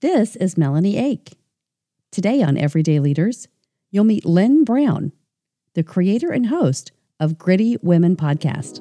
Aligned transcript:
This 0.00 0.34
is 0.36 0.56
Melanie 0.56 0.96
Ake. 0.96 1.36
Today 2.10 2.42
on 2.42 2.56
Everyday 2.56 3.00
Leaders, 3.00 3.48
you'll 3.90 4.04
meet 4.04 4.24
Lynn 4.24 4.64
Brown, 4.64 5.12
the 5.74 5.82
creator 5.82 6.30
and 6.30 6.46
host 6.46 6.90
of 7.20 7.36
Gritty 7.36 7.76
Women 7.82 8.16
Podcast. 8.16 8.80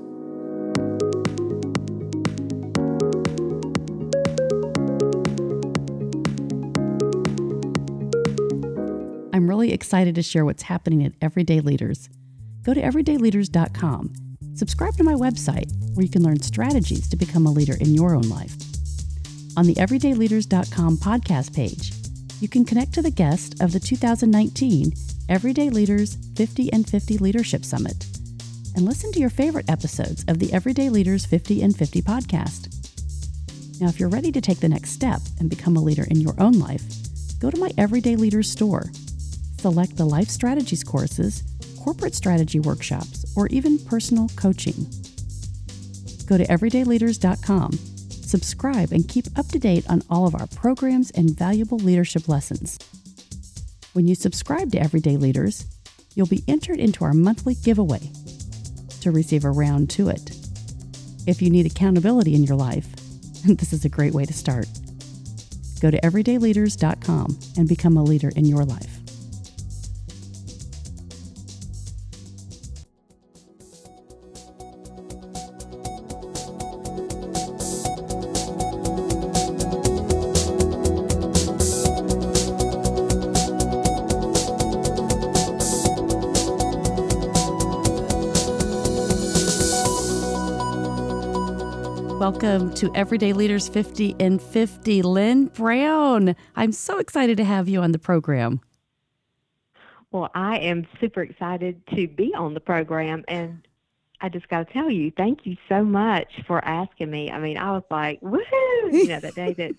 I'm 9.34 9.50
really 9.50 9.74
excited 9.74 10.16
to 10.16 10.24
share 10.24 10.46
what's 10.46 10.64
happening 10.64 11.04
at 11.04 11.12
Everyday 11.20 11.60
Leaders. 11.60 12.08
Go 12.64 12.74
to 12.74 12.82
everydayleaders.com. 12.82 14.14
Subscribe 14.54 14.94
to 14.94 15.04
my 15.04 15.16
website 15.16 15.70
where 15.96 16.06
you 16.06 16.10
can 16.10 16.24
learn 16.24 16.42
strategies 16.42 17.10
to 17.10 17.18
become 17.18 17.46
a 17.46 17.52
leader 17.52 17.76
in 17.76 17.94
your 17.94 18.16
own 18.16 18.30
life. 18.30 18.56
On 19.58 19.66
the 19.66 19.76
everydayleaders.com 19.76 20.98
podcast 20.98 21.56
page, 21.56 21.94
you 22.40 22.48
can 22.48 22.64
connect 22.64 22.94
to 22.94 23.02
the 23.02 23.12
guest 23.12 23.62
of 23.62 23.74
the 23.74 23.80
2019 23.80 24.94
Everyday 25.28 25.70
Leaders 25.70 26.18
50 26.36 26.72
and 26.72 26.90
50 26.90 27.18
Leadership 27.18 27.66
Summit 27.66 28.06
and 28.76 28.86
listen 28.86 29.12
to 29.12 29.20
your 29.20 29.30
favorite 29.30 29.70
episodes 29.70 30.24
of 30.28 30.40
the 30.40 30.54
Everyday 30.54 30.90
Leaders 30.90 31.26
50 31.26 31.62
and 31.64 31.76
50 31.76 32.02
podcast. 32.02 32.76
Now, 33.82 33.88
if 33.88 34.00
you're 34.00 34.10
ready 34.10 34.32
to 34.32 34.42
take 34.42 34.60
the 34.60 34.70
next 34.70 34.92
step 34.92 35.20
and 35.40 35.50
become 35.50 35.76
a 35.76 35.82
leader 35.82 36.06
in 36.10 36.22
your 36.22 36.36
own 36.40 36.60
life, 36.60 36.84
go 37.40 37.50
to 37.50 37.60
my 37.60 37.72
Everyday 37.78 38.16
Leaders 38.16 38.50
store. 38.50 38.92
Select 39.58 39.98
the 39.98 40.06
Life 40.06 40.30
Strategies 40.30 40.84
courses, 40.84 41.44
corporate 41.84 42.16
strategy 42.16 42.60
workshops, 42.60 43.26
or 43.36 43.48
even 43.48 43.78
personal 43.80 44.30
coaching. 44.36 44.88
Go 46.26 46.38
to 46.38 46.46
everydayleaders.com, 46.46 47.80
subscribe, 48.30 48.92
and 48.92 49.08
keep 49.08 49.26
up 49.38 49.48
to 49.48 49.60
date 49.60 49.86
on 49.90 50.04
all 50.10 50.28
of 50.28 50.36
our 50.36 50.48
programs 50.48 51.12
and 51.12 51.36
valuable 51.38 51.80
leadership 51.80 52.30
lessons. 52.30 52.78
When 53.94 54.08
you 54.08 54.16
subscribe 54.16 54.72
to 54.72 54.80
Everyday 54.80 55.18
Leaders, 55.18 55.66
you'll 56.16 56.28
be 56.28 56.44
entered 56.48 56.80
into 56.80 57.04
our 57.04 57.14
monthly 57.14 57.56
giveaway 57.56 58.12
to 59.02 59.12
receive 59.12 59.46
a 59.46 59.52
round 59.52 59.90
to 59.92 60.10
it. 60.10 60.32
If 61.28 61.42
you 61.42 61.50
need 61.50 61.66
accountability 61.66 62.36
in 62.36 62.44
your 62.44 62.58
life, 62.58 62.88
this 63.46 63.74
is 63.74 63.86
a 63.86 63.90
great 63.90 64.14
way 64.14 64.26
to 64.26 64.34
start. 64.34 64.68
Go 65.82 65.90
to 65.90 66.00
everydayleaders.com 66.02 67.40
and 67.58 67.68
become 67.68 67.98
a 67.98 68.04
leader 68.04 68.32
in 68.36 68.46
your 68.46 68.66
life. 68.66 68.99
Welcome 92.42 92.74
to 92.76 92.90
Everyday 92.96 93.34
Leaders 93.34 93.68
50 93.68 94.16
and 94.18 94.42
50. 94.42 95.02
Lynn 95.02 95.48
Brown, 95.48 96.38
I'm 96.56 96.72
so 96.72 96.98
excited 96.98 97.36
to 97.36 97.44
have 97.44 97.68
you 97.68 97.82
on 97.82 97.92
the 97.92 98.00
program. 98.00 98.62
Well, 100.14 100.32
I 100.34 100.60
am 100.60 100.88
super 101.02 101.22
excited 101.22 101.86
to 101.88 102.08
be 102.08 102.34
on 102.34 102.54
the 102.54 102.62
program. 102.62 103.26
And 103.28 103.68
I 104.22 104.30
just 104.30 104.48
got 104.48 104.66
to 104.66 104.74
tell 104.74 104.90
you, 104.90 105.12
thank 105.18 105.46
you 105.46 105.58
so 105.68 105.84
much 105.84 106.32
for 106.48 106.64
asking 106.64 107.12
me. 107.12 107.30
I 107.30 107.40
mean, 107.40 107.58
I 107.58 107.72
was 107.72 107.84
like, 107.92 108.22
woohoo, 108.22 108.94
you 108.94 109.10
know, 109.10 109.20
that 109.20 109.36
day 109.36 109.52
that, 109.56 109.76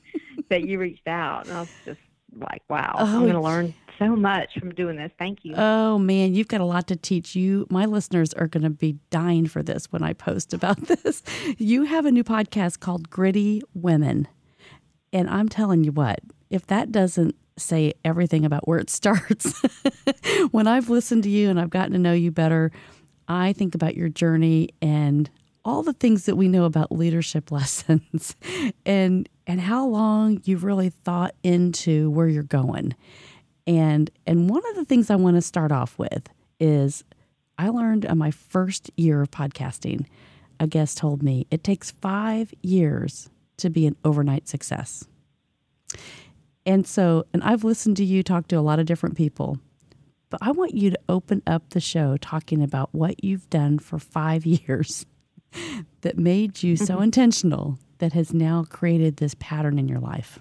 that 0.50 0.68
you 0.68 0.78
reached 0.78 1.08
out. 1.08 1.46
And 1.46 1.56
I 1.56 1.60
was 1.60 1.72
just 1.86 2.00
like, 2.34 2.62
wow, 2.68 2.94
oh, 2.98 3.04
I'm 3.04 3.20
going 3.20 3.34
to 3.34 3.40
learn 3.40 3.74
so 3.98 4.16
much 4.16 4.50
from 4.58 4.70
doing 4.74 4.96
this. 4.96 5.12
Thank 5.18 5.40
you. 5.42 5.54
Oh 5.56 5.98
man, 5.98 6.34
you've 6.34 6.48
got 6.48 6.60
a 6.60 6.64
lot 6.64 6.88
to 6.88 6.96
teach. 6.96 7.36
You, 7.36 7.66
my 7.70 7.84
listeners 7.84 8.32
are 8.34 8.46
going 8.46 8.62
to 8.62 8.70
be 8.70 8.96
dying 9.10 9.46
for 9.46 9.62
this 9.62 9.92
when 9.92 10.02
I 10.02 10.14
post 10.14 10.52
about 10.52 10.80
this. 10.86 11.22
You 11.58 11.84
have 11.84 12.06
a 12.06 12.10
new 12.10 12.24
podcast 12.24 12.80
called 12.80 13.10
Gritty 13.10 13.62
Women, 13.74 14.26
and 15.12 15.28
I'm 15.28 15.48
telling 15.48 15.84
you 15.84 15.92
what, 15.92 16.20
if 16.48 16.66
that 16.66 16.90
doesn't 16.90 17.36
say 17.58 17.92
everything 18.04 18.44
about 18.44 18.66
where 18.66 18.78
it 18.78 18.90
starts, 18.90 19.60
when 20.50 20.66
I've 20.66 20.88
listened 20.88 21.22
to 21.24 21.30
you 21.30 21.50
and 21.50 21.60
I've 21.60 21.70
gotten 21.70 21.92
to 21.92 21.98
know 21.98 22.12
you 22.12 22.30
better, 22.30 22.72
I 23.28 23.52
think 23.52 23.74
about 23.74 23.96
your 23.96 24.08
journey 24.08 24.70
and 24.82 25.30
all 25.64 25.82
the 25.82 25.92
things 25.92 26.26
that 26.26 26.36
we 26.36 26.48
know 26.48 26.64
about 26.64 26.92
leadership 26.92 27.50
lessons 27.52 28.36
and 28.86 29.28
and 29.46 29.60
how 29.60 29.86
long 29.86 30.40
you've 30.44 30.64
really 30.64 30.90
thought 30.90 31.34
into 31.42 32.10
where 32.10 32.28
you're 32.28 32.42
going 32.42 32.94
and 33.66 34.10
and 34.26 34.48
one 34.48 34.62
of 34.70 34.76
the 34.76 34.84
things 34.84 35.10
I 35.10 35.16
want 35.16 35.36
to 35.36 35.42
start 35.42 35.72
off 35.72 35.98
with 35.98 36.28
is 36.58 37.04
I 37.58 37.68
learned 37.68 38.06
on 38.06 38.18
my 38.18 38.30
first 38.30 38.90
year 38.96 39.20
of 39.20 39.30
podcasting, 39.30 40.06
a 40.58 40.66
guest 40.66 40.98
told 40.98 41.22
me 41.22 41.46
it 41.50 41.62
takes 41.62 41.90
5 41.90 42.54
years 42.62 43.28
to 43.58 43.68
be 43.68 43.86
an 43.86 43.96
overnight 44.04 44.48
success. 44.48 45.06
And 46.64 46.86
so, 46.86 47.26
and 47.32 47.42
I've 47.42 47.64
listened 47.64 47.96
to 47.98 48.04
you 48.04 48.22
talk 48.22 48.48
to 48.48 48.56
a 48.56 48.60
lot 48.60 48.78
of 48.78 48.86
different 48.86 49.16
people, 49.16 49.58
but 50.30 50.40
I 50.42 50.52
want 50.52 50.74
you 50.74 50.90
to 50.90 50.98
open 51.08 51.42
up 51.46 51.70
the 51.70 51.80
show 51.80 52.16
talking 52.16 52.62
about 52.62 52.94
what 52.94 53.22
you've 53.22 53.48
done 53.50 53.78
for 53.78 53.98
5 53.98 54.46
years 54.46 55.06
that 56.00 56.18
made 56.18 56.62
you 56.62 56.76
so 56.76 56.94
mm-hmm. 56.94 57.04
intentional 57.04 57.78
that 57.98 58.12
has 58.12 58.32
now 58.32 58.64
created 58.68 59.18
this 59.18 59.34
pattern 59.38 59.78
in 59.78 59.88
your 59.88 60.00
life. 60.00 60.38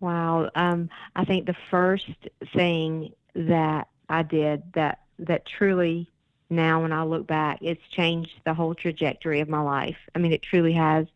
Wow. 0.00 0.50
Um, 0.54 0.90
I 1.16 1.24
think 1.24 1.46
the 1.46 1.56
first 1.70 2.10
thing 2.54 3.12
that 3.34 3.88
I 4.08 4.22
did 4.22 4.62
that 4.74 5.00
that 5.18 5.44
truly 5.46 6.08
now 6.50 6.82
when 6.82 6.92
I 6.92 7.02
look 7.02 7.26
back, 7.26 7.58
it's 7.60 7.82
changed 7.90 8.32
the 8.44 8.54
whole 8.54 8.74
trajectory 8.74 9.40
of 9.40 9.48
my 9.48 9.60
life. 9.60 9.96
I 10.14 10.18
mean, 10.18 10.32
it 10.32 10.42
truly 10.42 10.72
has. 10.72 11.06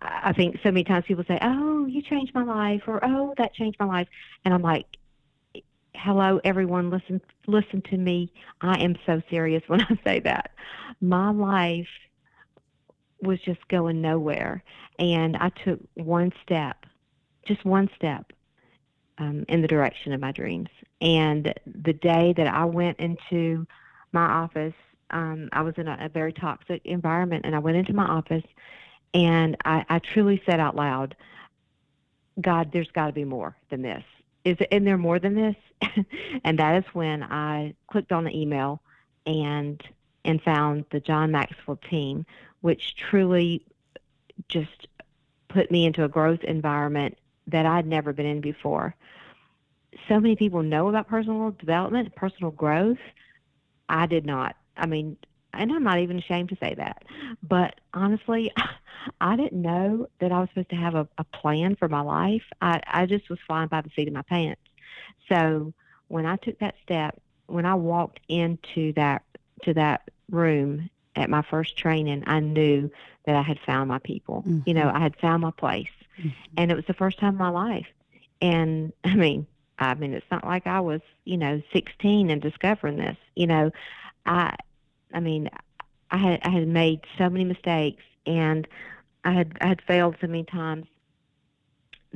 I 0.00 0.32
think 0.34 0.58
so 0.62 0.70
many 0.70 0.84
times 0.84 1.06
people 1.06 1.24
say, 1.26 1.38
"Oh, 1.40 1.86
you 1.86 2.02
changed 2.02 2.34
my 2.34 2.44
life," 2.44 2.82
or 2.86 3.00
"Oh, 3.02 3.34
that 3.38 3.54
changed 3.54 3.78
my 3.80 3.86
life," 3.86 4.08
and 4.44 4.52
I'm 4.52 4.62
like, 4.62 4.98
"Hello, 5.94 6.38
everyone! 6.44 6.90
Listen, 6.90 7.20
listen 7.46 7.80
to 7.82 7.96
me. 7.96 8.30
I 8.60 8.78
am 8.82 8.96
so 9.06 9.22
serious 9.30 9.62
when 9.68 9.80
I 9.80 9.98
say 10.04 10.20
that. 10.20 10.52
My 11.00 11.30
life 11.30 11.88
was 13.22 13.40
just 13.40 13.66
going 13.68 14.00
nowhere, 14.00 14.62
and 14.98 15.36
I 15.36 15.50
took 15.64 15.80
one 15.94 16.32
step 16.42 16.86
just 17.46 17.64
one 17.64 17.88
step 17.96 18.32
um, 19.18 19.44
in 19.48 19.62
the 19.62 19.68
direction 19.68 20.12
of 20.12 20.20
my 20.20 20.32
dreams. 20.32 20.68
And 21.00 21.54
the 21.66 21.92
day 21.92 22.34
that 22.36 22.46
I 22.46 22.64
went 22.64 22.98
into 22.98 23.66
my 24.12 24.26
office, 24.26 24.74
um, 25.10 25.48
I 25.52 25.62
was 25.62 25.74
in 25.76 25.88
a, 25.88 25.96
a, 26.00 26.08
very 26.08 26.32
toxic 26.32 26.82
environment, 26.84 27.46
and 27.46 27.54
I 27.54 27.60
went 27.60 27.76
into 27.76 27.92
my 27.92 28.06
office 28.06 28.44
and 29.14 29.56
I, 29.64 29.84
I 29.88 30.00
truly 30.00 30.42
said 30.44 30.58
out 30.58 30.74
loud, 30.74 31.14
God, 32.40 32.70
there's 32.72 32.90
got 32.90 33.06
to 33.06 33.12
be 33.12 33.24
more 33.24 33.56
than 33.70 33.82
this. 33.82 34.02
Is 34.44 34.56
in 34.70 34.84
there 34.84 34.98
more 34.98 35.18
than 35.18 35.34
this? 35.34 35.56
and 36.44 36.58
that 36.58 36.78
is 36.78 36.84
when 36.92 37.22
I 37.22 37.74
clicked 37.90 38.12
on 38.12 38.24
the 38.24 38.36
email 38.36 38.82
and 39.24 39.80
and 40.26 40.42
found 40.42 40.84
the 40.90 41.00
John 41.00 41.30
Maxwell 41.30 41.78
team, 41.88 42.26
which 42.60 42.96
truly 42.96 43.64
just 44.48 44.88
put 45.48 45.70
me 45.70 45.86
into 45.86 46.04
a 46.04 46.08
growth 46.08 46.42
environment 46.44 47.16
that 47.46 47.64
I'd 47.64 47.86
never 47.86 48.12
been 48.12 48.26
in 48.26 48.40
before. 48.40 48.94
So 50.08 50.20
many 50.20 50.36
people 50.36 50.62
know 50.62 50.88
about 50.88 51.08
personal 51.08 51.52
development, 51.52 52.14
personal 52.14 52.50
growth. 52.50 52.98
I 53.88 54.06
did 54.06 54.26
not. 54.26 54.56
I 54.76 54.86
mean, 54.86 55.16
and 55.54 55.72
I'm 55.72 55.84
not 55.84 56.00
even 56.00 56.18
ashamed 56.18 56.50
to 56.50 56.56
say 56.60 56.74
that. 56.74 57.04
But 57.42 57.80
honestly, 57.94 58.52
I 59.20 59.36
didn't 59.36 59.62
know 59.62 60.08
that 60.20 60.32
I 60.32 60.40
was 60.40 60.48
supposed 60.50 60.70
to 60.70 60.76
have 60.76 60.96
a, 60.96 61.08
a 61.18 61.24
plan 61.24 61.76
for 61.76 61.88
my 61.88 62.00
life. 62.00 62.42
I, 62.60 62.80
I 62.86 63.06
just 63.06 63.30
was 63.30 63.38
flying 63.46 63.68
by 63.68 63.80
the 63.80 63.90
seat 63.94 64.08
of 64.08 64.14
my 64.14 64.22
pants. 64.22 64.60
So 65.28 65.72
when 66.08 66.26
I 66.26 66.36
took 66.36 66.58
that 66.58 66.74
step, 66.82 67.20
when 67.46 67.64
I 67.64 67.74
walked 67.74 68.20
into 68.28 68.92
that 68.94 69.22
to 69.62 69.74
that 69.74 70.10
room 70.30 70.90
at 71.14 71.30
my 71.30 71.42
first 71.42 71.76
training, 71.76 72.24
I 72.26 72.40
knew 72.40 72.90
that 73.24 73.36
I 73.36 73.42
had 73.42 73.58
found 73.60 73.88
my 73.88 73.98
people. 73.98 74.42
Mm-hmm. 74.46 74.60
You 74.66 74.74
know, 74.74 74.86
mm-hmm. 74.86 74.96
I 74.96 75.00
had 75.00 75.16
found 75.16 75.42
my 75.42 75.50
place. 75.50 75.88
Mm-hmm. 76.18 76.28
And 76.56 76.70
it 76.70 76.76
was 76.76 76.86
the 76.86 76.94
first 76.94 77.18
time 77.18 77.34
in 77.34 77.38
my 77.38 77.48
life. 77.48 77.86
And 78.40 78.92
I 79.04 79.14
mean, 79.14 79.46
I 79.78 79.94
mean, 79.94 80.14
it's 80.14 80.30
not 80.30 80.44
like 80.44 80.66
I 80.66 80.80
was, 80.80 81.00
you 81.24 81.36
know, 81.36 81.62
16 81.72 82.30
and 82.30 82.40
discovering 82.40 82.96
this. 82.96 83.16
You 83.34 83.46
know, 83.46 83.70
I, 84.24 84.56
I 85.12 85.20
mean, 85.20 85.50
I 86.10 86.16
had 86.16 86.40
I 86.44 86.50
had 86.50 86.68
made 86.68 87.00
so 87.18 87.28
many 87.28 87.44
mistakes, 87.44 88.02
and 88.26 88.66
I 89.24 89.32
had 89.32 89.58
I 89.60 89.66
had 89.66 89.82
failed 89.82 90.16
so 90.20 90.26
many 90.26 90.44
times 90.44 90.86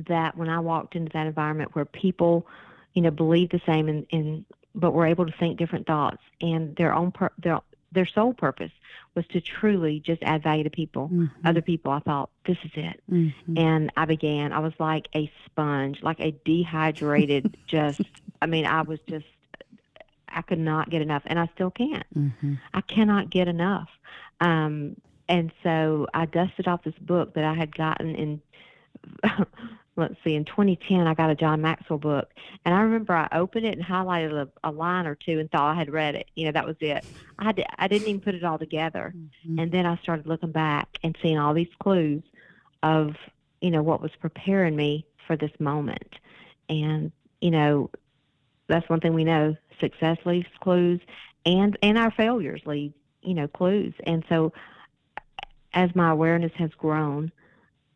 that 0.07 0.37
when 0.37 0.49
I 0.49 0.59
walked 0.59 0.95
into 0.95 1.11
that 1.13 1.27
environment 1.27 1.75
where 1.75 1.85
people, 1.85 2.47
you 2.93 3.01
know, 3.01 3.11
believe 3.11 3.49
the 3.49 3.61
same 3.65 3.89
and, 3.89 4.05
and 4.11 4.45
but 4.73 4.91
were 4.91 5.05
able 5.05 5.25
to 5.25 5.33
think 5.33 5.59
different 5.59 5.85
thoughts 5.85 6.21
and 6.39 6.75
their 6.77 6.93
own 6.93 7.11
per, 7.11 7.29
their 7.37 7.59
their 7.91 8.05
sole 8.05 8.33
purpose 8.33 8.71
was 9.15 9.25
to 9.27 9.41
truly 9.41 9.99
just 9.99 10.23
add 10.23 10.41
value 10.43 10.63
to 10.63 10.69
people, 10.69 11.09
Mm-hmm. 11.09 11.47
other 11.47 11.61
people. 11.61 11.91
I 11.91 11.99
thought 11.99 12.29
this 12.45 12.57
is 12.63 12.71
it, 12.75 13.01
Mhm. 13.11 13.57
and 13.57 13.91
I 13.97 14.05
began. 14.05 14.53
I 14.53 14.59
was 14.59 14.73
like 14.79 15.07
a 15.15 15.29
sponge, 15.45 16.01
like 16.01 16.19
a 16.19 16.31
dehydrated. 16.45 17.57
just, 17.67 18.01
I 18.41 18.45
mean, 18.45 18.65
I 18.65 18.81
was 18.83 18.99
just, 19.07 19.25
I 20.29 20.41
could 20.41 20.59
not 20.59 20.89
get 20.89 21.01
enough, 21.01 21.23
and 21.25 21.37
I 21.37 21.47
still 21.55 21.71
can't. 21.71 22.05
Mhm. 22.17 22.57
I 22.73 22.81
cannot 22.81 23.29
get 23.29 23.47
enough. 23.49 23.89
Um, 24.39 24.95
and 25.27 25.51
so 25.63 26.07
I 26.13 26.25
dusted 26.25 26.67
off 26.67 26.83
this 26.83 26.97
book 26.99 27.33
that 27.33 27.43
I 27.43 27.53
had 27.53 27.75
gotten 27.75 28.15
in, 28.15 28.41
let's 30.01 30.15
see, 30.23 30.35
in 30.35 30.45
2010, 30.45 31.07
I 31.07 31.13
got 31.13 31.29
a 31.29 31.35
John 31.35 31.61
Maxwell 31.61 31.99
book. 31.99 32.29
And 32.65 32.75
I 32.75 32.81
remember 32.81 33.13
I 33.13 33.27
opened 33.31 33.65
it 33.65 33.77
and 33.77 33.85
highlighted 33.85 34.33
a, 34.33 34.67
a 34.67 34.71
line 34.71 35.07
or 35.07 35.15
two 35.15 35.39
and 35.39 35.49
thought 35.51 35.73
I 35.73 35.75
had 35.75 35.91
read 35.91 36.15
it. 36.15 36.29
You 36.35 36.45
know, 36.45 36.51
that 36.51 36.67
was 36.67 36.75
it. 36.81 37.03
I, 37.39 37.45
had 37.45 37.63
I 37.77 37.87
didn't 37.87 38.07
even 38.07 38.21
put 38.21 38.35
it 38.35 38.43
all 38.43 38.57
together. 38.57 39.13
Mhm. 39.47 39.61
And 39.61 39.71
then 39.71 39.85
I 39.85 39.97
started 39.97 40.27
looking 40.27 40.51
back 40.51 40.97
and 41.03 41.15
seeing 41.21 41.37
all 41.37 41.53
these 41.53 41.73
clues 41.81 42.23
of, 42.83 43.15
you 43.61 43.71
know, 43.71 43.81
what 43.81 44.01
was 44.01 44.11
preparing 44.19 44.75
me 44.75 45.05
for 45.27 45.37
this 45.37 45.51
moment. 45.59 46.15
And, 46.69 47.11
you 47.39 47.51
know, 47.51 47.89
that's 48.67 48.89
one 48.89 48.99
thing 48.99 49.13
we 49.13 49.23
know 49.23 49.55
success 49.79 50.17
leaves 50.25 50.47
clues 50.61 51.01
and 51.45 51.77
and 51.81 51.97
our 51.97 52.11
failures 52.11 52.61
leave, 52.65 52.93
you 53.21 53.33
know, 53.33 53.47
clues. 53.47 53.93
And 54.05 54.23
so 54.29 54.53
as 55.73 55.89
my 55.95 56.11
awareness 56.11 56.51
has 56.55 56.71
grown, 56.77 57.31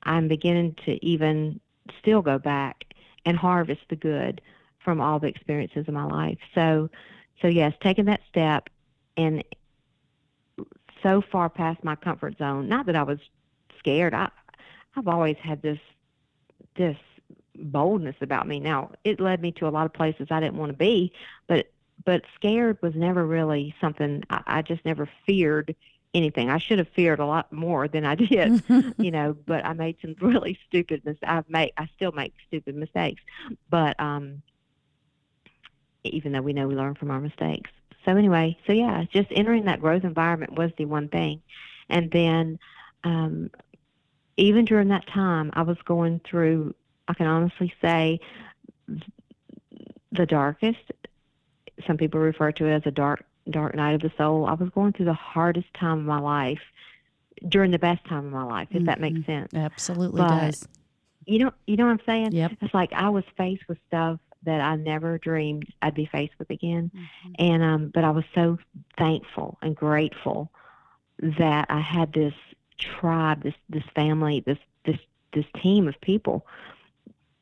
I'm 0.03 0.27
beginning 0.27 0.75
to 0.85 1.03
even 1.05 1.59
still 1.99 2.21
go 2.21 2.37
back 2.37 2.85
and 3.25 3.37
harvest 3.37 3.81
the 3.89 3.95
good 3.95 4.41
from 4.83 5.01
all 5.01 5.19
the 5.19 5.27
experiences 5.27 5.87
of 5.87 5.93
my 5.93 6.05
life. 6.05 6.37
So 6.53 6.89
so 7.41 7.47
yes, 7.47 7.73
taking 7.81 8.05
that 8.05 8.21
step 8.29 8.69
and 9.17 9.43
so 11.03 11.21
far 11.21 11.49
past 11.49 11.83
my 11.83 11.95
comfort 11.95 12.37
zone. 12.37 12.67
Not 12.67 12.85
that 12.85 12.95
I 12.95 13.03
was 13.03 13.19
scared. 13.79 14.13
I 14.13 14.29
I've 14.95 15.07
always 15.07 15.37
had 15.37 15.61
this 15.61 15.79
this 16.75 16.97
boldness 17.57 18.15
about 18.21 18.47
me. 18.47 18.59
Now 18.59 18.91
it 19.03 19.19
led 19.19 19.41
me 19.41 19.51
to 19.53 19.67
a 19.67 19.69
lot 19.69 19.85
of 19.85 19.93
places 19.93 20.27
I 20.29 20.39
didn't 20.39 20.57
want 20.57 20.71
to 20.71 20.77
be, 20.77 21.11
but 21.47 21.71
but 22.03 22.23
scared 22.35 22.77
was 22.81 22.93
never 22.95 23.25
really 23.25 23.73
something. 23.81 24.23
I, 24.29 24.41
I 24.45 24.61
just 24.61 24.85
never 24.85 25.09
feared 25.25 25.75
anything. 26.15 26.49
I 26.49 26.57
should 26.57 26.79
have 26.79 26.87
feared 26.95 27.19
a 27.19 27.25
lot 27.25 27.51
more 27.51 27.87
than 27.87 28.05
I 28.05 28.15
did, 28.15 28.63
you 28.97 29.11
know. 29.11 29.35
But 29.45 29.65
I 29.65 29.73
made 29.73 29.97
some 30.01 30.15
really 30.19 30.57
stupid 30.67 31.03
mistakes. 31.05 31.27
I've 31.27 31.49
made 31.49 31.73
I 31.77 31.87
still 31.95 32.11
make 32.13 32.33
stupid 32.47 32.75
mistakes, 32.75 33.21
but 33.69 33.99
um, 33.99 34.41
even 36.03 36.31
though 36.31 36.41
we 36.41 36.53
know 36.53 36.67
we 36.67 36.75
learn 36.75 36.95
from 36.95 37.11
our 37.11 37.19
mistakes. 37.19 37.69
So 38.05 38.15
anyway, 38.15 38.57
so 38.65 38.73
yeah, 38.73 39.03
just 39.11 39.27
entering 39.31 39.65
that 39.65 39.81
growth 39.81 40.03
environment 40.03 40.53
was 40.53 40.71
the 40.77 40.85
one 40.85 41.09
thing, 41.09 41.41
and 41.89 42.09
then 42.11 42.59
um, 43.03 43.49
even 44.37 44.65
during 44.65 44.89
that 44.89 45.07
time, 45.07 45.51
I 45.53 45.63
was 45.63 45.77
going 45.85 46.21
through. 46.29 46.73
I 47.07 47.13
can 47.13 47.27
honestly 47.27 47.73
say 47.81 48.19
the 50.11 50.25
darkest. 50.25 50.91
Some 51.85 51.97
people 51.97 52.19
refer 52.19 52.51
to 52.53 52.65
it 52.65 52.73
as 52.73 52.81
a 52.85 52.91
dark 52.91 53.25
dark 53.49 53.75
night 53.75 53.93
of 53.95 54.01
the 54.01 54.11
soul. 54.17 54.45
I 54.45 54.53
was 54.53 54.69
going 54.69 54.93
through 54.93 55.05
the 55.05 55.13
hardest 55.13 55.67
time 55.73 55.99
of 55.99 56.05
my 56.05 56.19
life 56.19 56.61
during 57.47 57.71
the 57.71 57.79
best 57.79 58.03
time 58.05 58.25
of 58.25 58.31
my 58.31 58.43
life, 58.43 58.67
if 58.71 58.85
that 58.85 58.99
makes 58.99 59.19
Mhm. 59.19 59.25
sense. 59.25 59.53
Absolutely 59.53 60.21
But- 60.21 60.39
does. 60.39 60.67
You 61.27 61.39
know, 61.45 61.51
you 61.67 61.75
know 61.75 61.85
what 61.85 61.91
I'm 61.93 62.05
saying? 62.05 62.31
Yep. 62.33 62.53
It's 62.61 62.73
like 62.73 62.93
I 62.93 63.09
was 63.09 63.23
faced 63.37 63.67
with 63.67 63.79
stuff 63.87 64.19
that 64.43 64.61
I 64.61 64.75
never 64.75 65.17
dreamed 65.17 65.65
I'd 65.81 65.95
be 65.95 66.05
faced 66.05 66.33
with 66.37 66.49
again. 66.51 66.91
Mhm. 66.93 67.35
And 67.39 67.63
um 67.63 67.87
but 67.93 68.03
I 68.03 68.11
was 68.11 68.25
so 68.35 68.57
thankful 68.97 69.57
and 69.63 69.75
grateful 69.75 70.51
that 71.19 71.65
I 71.69 71.79
had 71.79 72.13
this 72.13 72.33
tribe, 72.77 73.41
this 73.43 73.55
this 73.69 73.83
family, 73.95 74.41
this 74.41 74.59
this 74.85 74.99
this 75.33 75.45
team 75.61 75.87
of 75.87 75.99
people 76.01 76.45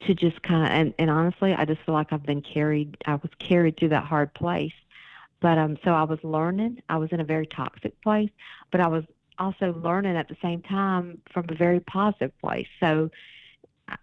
to 0.02 0.14
just 0.14 0.42
kind 0.44 0.64
of 0.66 0.70
and, 0.72 0.94
and 0.98 1.10
honestly, 1.10 1.54
I 1.54 1.66
just 1.66 1.82
feel 1.82 1.94
like 1.94 2.14
I've 2.14 2.24
been 2.26 2.42
carried 2.42 2.98
I 3.06 3.16
was 3.16 3.32
carried 3.40 3.76
through 3.78 3.90
that 3.90 4.06
hard 4.06 4.34
place. 4.34 4.74
But 5.44 5.58
um 5.58 5.78
so 5.84 5.92
I 5.92 6.04
was 6.04 6.20
learning. 6.24 6.82
I 6.90 6.98
was 6.98 7.10
in 7.12 7.20
a 7.20 7.26
very 7.26 7.46
toxic 7.46 7.94
place, 8.02 8.30
but 8.72 8.80
I 8.82 8.88
was 8.88 9.04
also 9.38 9.74
learning 9.84 10.16
at 10.16 10.30
the 10.30 10.38
same 10.42 10.62
time 10.62 11.20
from 11.34 11.46
a 11.50 11.56
very 11.56 11.82
positive 11.82 12.32
place. 12.40 12.68
So 12.80 13.12
I- 13.90 13.98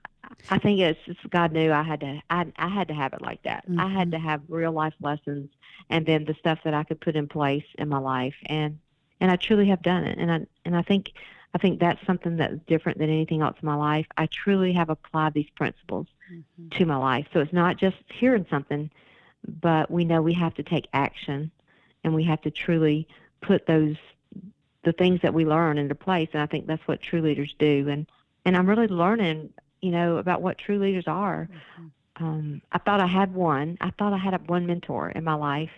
I 0.50 0.58
think 0.58 0.78
it's 0.80 1.00
just 1.06 1.28
God 1.30 1.50
knew 1.52 1.72
I 1.72 1.82
had 1.82 2.00
to 2.00 2.20
I 2.28 2.46
I 2.56 2.68
had 2.68 2.88
to 2.88 2.94
have 2.94 3.14
it 3.14 3.22
like 3.22 3.42
that. 3.44 3.64
I 3.78 3.88
had 3.88 4.10
to 4.12 4.18
have 4.18 4.42
real 4.48 4.72
life 4.72 4.94
lessons 5.00 5.48
and 5.88 6.04
then 6.04 6.24
the 6.26 6.34
stuff 6.34 6.58
that 6.64 6.74
I 6.74 6.84
could 6.84 7.00
put 7.00 7.16
in 7.16 7.26
place 7.26 7.64
in 7.78 7.88
my 7.88 7.98
life 7.98 8.36
and 8.46 8.78
and 9.22 9.30
I 9.30 9.36
truly 9.36 9.66
have 9.68 9.82
done 9.82 10.04
it 10.04 10.18
and 10.18 10.30
I 10.30 10.38
and 10.66 10.76
I 10.76 10.82
think 10.82 11.12
I 11.54 11.58
think 11.58 11.80
that's 11.80 12.04
something 12.06 12.36
that's 12.36 12.58
different 12.66 12.98
than 12.98 13.08
anything 13.10 13.40
else 13.40 13.56
in 13.62 13.66
my 13.66 13.74
life. 13.74 14.06
I 14.18 14.26
truly 14.26 14.72
have 14.74 14.90
applied 14.90 15.32
these 15.34 15.50
principles 15.56 16.06
Mhm. 16.30 16.70
to 16.76 16.84
my 16.86 16.96
life. 16.96 17.26
So 17.32 17.40
it's 17.40 17.52
not 17.52 17.76
just 17.78 17.96
hearing 18.20 18.46
something, 18.50 18.90
but 19.46 19.90
we 19.90 20.04
know 20.04 20.22
we 20.22 20.34
have 20.34 20.54
to 20.54 20.62
take 20.62 20.88
action 20.92 21.50
and 22.04 22.14
we 22.14 22.24
have 22.24 22.40
to 22.42 22.50
truly 22.50 23.06
put 23.40 23.66
those 23.66 23.96
the 24.82 24.92
things 24.92 25.20
that 25.22 25.34
we 25.34 25.44
learn 25.44 25.78
into 25.78 25.94
place 25.94 26.28
and 26.32 26.42
I 26.42 26.46
think 26.46 26.66
that's 26.66 26.86
what 26.88 27.00
true 27.02 27.20
leaders 27.20 27.54
do 27.58 27.88
and 27.88 28.06
and 28.44 28.56
I'm 28.56 28.68
really 28.68 28.88
learning, 28.88 29.52
you 29.82 29.90
know, 29.90 30.16
about 30.16 30.40
what 30.42 30.58
true 30.58 30.78
leaders 30.78 31.06
are 31.06 31.48
Mhm. 31.50 31.90
um, 32.16 32.62
I 32.72 32.78
thought 32.78 33.00
I 33.00 33.06
had 33.06 33.34
one. 33.34 33.76
I 33.80 33.90
thought 33.90 34.12
I 34.12 34.18
had 34.18 34.48
one 34.48 34.66
mentor 34.66 35.10
in 35.10 35.24
my 35.24 35.34
life, 35.34 35.70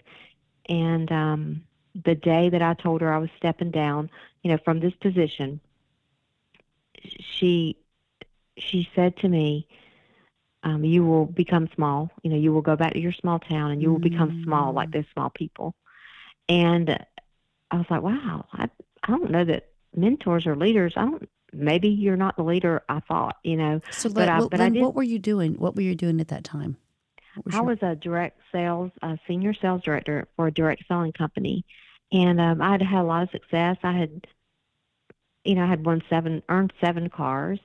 and 0.69 1.11
um, 1.13 1.63
the 2.05 2.15
day 2.15 2.49
that 2.49 2.63
I 2.63 2.75
told 2.75 3.01
her 3.01 3.13
I 3.13 3.19
was 3.19 3.31
stepping 3.37 3.71
down, 3.71 4.11
you 4.43 4.51
know, 4.51 4.59
from 4.65 4.81
this 4.81 4.95
position, 4.95 5.61
she 7.21 7.77
she 8.59 8.89
said 8.95 9.17
to 9.19 9.29
me, 9.29 9.67
um, 10.65 10.85
"You 10.85 11.05
will 11.05 11.27
become 11.27 11.69
small. 11.75 12.11
You 12.23 12.31
know, 12.31 12.37
you 12.37 12.53
will 12.53 12.63
go 12.63 12.77
back 12.77 12.93
to 12.93 13.01
your 13.01 13.13
small 13.13 13.39
town, 13.39 13.71
and 13.73 13.83
you 13.83 13.91
will 13.93 13.99
become 13.99 14.43
small 14.45 14.73
like 14.73 14.89
Mm. 14.91 14.93
those 14.93 15.05
small 15.13 15.31
people." 15.31 15.75
And 16.49 16.91
I 17.71 17.77
was 17.77 17.87
like, 17.91 18.03
"Wow, 18.03 18.47
I 18.53 18.69
I 19.05 19.09
don't 19.09 19.31
know 19.31 19.45
that 19.45 19.71
mentors 19.95 20.47
or 20.47 20.55
leaders. 20.57 20.93
I 20.97 21.03
don't. 21.05 21.29
Maybe 21.53 21.89
you're 21.89 22.17
not 22.17 22.37
the 22.37 22.45
leader 22.45 22.83
I 22.89 23.01
thought. 23.01 23.37
You 23.45 23.57
know." 23.57 23.81
So, 23.91 24.11
But 24.13 24.29
I- 24.29 24.39
what, 24.41 24.51
but 24.51 24.61
I 24.61 24.69
did- 24.69 24.83
what 24.83 24.95
were 24.95 25.03
you 25.03 25.19
doing? 25.19 25.55
What 25.55 25.75
were 25.77 25.83
you 25.83 25.95
doing 25.95 26.21
at 26.21 26.29
that 26.29 26.45
time? 26.45 26.77
Was 27.45 27.55
I 27.55 27.59
your- 27.59 27.67
was 27.67 27.83
a 27.83 27.97
direct 27.97 28.39
sales, 28.53 28.91
a 29.03 29.19
senior 29.27 29.55
sales 29.55 29.83
director 29.83 30.29
for 30.37 30.47
a 30.49 30.53
direct 30.53 30.87
selling 30.87 31.13
company, 31.13 31.65
and 32.13 32.41
um, 32.41 32.61
I 32.63 32.73
had 32.73 32.83
had 32.83 33.01
a 33.01 33.05
lot 33.05 33.23
of 33.23 33.31
success. 33.31 33.79
I 33.83 33.93
had, 33.93 34.27
you 35.45 35.55
know, 35.55 35.65
I 35.65 35.67
had 35.67 35.85
won 35.85 36.03
seven, 36.09 36.43
earned 36.49 36.73
seven 36.81 37.09
cars, 37.09 37.59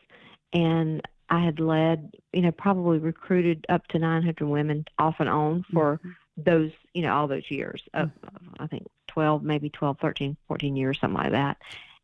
and 0.53 1.01
I 1.29 1.39
had 1.39 1.59
led, 1.59 2.13
you 2.33 2.41
know, 2.41 2.51
probably 2.51 2.99
recruited 2.99 3.65
up 3.69 3.87
to 3.87 3.99
900 3.99 4.41
women 4.47 4.85
off 4.97 5.15
and 5.19 5.29
on 5.29 5.63
for 5.73 5.99
Mhm. 6.03 6.15
those, 6.37 6.71
you 6.93 7.01
know, 7.01 7.13
all 7.13 7.27
those 7.27 7.49
years. 7.51 7.83
Of, 7.93 8.11
I 8.59 8.67
think 8.67 8.87
12, 9.07 9.43
maybe 9.43 9.69
12, 9.69 9.99
13, 9.99 10.37
14 10.47 10.75
years, 10.75 10.99
something 10.99 11.17
like 11.17 11.31
that. 11.31 11.57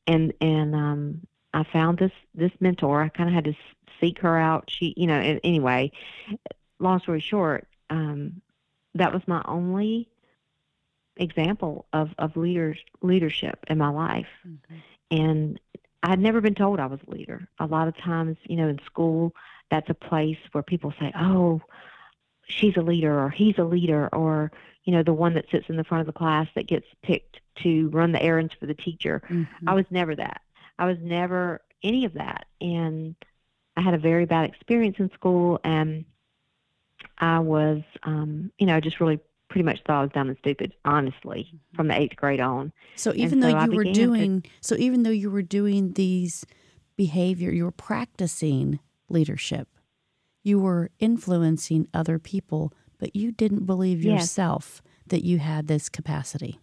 And 0.08 0.34
and 0.42 0.76
um, 0.76 1.28
I 1.54 1.64
found 1.64 2.00
this 2.00 2.12
this 2.36 2.52
mentor. 2.60 3.02
I 3.02 3.10
kind 3.10 3.30
of 3.30 3.34
had 3.36 3.46
to 3.46 3.54
seek 4.02 4.20
her 4.20 4.38
out. 4.38 4.70
She, 4.70 4.94
you 4.98 5.08
know, 5.08 5.16
and 5.20 5.40
anyway, 5.44 5.92
long 6.80 7.00
story 7.00 7.22
short, 7.22 7.68
um, 7.90 8.42
that 8.96 9.14
was 9.14 9.22
my 9.28 9.42
only 9.46 10.10
example 11.18 11.86
of 11.94 12.10
of 12.18 12.36
leaders 12.36 12.80
leadership 13.02 13.64
in 13.68 13.78
my 13.78 13.90
life, 13.90 14.28
Mhm. 14.46 14.82
and 15.12 15.60
I'd 16.04 16.20
never 16.20 16.42
been 16.42 16.56
told 16.56 16.80
I 16.80 16.86
was 16.86 17.00
a 17.08 17.12
leader. 17.12 17.48
A 17.60 17.66
lot 17.66 17.88
of 17.88 17.98
times, 17.98 18.38
you 18.44 18.58
know, 18.58 18.68
in 18.68 18.80
school, 18.86 19.34
that's 19.72 19.90
a 19.90 19.94
place 19.94 20.38
where 20.52 20.64
people 20.64 20.94
say, 21.00 21.12
"Oh, 21.18 21.62
she's 22.48 22.76
a 22.78 22.82
leader," 22.82 23.20
or 23.20 23.30
"He's 23.30 23.58
a 23.58 23.64
leader," 23.64 24.10
or 24.14 24.52
you 24.84 24.92
know, 24.92 25.02
the 25.04 25.14
one 25.14 25.34
that 25.34 25.50
sits 25.50 25.70
in 25.70 25.78
the 25.78 25.84
front 25.84 26.02
of 26.02 26.08
the 26.08 26.18
class 26.18 26.48
that 26.56 26.68
gets 26.68 26.88
picked 27.02 27.40
to 27.56 27.90
run 27.90 28.12
the 28.12 28.22
errands 28.22 28.54
for 28.60 28.66
the 28.66 28.74
teacher. 28.74 29.22
Mhm. 29.30 29.48
I 29.66 29.74
was 29.74 29.86
never 29.90 30.14
that. 30.16 30.42
I 30.78 30.86
was 30.86 30.98
never 31.00 31.62
any 31.84 32.04
of 32.04 32.14
that. 32.14 32.48
And 32.60 33.16
I 33.78 33.82
had 33.82 33.94
a 33.94 33.98
very 33.98 34.26
bad 34.26 34.50
experience 34.50 34.98
in 35.00 35.10
school 35.12 35.60
and 35.64 36.06
I 37.18 37.40
was 37.40 37.82
um, 38.04 38.52
you 38.58 38.66
know, 38.66 38.80
just 38.80 39.00
really 39.00 39.20
pretty 39.54 39.64
much 39.66 39.80
thought 39.86 40.00
I 40.00 40.02
was 40.02 40.12
dumb 40.16 40.30
and 40.30 40.38
stupid, 40.40 40.74
honestly, 40.84 41.48
from 41.76 41.88
the 41.88 41.96
eighth 41.96 42.16
grade 42.16 42.40
on. 42.40 42.74
So 42.96 43.14
even 43.16 43.40
though 43.40 43.52
so 43.52 43.58
I 43.58 43.66
you 43.66 43.72
were 43.72 43.84
began 43.84 43.94
to- 43.94 44.06
doing, 44.08 44.46
so 44.62 44.76
even 44.80 45.04
though 45.04 45.12
you 45.12 45.30
were 45.30 45.44
doing 45.44 45.94
these 45.94 46.44
behavior, 46.96 47.52
you 47.52 47.66
were 47.66 47.72
practicing 47.72 48.80
leadership. 49.10 49.68
You 50.44 50.60
were 50.60 50.90
influencing 51.00 51.88
other 51.94 52.18
people, 52.18 52.74
but 52.98 53.16
you 53.16 53.32
didn't 53.32 53.66
believe 53.68 54.04
Yes. 54.04 54.22
yourself 54.24 54.82
that 55.06 55.24
you 55.24 55.38
had 55.38 55.68
this 55.68 55.88
capacity. 55.88 56.60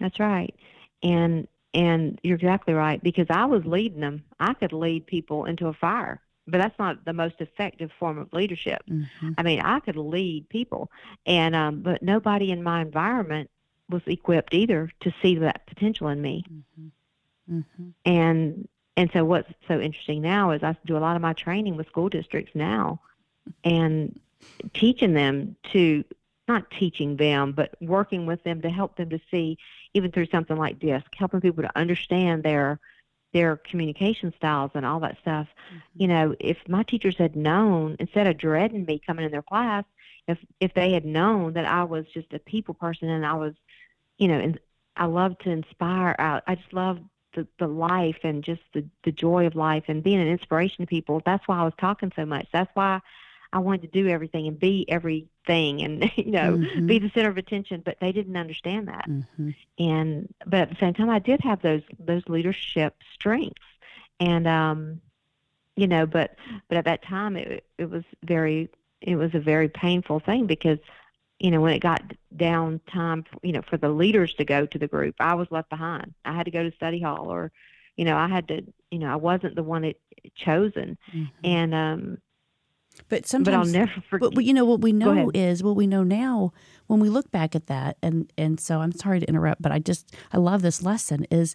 That's 0.00 0.18
right. 0.18 0.54
And 1.02 1.46
and 1.74 2.18
you're 2.22 2.36
exactly 2.36 2.72
right 2.72 3.02
because 3.02 3.26
I 3.28 3.44
was 3.44 3.64
leading 3.66 4.00
them. 4.00 4.24
I 4.40 4.54
could 4.54 4.72
lead 4.72 5.06
people 5.06 5.44
into 5.44 5.66
a 5.66 5.74
fire, 5.74 6.22
but 6.46 6.58
that's 6.58 6.78
not 6.78 7.04
the 7.04 7.12
most 7.12 7.36
effective 7.40 7.90
form 7.98 8.18
of 8.18 8.32
leadership. 8.32 8.82
Mhm. 8.88 9.34
I 9.38 9.42
mean, 9.42 9.60
I 9.60 9.80
could 9.80 9.96
lead 9.96 10.48
people, 10.48 10.90
and 11.26 11.54
um, 11.54 11.80
but 11.80 12.02
nobody 12.02 12.50
in 12.50 12.62
my 12.62 12.82
environment 12.82 13.50
was 13.88 14.02
equipped 14.06 14.54
either 14.54 14.90
to 15.00 15.14
see 15.22 15.36
that 15.36 15.66
potential 15.66 16.08
in 16.08 16.20
me. 16.20 16.44
Mm-hmm. 16.50 17.58
Mm-hmm. 17.58 17.88
And 18.04 18.68
and 18.96 19.10
so 19.12 19.24
what's 19.24 19.52
so 19.68 19.80
interesting 19.80 20.22
now 20.22 20.52
is 20.52 20.62
I 20.62 20.76
do 20.86 20.96
a 20.96 20.98
lot 20.98 21.16
of 21.16 21.22
my 21.22 21.32
training 21.32 21.76
with 21.76 21.86
school 21.88 22.08
districts 22.08 22.52
now, 22.54 23.00
and 23.64 24.18
teaching 24.72 25.14
them 25.14 25.56
to 25.72 26.04
not 26.46 26.70
teaching 26.70 27.16
them, 27.16 27.52
but 27.52 27.74
working 27.80 28.26
with 28.26 28.42
them 28.44 28.60
to 28.60 28.68
help 28.68 28.96
them 28.96 29.08
to 29.10 29.18
see, 29.30 29.56
even 29.94 30.12
through 30.12 30.26
something 30.26 30.56
like 30.56 30.78
DISC, 30.78 31.06
helping 31.16 31.40
people 31.40 31.62
to 31.62 31.78
understand 31.78 32.42
their 32.42 32.78
their 33.34 33.56
communication 33.56 34.32
styles 34.36 34.70
and 34.74 34.86
all 34.86 35.00
that 35.00 35.18
stuff. 35.20 35.48
Mm-hmm. 35.48 36.02
You 36.02 36.08
know, 36.08 36.34
if 36.40 36.56
my 36.66 36.84
teachers 36.84 37.16
had 37.18 37.36
known, 37.36 37.96
instead 37.98 38.26
of 38.26 38.38
dreading 38.38 38.86
me 38.86 39.02
coming 39.04 39.26
in 39.26 39.32
their 39.32 39.42
class, 39.42 39.84
if 40.26 40.38
if 40.60 40.72
they 40.72 40.92
had 40.92 41.04
known 41.04 41.52
that 41.52 41.66
I 41.66 41.84
was 41.84 42.06
just 42.14 42.32
a 42.32 42.38
people 42.38 42.72
person 42.72 43.10
and 43.10 43.26
I 43.26 43.34
was, 43.34 43.52
you 44.16 44.28
know, 44.28 44.38
and 44.38 44.58
I 44.96 45.04
love 45.06 45.36
to 45.40 45.50
inspire. 45.50 46.16
I, 46.18 46.40
I 46.46 46.54
just 46.54 46.72
love 46.72 47.00
the 47.34 47.46
the 47.58 47.66
life 47.66 48.18
and 48.22 48.42
just 48.42 48.62
the 48.72 48.84
the 49.02 49.12
joy 49.12 49.46
of 49.46 49.56
life 49.56 49.84
and 49.88 50.02
being 50.02 50.20
an 50.20 50.28
inspiration 50.28 50.78
to 50.78 50.86
people. 50.86 51.20
That's 51.26 51.46
why 51.46 51.58
I 51.58 51.64
was 51.64 51.74
talking 51.78 52.12
so 52.16 52.24
much. 52.24 52.46
That's 52.52 52.70
why 52.74 53.00
I 53.54 53.58
wanted 53.58 53.82
to 53.82 54.02
do 54.02 54.08
everything 54.08 54.48
and 54.48 54.58
be 54.58 54.84
everything 54.88 55.82
and 55.82 56.10
you 56.16 56.32
know 56.32 56.58
mm-hmm. 56.58 56.86
be 56.86 56.98
the 56.98 57.10
center 57.14 57.30
of 57.30 57.38
attention. 57.38 57.82
But 57.84 57.98
they 58.00 58.12
didn't 58.12 58.36
understand 58.36 58.88
that. 58.88 59.08
Mm-hmm. 59.08 59.50
And 59.78 60.34
but 60.44 60.60
at 60.60 60.70
the 60.70 60.76
same 60.80 60.94
time, 60.94 61.08
I 61.08 61.20
did 61.20 61.40
have 61.40 61.62
those 61.62 61.82
those 61.98 62.22
leadership 62.28 62.96
strengths 63.14 63.62
and 64.20 64.46
um 64.46 65.00
you 65.76 65.86
know 65.86 66.06
but 66.06 66.36
but 66.68 66.78
at 66.78 66.84
that 66.84 67.02
time 67.02 67.36
it 67.36 67.64
it 67.78 67.90
was 67.90 68.04
very 68.24 68.68
it 69.00 69.16
was 69.16 69.34
a 69.34 69.40
very 69.40 69.68
painful 69.68 70.20
thing 70.20 70.46
because 70.46 70.78
you 71.38 71.50
know 71.50 71.60
when 71.60 71.74
it 71.74 71.80
got 71.80 72.02
down 72.36 72.80
time 72.92 73.24
you 73.42 73.52
know 73.52 73.62
for 73.62 73.76
the 73.76 73.88
leaders 73.88 74.34
to 74.34 74.44
go 74.44 74.66
to 74.66 74.78
the 74.78 74.88
group 74.88 75.14
i 75.20 75.34
was 75.34 75.48
left 75.50 75.68
behind 75.68 76.14
i 76.24 76.32
had 76.32 76.44
to 76.44 76.50
go 76.50 76.62
to 76.62 76.74
study 76.76 77.00
hall 77.00 77.30
or 77.30 77.50
you 77.96 78.04
know 78.04 78.16
i 78.16 78.28
had 78.28 78.46
to 78.48 78.62
you 78.90 78.98
know 78.98 79.08
i 79.08 79.16
wasn't 79.16 79.54
the 79.54 79.62
one 79.62 79.84
it 79.84 80.00
chosen 80.36 80.96
mm-hmm. 81.12 81.24
and 81.44 81.74
um 81.74 82.18
but 83.08 83.26
sometimes, 83.26 83.72
but 83.72 83.78
I'll 83.78 83.86
never 83.86 84.00
forget. 84.08 84.34
But 84.34 84.44
you 84.44 84.54
know 84.54 84.64
what 84.64 84.80
we 84.80 84.92
know 84.92 85.30
is 85.34 85.62
what 85.62 85.76
we 85.76 85.86
know 85.86 86.02
now 86.02 86.52
when 86.86 87.00
we 87.00 87.08
look 87.08 87.30
back 87.30 87.54
at 87.54 87.66
that, 87.66 87.96
and 88.02 88.32
and 88.38 88.60
so 88.60 88.80
I'm 88.80 88.92
sorry 88.92 89.20
to 89.20 89.28
interrupt, 89.28 89.62
but 89.62 89.72
I 89.72 89.78
just 89.78 90.14
I 90.32 90.38
love 90.38 90.62
this 90.62 90.82
lesson 90.82 91.26
is 91.30 91.54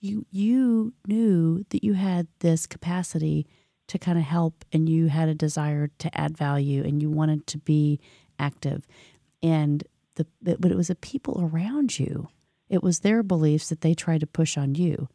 you 0.00 0.26
you 0.30 0.92
knew 1.06 1.64
that 1.70 1.84
you 1.84 1.94
had 1.94 2.26
this 2.40 2.66
capacity 2.66 3.46
to 3.88 3.98
kind 3.98 4.18
of 4.18 4.24
help 4.24 4.64
and 4.72 4.88
you 4.88 5.08
had 5.08 5.28
a 5.28 5.34
desire 5.34 5.88
to 5.98 6.18
add 6.18 6.36
value 6.36 6.82
and 6.82 7.02
you 7.02 7.10
wanted 7.10 7.46
to 7.46 7.58
be 7.58 8.00
active 8.38 8.86
and 9.42 9.84
the 10.16 10.26
but 10.40 10.70
it 10.70 10.76
was 10.76 10.88
the 10.88 10.94
people 10.94 11.40
around 11.42 11.98
you 11.98 12.28
it 12.68 12.82
was 12.82 13.00
their 13.00 13.22
beliefs 13.22 13.68
that 13.68 13.80
they 13.80 13.94
tried 13.94 14.20
to 14.20 14.26
push 14.26 14.56
on 14.56 14.74
you 14.74 15.08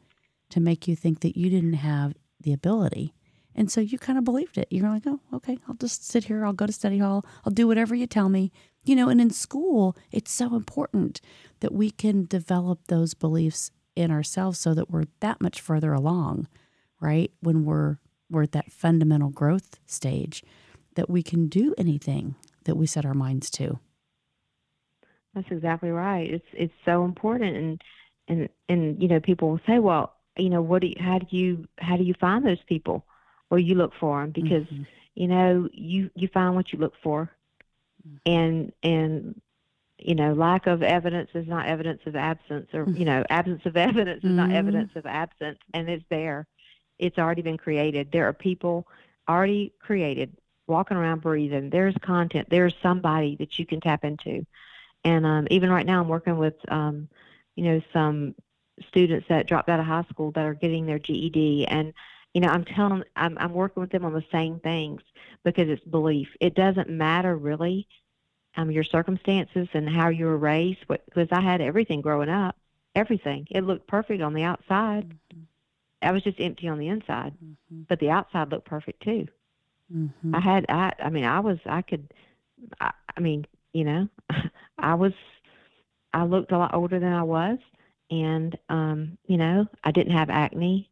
to 0.49 0.59
make 0.59 0.87
you 0.87 0.95
think 0.95 1.21
that 1.21 1.37
you 1.37 1.49
didn't 1.49 1.73
have 1.73 2.13
the 2.39 2.53
ability 2.53 3.13
and 3.57 3.71
so 3.71 3.81
you 3.81 3.97
kind 3.97 4.17
of 4.17 4.23
believed 4.23 4.57
it 4.57 4.67
you're 4.69 4.89
like 4.89 5.03
oh 5.05 5.19
okay 5.33 5.57
i'll 5.67 5.75
just 5.75 6.07
sit 6.07 6.25
here 6.25 6.45
i'll 6.45 6.53
go 6.53 6.65
to 6.65 6.71
study 6.71 6.99
hall 6.99 7.25
i'll 7.45 7.53
do 7.53 7.67
whatever 7.67 7.95
you 7.95 8.07
tell 8.07 8.29
me 8.29 8.51
you 8.83 8.95
know 8.95 9.09
and 9.09 9.19
in 9.19 9.29
school 9.29 9.97
it's 10.11 10.31
so 10.31 10.55
important 10.55 11.19
that 11.59 11.73
we 11.73 11.91
can 11.91 12.25
develop 12.25 12.79
those 12.87 13.13
beliefs 13.13 13.71
in 13.95 14.11
ourselves 14.11 14.59
so 14.59 14.73
that 14.73 14.89
we're 14.89 15.05
that 15.19 15.41
much 15.41 15.59
further 15.59 15.91
along 15.91 16.47
right 17.01 17.31
when 17.41 17.65
we're 17.65 17.97
we're 18.29 18.43
at 18.43 18.51
that 18.51 18.71
fundamental 18.71 19.29
growth 19.29 19.79
stage 19.85 20.43
that 20.95 21.09
we 21.09 21.23
can 21.23 21.47
do 21.47 21.73
anything 21.77 22.35
that 22.65 22.75
we 22.75 22.85
set 22.85 23.05
our 23.05 23.13
minds 23.13 23.49
to. 23.51 23.79
That's 25.33 25.47
exactly 25.51 25.89
right. 25.89 26.29
It's 26.29 26.45
it's 26.53 26.73
so 26.83 27.05
important, 27.05 27.55
and 27.55 27.81
and 28.27 28.49
and 28.67 29.01
you 29.01 29.07
know 29.07 29.19
people 29.19 29.49
will 29.49 29.61
say, 29.67 29.79
well, 29.79 30.13
you 30.35 30.49
know, 30.49 30.61
what 30.61 30.81
do 30.81 30.87
you, 30.87 30.95
how 30.99 31.19
do 31.19 31.27
you 31.29 31.67
how 31.77 31.95
do 31.95 32.03
you 32.03 32.15
find 32.19 32.45
those 32.45 32.61
people, 32.67 33.05
or 33.49 33.59
you 33.59 33.75
look 33.75 33.93
for 33.99 34.21
them 34.21 34.31
because 34.31 34.63
mm-hmm. 34.65 34.83
you 35.15 35.27
know 35.27 35.69
you 35.71 36.09
you 36.15 36.27
find 36.27 36.55
what 36.55 36.71
you 36.73 36.79
look 36.79 36.93
for, 37.01 37.31
mm-hmm. 38.07 38.17
and 38.25 38.73
and 38.83 39.41
you 39.97 40.15
know 40.15 40.33
lack 40.33 40.67
of 40.67 40.83
evidence 40.83 41.29
is 41.33 41.47
not 41.47 41.67
evidence 41.67 42.01
of 42.05 42.15
absence, 42.15 42.67
or 42.73 42.89
you 42.89 43.05
know 43.05 43.23
absence 43.29 43.61
of 43.65 43.77
evidence 43.77 44.23
is 44.23 44.31
not 44.31 44.47
mm-hmm. 44.47 44.57
evidence 44.57 44.91
of 44.95 45.05
absence, 45.05 45.59
and 45.73 45.89
it's 45.89 46.05
there 46.09 46.47
it's 46.99 47.17
already 47.17 47.41
been 47.41 47.57
created. 47.57 48.11
There 48.11 48.27
are 48.27 48.33
people 48.33 48.87
already 49.29 49.73
created 49.79 50.35
walking 50.67 50.97
around 50.97 51.21
breathing. 51.21 51.69
There's 51.69 51.95
content. 52.01 52.47
There's 52.49 52.75
somebody 52.81 53.35
that 53.37 53.57
you 53.57 53.65
can 53.65 53.79
tap 53.79 54.03
into. 54.03 54.45
And 55.03 55.25
um, 55.25 55.47
even 55.51 55.69
right 55.69 55.85
now, 55.85 56.01
I'm 56.01 56.07
working 56.07 56.37
with, 56.37 56.55
um, 56.69 57.07
you 57.55 57.63
know, 57.63 57.81
some 57.93 58.35
students 58.89 59.27
that 59.29 59.47
dropped 59.47 59.69
out 59.69 59.79
of 59.79 59.85
high 59.85 60.05
school 60.09 60.31
that 60.31 60.45
are 60.45 60.53
getting 60.53 60.85
their 60.85 60.99
GED. 60.99 61.67
And, 61.67 61.93
you 62.37 62.41
know, 62.41 62.49
I'm 62.49 62.65
telling, 62.65 63.01
I'm, 63.15 63.35
I'm 63.39 63.51
working 63.51 63.81
with 63.81 63.89
them 63.89 64.05
on 64.05 64.13
the 64.13 64.23
same 64.31 64.59
things 64.59 65.01
because 65.43 65.69
it's 65.69 65.83
belief. 65.85 66.27
It 66.39 66.53
doesn't 66.53 66.87
matter 66.87 67.35
really 67.35 67.87
um, 68.55 68.69
your 68.69 68.83
circumstances 68.83 69.67
and 69.73 69.89
how 69.89 70.09
you 70.09 70.25
were 70.25 70.37
raised, 70.37 70.85
because 70.87 71.29
I 71.31 71.41
had 71.41 71.61
everything 71.61 71.99
growing 71.99 72.29
up, 72.29 72.55
everything. 72.93 73.47
It 73.49 73.63
looked 73.63 73.87
perfect 73.87 74.21
on 74.21 74.35
the 74.35 74.43
outside. 74.43 75.09
Mm-hmm. 75.09 75.39
I 76.03 76.11
was 76.11 76.21
just 76.21 76.39
empty 76.39 76.67
on 76.67 76.77
the 76.77 76.89
inside, 76.89 77.33
mm-hmm. 77.43 77.81
but 77.89 77.99
the 77.99 78.11
outside 78.11 78.51
looked 78.51 78.67
perfect 78.67 79.01
too. 79.01 79.27
Mm-hmm. 79.91 80.35
I 80.35 80.39
had, 80.39 80.67
I, 80.69 80.93
I 80.99 81.09
mean, 81.09 81.25
I 81.25 81.39
was, 81.39 81.57
I 81.65 81.81
could, 81.81 82.13
I, 82.79 82.91
I 83.17 83.19
mean, 83.19 83.47
you 83.73 83.83
know, 83.83 84.09
I 84.77 84.93
was, 84.93 85.13
I 86.13 86.23
looked 86.23 86.51
a 86.51 86.59
lot 86.59 86.75
older 86.75 86.99
than 86.99 87.13
I 87.13 87.23
was, 87.23 87.57
and 88.11 88.55
um, 88.69 89.17
you 89.25 89.37
know, 89.37 89.65
I 89.83 89.89
didn't 89.89 90.13
have 90.13 90.29
acne. 90.29 90.87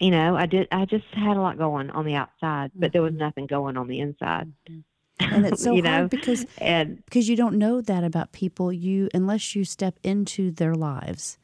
You 0.00 0.10
know, 0.10 0.36
I 0.36 0.46
did. 0.46 0.68
I 0.72 0.84
just 0.84 1.04
had 1.12 1.36
a 1.36 1.40
lot 1.40 1.58
going 1.58 1.90
on 1.90 2.04
the 2.04 2.14
outside, 2.14 2.70
mm-hmm. 2.70 2.80
but 2.80 2.92
there 2.92 3.02
was 3.02 3.12
mm-hmm. 3.12 3.20
nothing 3.20 3.46
going 3.46 3.76
on 3.76 3.88
the 3.88 4.00
inside. 4.00 4.52
Mm-hmm. 4.68 4.80
And 5.20 5.46
it's 5.46 5.62
so 5.62 5.70
hard 5.70 5.84
know? 5.84 6.08
because 6.08 6.44
and 6.58 7.04
because 7.04 7.28
you 7.28 7.36
don't 7.36 7.56
know 7.56 7.80
that 7.80 8.02
about 8.02 8.32
people. 8.32 8.72
You 8.72 9.08
unless 9.14 9.54
you 9.54 9.64
step 9.64 9.98
into 10.02 10.50
their 10.50 10.74
lives, 10.74 11.38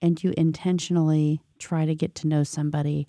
and 0.00 0.22
you 0.22 0.32
intentionally 0.36 1.42
try 1.58 1.84
to 1.84 1.94
get 1.94 2.14
to 2.16 2.28
know 2.28 2.42
somebody, 2.42 3.06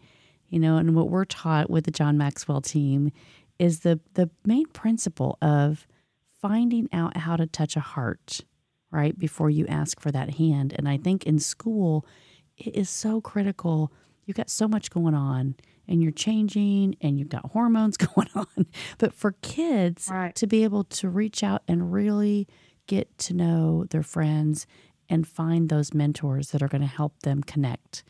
you 0.50 0.60
know, 0.60 0.78
and 0.78 0.96
what 0.96 1.10
we're 1.10 1.26
taught 1.26 1.70
with 1.70 1.86
the 1.86 1.92
John 1.92 2.18
Maxwell 2.18 2.60
team 2.60 3.12
is 3.60 3.82
the 3.82 4.00
the 4.16 4.30
main 4.46 4.66
principle 4.68 5.38
of 5.42 5.88
finding 6.42 6.90
out 6.92 7.18
how 7.18 7.36
to 7.36 7.48
touch 7.48 7.76
a 7.76 7.82
heart, 7.82 8.42
right, 8.92 9.18
before 9.18 9.50
you 9.50 9.66
ask 9.68 10.00
for 10.00 10.12
that 10.12 10.36
hand. 10.36 10.74
And 10.78 10.88
I 10.88 10.98
think 10.98 11.24
in 11.24 11.40
school 11.40 12.06
it 12.58 12.76
is 12.76 12.90
so 12.90 13.22
critical. 13.22 13.92
You've 14.28 14.38
got 14.38 14.50
so 14.50 14.68
much 14.68 14.92
going 14.92 15.16
on 15.16 15.56
and 15.88 16.04
you're 16.04 16.12
changing 16.12 16.98
and 17.02 17.18
you've 17.18 17.30
got 17.30 17.52
hormones 17.52 17.98
going 18.16 18.30
on. 18.36 18.68
But 18.98 19.14
for 19.14 19.32
kids 19.42 20.10
right. 20.12 20.36
to 20.36 20.46
be 20.46 20.64
able 20.64 20.84
to 20.84 21.10
reach 21.10 21.44
out 21.44 21.64
and 21.68 21.92
really 21.92 22.48
get 22.88 23.18
to 23.20 23.34
know 23.34 23.86
their 23.90 24.04
friends 24.04 24.68
and 25.10 25.26
find 25.26 25.70
those 25.70 25.94
mentors 25.94 26.52
that 26.52 26.62
are 26.62 26.68
going 26.68 26.82
to 26.82 26.88
help 26.88 27.22
them 27.22 27.42
connect 27.42 28.04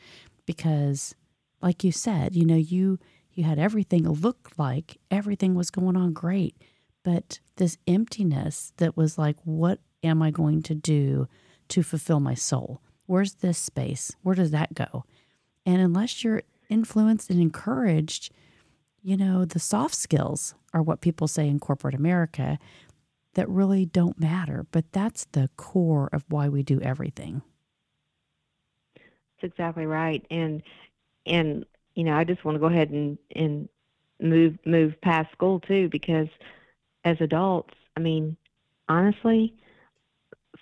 because 0.45 1.15
like 1.61 1.83
you 1.83 1.91
said, 1.91 2.35
you 2.35 2.45
know, 2.45 2.55
you 2.55 2.99
you 3.33 3.43
had 3.43 3.59
everything 3.59 4.09
look 4.09 4.49
like 4.57 4.97
everything 5.11 5.53
was 5.53 5.69
going 5.69 5.95
on 5.95 6.13
great, 6.13 6.55
but 7.03 7.39
this 7.57 7.77
emptiness 7.87 8.73
that 8.77 8.97
was 8.97 9.19
like 9.19 9.37
what 9.43 9.79
am 10.03 10.23
I 10.23 10.31
going 10.31 10.63
to 10.63 10.73
do 10.73 11.27
to 11.69 11.83
fulfill 11.83 12.19
my 12.19 12.33
soul? 12.33 12.81
Where's 13.05 13.35
this 13.35 13.57
space? 13.57 14.15
Where 14.23 14.35
does 14.35 14.51
that 14.51 14.73
go? 14.73 15.05
And 15.67 15.81
unless 15.81 16.23
you're 16.23 16.43
influenced 16.69 17.29
and 17.29 17.41
encouraged, 17.41 18.31
you 19.03 19.17
know, 19.17 19.43
the 19.43 19.59
soft 19.59 19.95
skills 19.95 20.55
are 20.73 20.81
what 20.81 21.01
people 21.01 21.27
say 21.27 21.45
in 21.45 21.59
corporate 21.59 21.93
America 21.93 22.57
that 23.33 23.49
really 23.49 23.85
don't 23.85 24.17
matter, 24.17 24.65
but 24.71 24.85
that's 24.93 25.25
the 25.33 25.49
core 25.57 26.09
of 26.13 26.23
why 26.29 26.47
we 26.47 26.63
do 26.63 26.79
everything. 26.79 27.41
That's 28.95 29.51
exactly 29.51 29.85
right. 29.85 30.25
And 30.31 30.63
and 31.25 31.65
you 31.95 32.05
know, 32.05 32.15
I 32.15 32.23
just 32.23 32.45
want 32.45 32.55
to 32.55 32.59
go 32.59 32.67
ahead 32.67 32.89
and 32.91 33.17
and 33.35 33.67
move 34.21 34.57
move 34.65 34.99
past 35.01 35.33
school 35.33 35.59
too 35.59 35.89
because 35.89 36.29
as 37.03 37.17
adults, 37.19 37.73
I 37.97 37.99
mean, 37.99 38.37
honestly, 38.87 39.53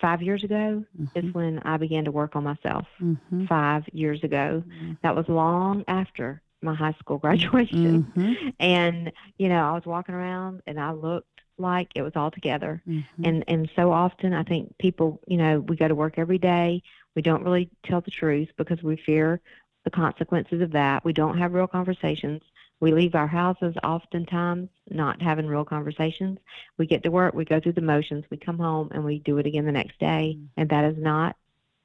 five 0.00 0.22
years 0.22 0.44
ago 0.44 0.84
mm-hmm. 0.98 1.18
is 1.18 1.34
when 1.34 1.60
I 1.60 1.76
began 1.76 2.04
to 2.04 2.12
work 2.12 2.36
on 2.36 2.44
myself. 2.44 2.86
Mm-hmm. 3.00 3.46
Five 3.46 3.84
years 3.92 4.22
ago, 4.22 4.62
mm-hmm. 4.66 4.92
that 5.02 5.14
was 5.16 5.28
long 5.28 5.84
after 5.88 6.42
my 6.62 6.74
high 6.74 6.94
school 6.98 7.18
graduation, 7.26 8.12
mm-hmm. 8.16 8.48
and 8.60 9.12
you 9.38 9.48
know, 9.48 9.62
I 9.62 9.72
was 9.72 9.86
walking 9.86 10.14
around 10.14 10.62
and 10.66 10.80
I 10.80 10.92
looked 10.92 11.28
like 11.58 11.88
it 11.94 12.02
was 12.02 12.12
all 12.16 12.30
together, 12.30 12.82
mm-hmm. 12.88 13.24
and 13.24 13.44
and 13.48 13.70
so 13.76 13.92
often 13.92 14.32
I 14.34 14.42
think 14.42 14.76
people, 14.78 15.20
you 15.26 15.36
know, 15.36 15.60
we 15.60 15.76
go 15.76 15.88
to 15.88 15.94
work 15.94 16.18
every 16.18 16.38
day. 16.38 16.82
We 17.14 17.22
don't 17.22 17.44
really 17.44 17.70
tell 17.84 18.02
the 18.02 18.10
truth 18.10 18.48
because 18.56 18.82
we 18.82 18.96
fear 18.96 19.40
the 19.84 19.90
consequences 19.90 20.60
of 20.60 20.72
that. 20.72 21.04
We 21.04 21.12
don't 21.12 21.38
have 21.38 21.54
real 21.54 21.68
conversations. 21.68 22.42
We 22.80 22.92
leave 22.92 23.14
our 23.14 23.26
houses 23.26 23.74
oftentimes 23.82 24.68
not 24.90 25.22
having 25.22 25.46
real 25.46 25.64
conversations. 25.64 26.38
We 26.76 26.86
get 26.86 27.02
to 27.04 27.10
work, 27.10 27.34
we 27.34 27.44
go 27.44 27.58
through 27.58 27.72
the 27.72 27.80
motions, 27.80 28.24
we 28.30 28.36
come 28.36 28.58
home 28.58 28.90
and 28.92 29.04
we 29.04 29.20
do 29.20 29.38
it 29.38 29.46
again 29.46 29.64
the 29.64 29.72
next 29.72 29.98
day. 29.98 30.36
Mm-hmm. 30.36 30.60
And 30.60 30.68
that 30.70 30.84
is 30.84 30.98
not 30.98 31.36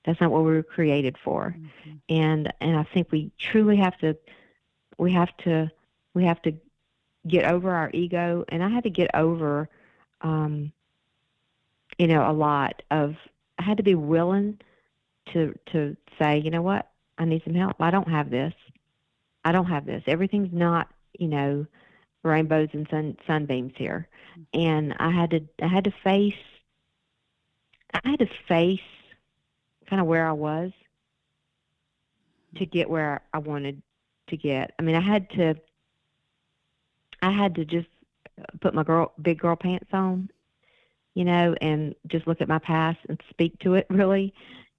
that's 0.03 0.19
not 0.19 0.31
what 0.31 0.43
we 0.43 0.51
were 0.51 0.63
created 0.63 1.15
for. 1.23 1.55
Mm-hmm. 1.57 1.97
And 2.09 2.53
and 2.59 2.77
I 2.77 2.83
think 2.93 3.11
we 3.11 3.31
truly 3.37 3.77
have 3.77 3.97
to 3.99 4.17
we 4.97 5.13
have 5.13 5.35
to 5.37 5.71
we 6.13 6.25
have 6.25 6.41
to 6.41 6.53
get 7.27 7.45
over 7.45 7.71
our 7.71 7.89
ego 7.93 8.43
and 8.49 8.63
I 8.63 8.69
had 8.69 8.83
to 8.83 8.89
get 8.89 9.11
over 9.13 9.69
um 10.21 10.71
you 11.97 12.07
know 12.07 12.29
a 12.29 12.33
lot 12.33 12.81
of 12.91 13.15
I 13.59 13.63
had 13.63 13.77
to 13.77 13.83
be 13.83 13.95
willing 13.95 14.59
to 15.33 15.57
to 15.67 15.95
say, 16.19 16.39
you 16.39 16.49
know 16.49 16.61
what? 16.61 16.89
I 17.17 17.25
need 17.25 17.43
some 17.43 17.53
help. 17.53 17.75
I 17.79 17.91
don't 17.91 18.09
have 18.09 18.29
this. 18.29 18.53
I 19.43 19.51
don't 19.51 19.65
have 19.65 19.85
this. 19.85 20.03
Everything's 20.07 20.53
not, 20.53 20.89
you 21.17 21.27
know, 21.27 21.65
rainbows 22.23 22.69
and 22.73 22.87
sun 22.89 23.17
sunbeams 23.25 23.73
here. 23.75 24.07
And 24.53 24.93
I 24.99 25.11
had 25.11 25.31
to 25.31 25.41
I 25.61 25.67
had 25.67 25.85
to 25.85 25.93
face 26.03 26.33
I 27.93 28.09
had 28.09 28.19
to 28.19 28.27
face 28.47 28.79
kind 29.89 30.01
of 30.01 30.07
where 30.07 30.27
I 30.27 30.31
was 30.31 30.71
to 32.55 32.65
get 32.65 32.89
where 32.89 33.21
I 33.33 33.39
wanted 33.39 33.81
to 34.29 34.37
get. 34.37 34.73
I 34.79 34.83
mean, 34.83 34.95
I 34.95 35.01
had 35.01 35.29
to 35.31 35.55
I 37.21 37.31
had 37.31 37.55
to 37.55 37.65
just 37.65 37.87
put 38.61 38.73
my 38.73 38.83
girl 38.83 39.13
big 39.21 39.39
girl 39.39 39.55
pants 39.55 39.89
on, 39.93 40.29
you 41.13 41.25
know, 41.25 41.55
and 41.61 41.95
just 42.07 42.27
look 42.27 42.41
at 42.41 42.47
my 42.47 42.59
past 42.59 42.99
and 43.09 43.21
speak 43.29 43.57
to 43.59 43.75
it 43.75 43.87
really. 43.89 44.33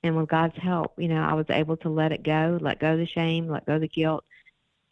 And 0.04 0.16
with 0.16 0.28
God's 0.28 0.57
help, 0.57 0.95
you 0.99 1.07
know, 1.07 1.23
I 1.23 1.35
was 1.35 1.47
able 1.49 1.76
to 1.78 1.88
let 1.88 2.11
it 2.11 2.25
go, 2.25 2.59
let 2.61 2.81
go 2.81 2.97
the 2.97 3.07
shame, 3.07 3.49
let 3.49 3.66
go 3.66 3.78
the 3.78 3.87
guilt, 3.87 4.25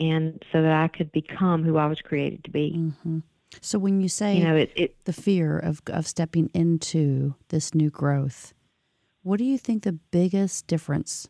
and 0.00 0.42
so 0.50 0.62
that 0.62 0.72
I 0.72 0.88
could 0.88 1.12
become 1.12 1.62
who 1.62 1.76
I 1.76 1.86
was 1.86 2.00
created 2.00 2.42
to 2.44 2.50
be. 2.50 2.74
Mm-hmm. 2.76 3.18
So 3.60 3.78
when 3.78 4.00
you 4.00 4.08
say 4.08 4.38
you 4.38 4.44
know, 4.44 4.56
it, 4.56 4.72
it, 4.74 5.04
the 5.04 5.12
fear 5.12 5.58
of 5.58 5.82
of 5.88 6.06
stepping 6.06 6.50
into 6.54 7.34
this 7.48 7.74
new 7.74 7.90
growth, 7.90 8.54
what 9.22 9.38
do 9.38 9.44
you 9.44 9.58
think 9.58 9.82
the 9.82 9.92
biggest 9.92 10.66
difference? 10.66 11.28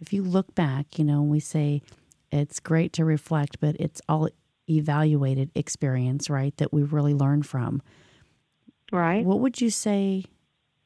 If 0.00 0.12
you 0.12 0.22
look 0.22 0.54
back, 0.54 0.98
you 0.98 1.04
know, 1.04 1.22
and 1.22 1.30
we 1.30 1.40
say 1.40 1.82
it's 2.30 2.60
great 2.60 2.92
to 2.94 3.04
reflect, 3.04 3.58
but 3.60 3.76
it's 3.78 4.00
all 4.08 4.28
evaluated 4.68 5.50
experience, 5.54 6.28
right? 6.30 6.56
That 6.56 6.72
we 6.72 6.82
really 6.82 7.14
learn 7.14 7.42
from. 7.42 7.82
Right. 8.92 9.24
What 9.24 9.40
would 9.40 9.60
you 9.60 9.70
say? 9.70 10.24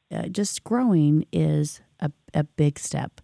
Uh, 0.09 0.27
just 0.29 0.63
growing 0.63 1.25
is 1.33 1.81
a, 1.99 2.11
a 2.33 2.43
big 2.45 2.79
step. 2.79 3.19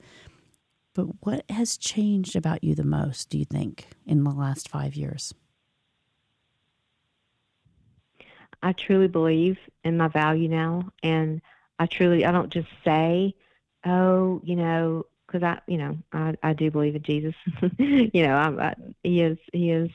But 0.94 1.06
what 1.22 1.44
has 1.50 1.78
changed 1.78 2.36
about 2.36 2.64
you 2.64 2.76
the 2.76 2.84
most, 2.84 3.30
do 3.30 3.38
you 3.38 3.46
think, 3.46 3.88
in 4.06 4.24
the 4.24 4.30
last 4.32 4.70
five 4.70 4.96
years? 4.96 5.34
I 8.62 8.74
truly 8.74 9.08
believe 9.08 9.58
in 9.84 9.98
my 9.98 10.08
value 10.08 10.48
now. 10.48 10.90
And 11.02 11.42
I 11.80 11.88
truly, 11.88 12.26
I 12.26 12.32
don't 12.32 12.52
just 12.52 12.70
say, 12.86 13.36
oh, 13.86 14.40
you 14.44 14.56
know, 14.56 15.06
because 15.26 15.44
I, 15.44 15.60
you 15.68 15.78
know, 15.78 15.98
I, 16.14 16.36
I 16.44 16.54
do 16.54 16.70
believe 16.70 16.96
in 16.96 17.04
Jesus. 17.04 17.36
you 17.78 18.24
know, 18.26 18.36
I, 18.36 18.68
I, 18.68 18.76
he 19.04 19.22
is, 19.22 19.38
he 19.52 19.72
is 19.72 19.90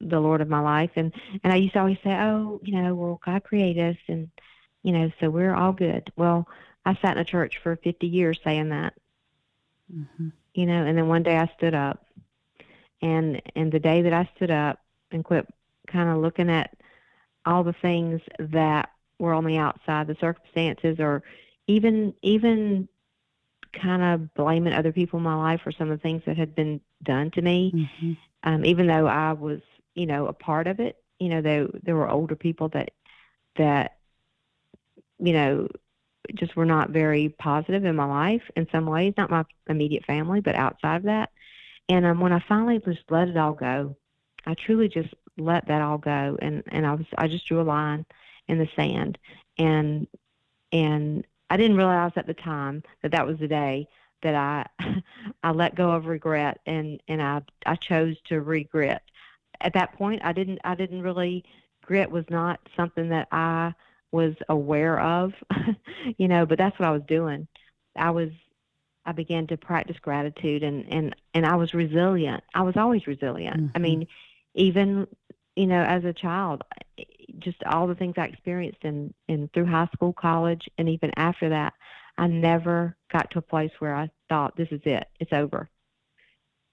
the 0.00 0.20
Lord 0.20 0.40
of 0.40 0.48
my 0.48 0.60
life. 0.60 0.90
And, 0.96 1.12
and 1.42 1.52
I 1.52 1.56
used 1.56 1.74
to 1.74 1.80
always 1.80 1.98
say, 2.04 2.12
oh, 2.12 2.60
you 2.62 2.80
know, 2.80 2.94
well, 2.94 3.20
God 3.24 3.42
created 3.44 3.96
us 3.96 4.02
and, 4.08 4.30
you 4.82 4.92
know, 4.92 5.10
so 5.20 5.28
we're 5.28 5.54
all 5.54 5.72
good. 5.72 6.12
Well, 6.16 6.48
I 6.84 6.94
sat 6.94 7.16
in 7.16 7.18
a 7.18 7.24
church 7.24 7.58
for 7.58 7.76
50 7.76 8.06
years 8.06 8.38
saying 8.44 8.68
that. 8.68 8.94
Mm-hmm. 9.94 10.28
You 10.54 10.66
know, 10.66 10.84
and 10.84 10.96
then 10.96 11.08
one 11.08 11.22
day 11.22 11.36
I 11.36 11.50
stood 11.56 11.74
up, 11.74 12.04
and 13.02 13.40
and 13.54 13.70
the 13.70 13.78
day 13.78 14.02
that 14.02 14.12
I 14.12 14.28
stood 14.36 14.50
up 14.50 14.80
and 15.10 15.24
quit 15.24 15.46
kind 15.86 16.08
of 16.08 16.18
looking 16.18 16.50
at 16.50 16.76
all 17.44 17.62
the 17.62 17.74
things 17.80 18.20
that 18.38 18.90
were 19.18 19.32
on 19.32 19.44
the 19.44 19.58
outside, 19.58 20.06
the 20.06 20.16
circumstances, 20.20 20.98
or 20.98 21.22
even 21.66 22.14
even 22.22 22.88
kind 23.72 24.02
of 24.02 24.34
blaming 24.34 24.72
other 24.72 24.92
people 24.92 25.18
in 25.18 25.22
my 25.22 25.34
life 25.34 25.60
for 25.62 25.72
some 25.72 25.90
of 25.90 25.98
the 25.98 26.02
things 26.02 26.22
that 26.26 26.36
had 26.36 26.54
been 26.54 26.80
done 27.02 27.30
to 27.32 27.42
me, 27.42 27.72
mm-hmm. 27.74 28.12
um, 28.44 28.64
even 28.64 28.86
though 28.86 29.06
I 29.06 29.32
was, 29.32 29.60
you 29.94 30.06
know, 30.06 30.26
a 30.26 30.32
part 30.32 30.66
of 30.66 30.80
it. 30.80 30.96
You 31.18 31.28
know, 31.28 31.40
there 31.40 31.68
there 31.82 31.96
were 31.96 32.10
older 32.10 32.36
people 32.36 32.68
that 32.70 32.90
that 33.56 33.98
you 35.18 35.32
know 35.32 35.68
just 36.34 36.56
were 36.56 36.66
not 36.66 36.90
very 36.90 37.28
positive 37.38 37.84
in 37.84 37.96
my 37.96 38.04
life 38.04 38.42
in 38.56 38.66
some 38.70 38.86
ways, 38.86 39.14
not 39.16 39.30
my 39.30 39.44
immediate 39.68 40.04
family, 40.04 40.40
but 40.40 40.54
outside 40.54 40.96
of 40.96 41.02
that. 41.04 41.30
And 41.88 42.04
um, 42.04 42.20
when 42.20 42.32
I 42.32 42.42
finally 42.48 42.78
just 42.78 43.02
let 43.10 43.28
it 43.28 43.36
all 43.36 43.52
go, 43.52 43.96
I 44.46 44.54
truly 44.54 44.88
just 44.88 45.12
let 45.36 45.66
that 45.68 45.82
all 45.82 45.98
go, 45.98 46.38
and 46.40 46.62
and 46.68 46.86
I 46.86 46.94
was 46.94 47.06
I 47.18 47.28
just 47.28 47.46
drew 47.46 47.60
a 47.60 47.62
line 47.62 48.06
in 48.48 48.58
the 48.58 48.68
sand, 48.76 49.18
and 49.58 50.06
and 50.72 51.24
I 51.50 51.56
didn't 51.56 51.76
realize 51.76 52.12
at 52.16 52.26
the 52.26 52.34
time 52.34 52.82
that 53.02 53.12
that 53.12 53.26
was 53.26 53.38
the 53.38 53.48
day 53.48 53.88
that 54.22 54.34
I 54.34 54.66
I 55.42 55.50
let 55.52 55.74
go 55.74 55.90
of 55.90 56.06
regret, 56.06 56.60
and 56.66 57.00
and 57.08 57.22
I 57.22 57.42
I 57.64 57.76
chose 57.76 58.16
to 58.26 58.40
regret. 58.40 59.02
At 59.60 59.74
that 59.74 59.94
point, 59.94 60.22
I 60.24 60.32
didn't 60.32 60.60
I 60.64 60.74
didn't 60.74 61.02
really 61.02 61.44
grit 61.82 62.10
was 62.10 62.24
not 62.30 62.60
something 62.76 63.08
that 63.10 63.28
I 63.30 63.72
was 64.12 64.34
aware 64.48 65.00
of, 65.00 65.32
you 66.18 66.28
know, 66.28 66.46
but 66.46 66.58
that's 66.58 66.78
what 66.78 66.88
I 66.88 66.92
was 66.92 67.02
doing. 67.06 67.46
I 67.96 68.10
was 68.10 68.30
I 69.04 69.12
began 69.12 69.46
to 69.48 69.56
practice 69.56 69.96
gratitude 70.00 70.62
and 70.62 70.84
and 70.92 71.16
and 71.34 71.46
I 71.46 71.56
was 71.56 71.74
resilient. 71.74 72.42
I 72.54 72.62
was 72.62 72.76
always 72.76 73.06
resilient. 73.06 73.56
Mm-hmm. 73.56 73.76
I 73.76 73.78
mean, 73.78 74.06
even 74.54 75.06
you 75.54 75.66
know, 75.66 75.82
as 75.82 76.04
a 76.04 76.12
child, 76.12 76.62
just 77.38 77.62
all 77.64 77.86
the 77.86 77.94
things 77.94 78.14
I 78.18 78.24
experienced 78.24 78.82
in 78.82 79.14
in 79.28 79.48
through 79.54 79.66
high 79.66 79.88
school, 79.94 80.12
college, 80.12 80.68
and 80.78 80.88
even 80.88 81.12
after 81.16 81.48
that, 81.50 81.74
I 82.18 82.26
never 82.26 82.96
got 83.12 83.30
to 83.32 83.38
a 83.38 83.42
place 83.42 83.70
where 83.78 83.94
I 83.94 84.10
thought 84.28 84.56
this 84.56 84.68
is 84.70 84.80
it. 84.84 85.06
It's 85.20 85.32
over. 85.32 85.68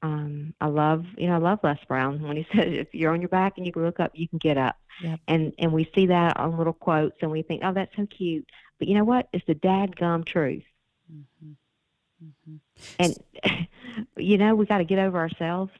Um, 0.04 0.54
I 0.60 0.68
love, 0.68 1.06
you 1.18 1.28
know, 1.28 1.36
I 1.36 1.38
love 1.38 1.60
Les 1.64 1.80
Brown 1.88 2.22
when 2.22 2.36
he 2.36 2.46
said, 2.54 2.68
"If 2.68 2.94
you're 2.94 3.14
on 3.14 3.22
your 3.22 3.30
back 3.30 3.54
and 3.58 3.66
you 3.66 3.72
can 3.72 3.84
look 3.84 4.00
up, 4.00 4.12
you 4.14 4.28
can 4.28 4.38
get 4.38 4.58
up." 4.58 4.76
Yep. 5.02 5.20
And 5.28 5.54
and 5.58 5.72
we 5.72 5.90
see 5.96 6.08
that 6.08 6.38
on 6.38 6.58
little 6.58 6.74
quotes, 6.74 7.16
and 7.22 7.32
we 7.32 7.42
think, 7.42 7.62
"Oh, 7.64 7.74
that's 7.74 7.96
so 7.96 8.06
cute." 8.06 8.48
But 8.78 8.90
you 8.90 8.96
know 8.96 9.06
what? 9.06 9.30
It's 9.32 9.46
the 9.48 9.56
dadgum 9.56 10.26
truth. 10.26 10.64
Mm-hmm. 11.12 11.52
Mm-hmm. 12.26 12.56
And 13.00 13.68
you 14.18 14.38
know, 14.38 14.56
we 14.56 14.66
got 14.66 14.80
to 14.80 14.84
get 14.84 15.00
over 15.00 15.18
ourselves, 15.18 15.72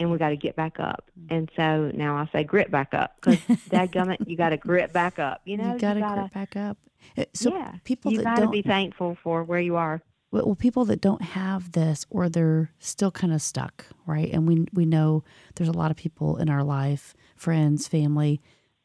and 0.00 0.10
we 0.10 0.18
got 0.18 0.30
to 0.30 0.36
get 0.36 0.56
back 0.56 0.80
up. 0.80 1.08
Mm-hmm. 1.18 1.34
And 1.34 1.50
so 1.54 1.92
now 1.94 2.16
I 2.16 2.28
say, 2.32 2.42
grit 2.42 2.72
back 2.72 2.94
up, 2.94 3.14
because 3.20 3.36
dadgummit, 3.70 4.26
you 4.26 4.36
got 4.36 4.50
to 4.50 4.56
grit 4.56 4.92
back 4.92 5.20
up. 5.20 5.42
You 5.44 5.56
know, 5.56 5.74
you 5.74 5.78
got 5.78 5.94
to 5.94 6.00
grit 6.00 6.34
back 6.34 6.56
up. 6.56 6.78
Uh, 7.16 7.24
so 7.32 7.50
yeah, 7.50 7.74
people 7.84 8.12
you 8.12 8.22
got 8.22 8.40
to 8.40 8.48
be 8.48 8.62
thankful 8.62 9.16
for 9.22 9.44
where 9.44 9.60
you 9.60 9.76
are 9.76 10.02
well, 10.30 10.54
people 10.54 10.84
that 10.86 11.00
don't 11.00 11.22
have 11.22 11.72
this 11.72 12.04
or 12.10 12.28
they're 12.28 12.70
still 12.78 13.10
kind 13.10 13.32
of 13.32 13.40
stuck, 13.40 13.86
right? 14.06 14.30
And 14.32 14.46
we 14.46 14.66
we 14.72 14.84
know 14.84 15.24
there's 15.54 15.68
a 15.68 15.72
lot 15.72 15.90
of 15.90 15.96
people 15.96 16.36
in 16.36 16.48
our 16.50 16.62
life, 16.62 17.14
friends, 17.34 17.88
family, 17.88 18.40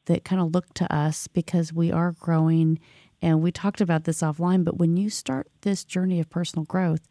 that 0.06 0.24
kind 0.24 0.42
of 0.42 0.54
look 0.54 0.74
to 0.76 0.94
us 0.94 1.28
because 1.28 1.74
we 1.74 1.92
are 1.92 2.14
growing. 2.14 2.80
And 3.22 3.42
we 3.42 3.52
talked 3.52 3.82
about 3.82 4.04
this 4.04 4.22
offline, 4.22 4.64
but 4.66 4.78
when 4.78 4.98
you 4.98 5.10
start 5.10 5.48
this 5.62 5.84
journey 5.86 6.20
of 6.20 6.30
personal 6.30 6.66
growth, 6.66 7.08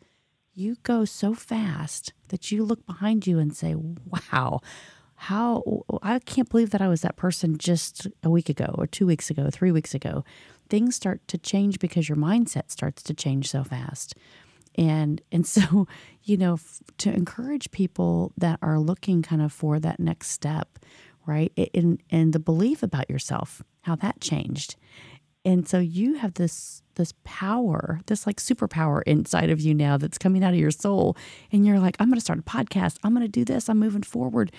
you 0.55 0.77
go 0.83 1.07
so 1.07 1.33
fast 1.35 2.13
that 2.29 2.51
you 2.51 2.65
look 2.65 2.85
behind 2.87 3.27
you 3.27 3.39
and 3.39 3.55
say, 3.55 3.75
"Wow." 3.75 4.61
How 5.15 5.63
I 6.03 6.19
can't 6.19 6.49
believe 6.49 6.71
that 6.71 6.83
I 6.83 6.89
was 6.89 7.03
that 7.03 7.15
person 7.15 7.57
just 7.57 8.09
a 8.25 8.31
week 8.31 8.49
ago, 8.49 8.75
or 8.77 8.89
two 8.89 9.07
weeks 9.07 9.31
ago, 9.31 9.51
three 9.51 9.71
weeks 9.71 9.95
ago 9.95 10.25
things 10.73 10.97
start 10.97 11.21
to 11.29 11.37
change 11.37 11.79
because 11.79 12.09
your 12.09 12.17
mindset 12.17 12.71
starts 12.71 13.03
to 13.03 13.13
change 13.13 13.51
so 13.51 13.63
fast. 13.63 14.15
And 14.75 15.21
and 15.31 15.47
so, 15.57 15.87
you 16.25 16.39
know, 16.39 16.55
f- 16.55 16.81
to 16.99 17.13
encourage 17.13 17.71
people 17.71 18.33
that 18.39 18.59
are 18.63 18.79
looking 18.81 19.21
kind 19.21 19.43
of 19.43 19.53
for 19.53 19.79
that 19.79 20.01
next 20.01 20.29
step, 20.31 20.79
right? 21.27 21.53
In 21.75 21.99
and 22.11 22.33
the 22.33 22.41
belief 22.41 22.83
about 22.83 23.11
yourself, 23.11 23.63
how 23.83 23.97
that 23.97 24.21
changed. 24.23 24.77
And 25.45 25.69
so 25.69 25.79
you 25.79 26.15
have 26.15 26.35
this 26.35 26.83
this 26.95 27.13
power, 27.25 28.01
this 28.07 28.27
like 28.27 28.37
superpower 28.37 29.03
inside 29.07 29.51
of 29.51 29.61
you 29.61 29.75
now 29.75 29.99
that's 29.99 30.17
coming 30.17 30.43
out 30.43 30.55
of 30.55 30.61
your 30.61 30.71
soul. 30.71 31.19
And 31.51 31.67
you're 31.67 31.81
like, 31.81 31.97
I'm 31.99 32.09
going 32.09 32.17
to 32.19 32.25
start 32.25 32.39
a 32.39 32.43
podcast. 32.43 32.97
I'm 33.05 33.13
going 33.15 33.27
to 33.27 33.41
do 33.41 33.45
this. 33.45 33.69
I'm 33.69 33.79
moving 33.79 34.03
forward. 34.03 34.53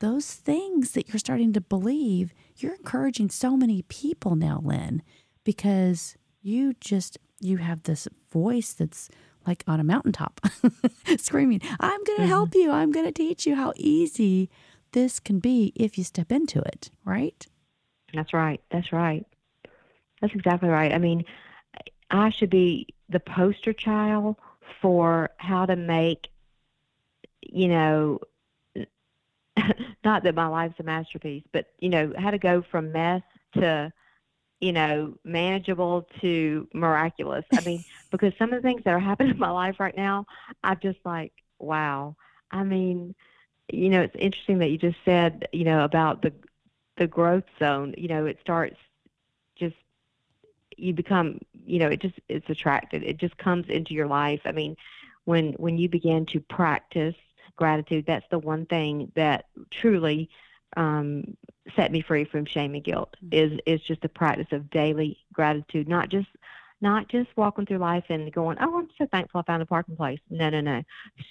Those 0.00 0.26
things 0.34 0.90
that 0.90 1.08
you're 1.08 1.20
starting 1.20 1.52
to 1.52 1.60
believe, 1.60 2.34
you're 2.56 2.74
encouraging 2.74 3.30
so 3.30 3.56
many 3.56 3.82
people 3.82 4.34
now, 4.34 4.60
Lynn, 4.64 5.00
because 5.44 6.16
you 6.42 6.74
just 6.80 7.18
you 7.40 7.58
have 7.58 7.82
this 7.84 8.08
voice 8.30 8.72
that's 8.72 9.08
like 9.46 9.64
on 9.66 9.80
a 9.80 9.84
mountaintop 9.84 10.40
screaming 11.18 11.60
i'm 11.80 12.04
going 12.04 12.16
to 12.16 12.22
mm-hmm. 12.22 12.26
help 12.26 12.54
you. 12.54 12.70
I'm 12.70 12.92
going 12.92 13.06
to 13.06 13.12
teach 13.12 13.46
you 13.46 13.54
how 13.56 13.72
easy 13.76 14.50
this 14.92 15.18
can 15.18 15.38
be 15.38 15.72
if 15.74 15.98
you 15.98 16.04
step 16.04 16.30
into 16.30 16.60
it 16.60 16.90
right? 17.04 17.46
That's 18.14 18.34
right. 18.34 18.60
That's 18.70 18.92
right. 18.92 19.24
That's 20.20 20.34
exactly 20.34 20.68
right. 20.68 20.92
I 20.92 20.98
mean 20.98 21.24
i 22.10 22.28
should 22.28 22.50
be 22.50 22.86
the 23.08 23.20
poster 23.20 23.72
child 23.72 24.36
for 24.82 25.30
how 25.38 25.64
to 25.64 25.76
make 25.76 26.28
you 27.40 27.68
know 27.68 28.20
not 30.04 30.24
that 30.24 30.34
my 30.34 30.46
life's 30.46 30.78
a 30.80 30.82
masterpiece, 30.82 31.44
but 31.52 31.66
you 31.78 31.88
know, 31.88 32.12
how 32.18 32.30
to 32.30 32.38
go 32.38 32.62
from 32.62 32.92
mess 32.92 33.22
to 33.54 33.92
you 34.62 34.72
know, 34.72 35.12
manageable 35.24 36.08
to 36.20 36.68
miraculous. 36.72 37.44
I 37.52 37.60
mean, 37.62 37.84
because 38.12 38.32
some 38.38 38.52
of 38.52 38.62
the 38.62 38.66
things 38.66 38.82
that 38.84 38.94
are 38.94 39.00
happening 39.00 39.32
in 39.32 39.38
my 39.38 39.50
life 39.50 39.80
right 39.80 39.96
now, 39.96 40.24
I'm 40.62 40.78
just 40.80 41.00
like, 41.04 41.32
wow. 41.58 42.14
I 42.52 42.62
mean, 42.62 43.14
you 43.72 43.88
know, 43.88 44.02
it's 44.02 44.14
interesting 44.16 44.58
that 44.58 44.70
you 44.70 44.78
just 44.78 44.98
said, 45.04 45.48
you 45.52 45.64
know, 45.64 45.84
about 45.84 46.22
the 46.22 46.32
the 46.96 47.08
growth 47.08 47.44
zone. 47.58 47.94
You 47.98 48.06
know, 48.06 48.26
it 48.26 48.38
starts 48.40 48.76
just 49.56 49.74
you 50.76 50.92
become, 50.92 51.40
you 51.52 51.80
know, 51.80 51.88
it 51.88 52.00
just 52.00 52.20
it's 52.28 52.48
attracted. 52.48 53.02
It 53.02 53.16
just 53.16 53.36
comes 53.38 53.66
into 53.68 53.94
your 53.94 54.06
life. 54.06 54.42
I 54.44 54.52
mean, 54.52 54.76
when 55.24 55.54
when 55.54 55.76
you 55.76 55.88
begin 55.88 56.24
to 56.26 56.40
practice 56.40 57.16
gratitude, 57.56 58.04
that's 58.06 58.26
the 58.30 58.38
one 58.38 58.66
thing 58.66 59.10
that 59.16 59.46
truly 59.72 60.30
um, 60.76 61.36
set 61.76 61.92
me 61.92 62.00
free 62.00 62.24
from 62.24 62.44
shame 62.44 62.74
and 62.74 62.84
guilt. 62.84 63.14
Mm-hmm. 63.24 63.54
Is 63.54 63.60
is 63.66 63.80
just 63.86 64.02
the 64.02 64.08
practice 64.08 64.48
of 64.52 64.70
daily 64.70 65.18
gratitude, 65.32 65.88
not 65.88 66.08
just 66.08 66.28
not 66.82 67.08
just 67.08 67.28
walking 67.36 67.64
through 67.64 67.78
life 67.78 68.04
and 68.08 68.32
going, 68.32 68.58
oh, 68.60 68.80
I'm 68.80 68.88
so 68.98 69.06
thankful 69.06 69.40
I 69.40 69.44
found 69.44 69.62
a 69.62 69.66
parking 69.66 69.96
place. 69.96 70.18
No, 70.28 70.50
no, 70.50 70.60
no. 70.60 70.82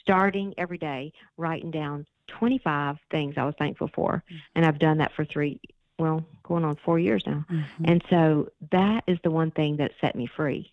Starting 0.02 0.54
every 0.58 0.78
day, 0.78 1.12
writing 1.36 1.72
down 1.72 2.06
25 2.28 2.98
things 3.12 3.36
I 3.38 3.44
was 3.44 3.56
thankful 3.60 3.90
for. 3.94 4.24
Mm-hmm. 4.26 4.38
And 4.56 4.66
I've 4.66 4.80
done 4.80 5.00
that 5.00 5.12
for 5.14 5.26
three, 5.26 5.60
well, 6.00 6.26
going 6.44 6.64
on 6.64 6.78
four 6.86 7.00
years 7.00 7.24
now. 7.28 7.46
Mm-hmm. 7.52 7.86
And 7.86 8.04
so 8.10 8.50
that 8.72 9.04
is 9.08 9.20
the 9.26 9.32
one 9.32 9.52
thing 9.52 9.78
that 9.78 9.92
set 10.00 10.16
me 10.16 10.26
free. 10.26 10.72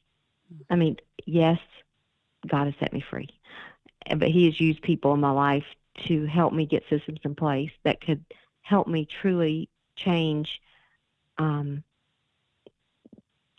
I 0.70 0.76
mean, 0.76 0.96
yes, 1.26 1.58
God 2.46 2.66
has 2.66 2.74
set 2.78 2.92
me 2.92 3.04
free, 3.10 3.28
but 4.16 4.28
He 4.28 4.46
has 4.46 4.60
used 4.60 4.80
people 4.82 5.12
in 5.12 5.20
my 5.20 5.32
life 5.32 5.66
to 6.06 6.24
help 6.26 6.52
me 6.52 6.66
get 6.66 6.84
systems 6.88 7.18
in 7.24 7.34
place 7.34 7.72
that 7.82 8.00
could 8.00 8.24
help 8.68 8.86
me 8.86 9.06
truly 9.06 9.70
change 9.96 10.60
um, 11.38 11.82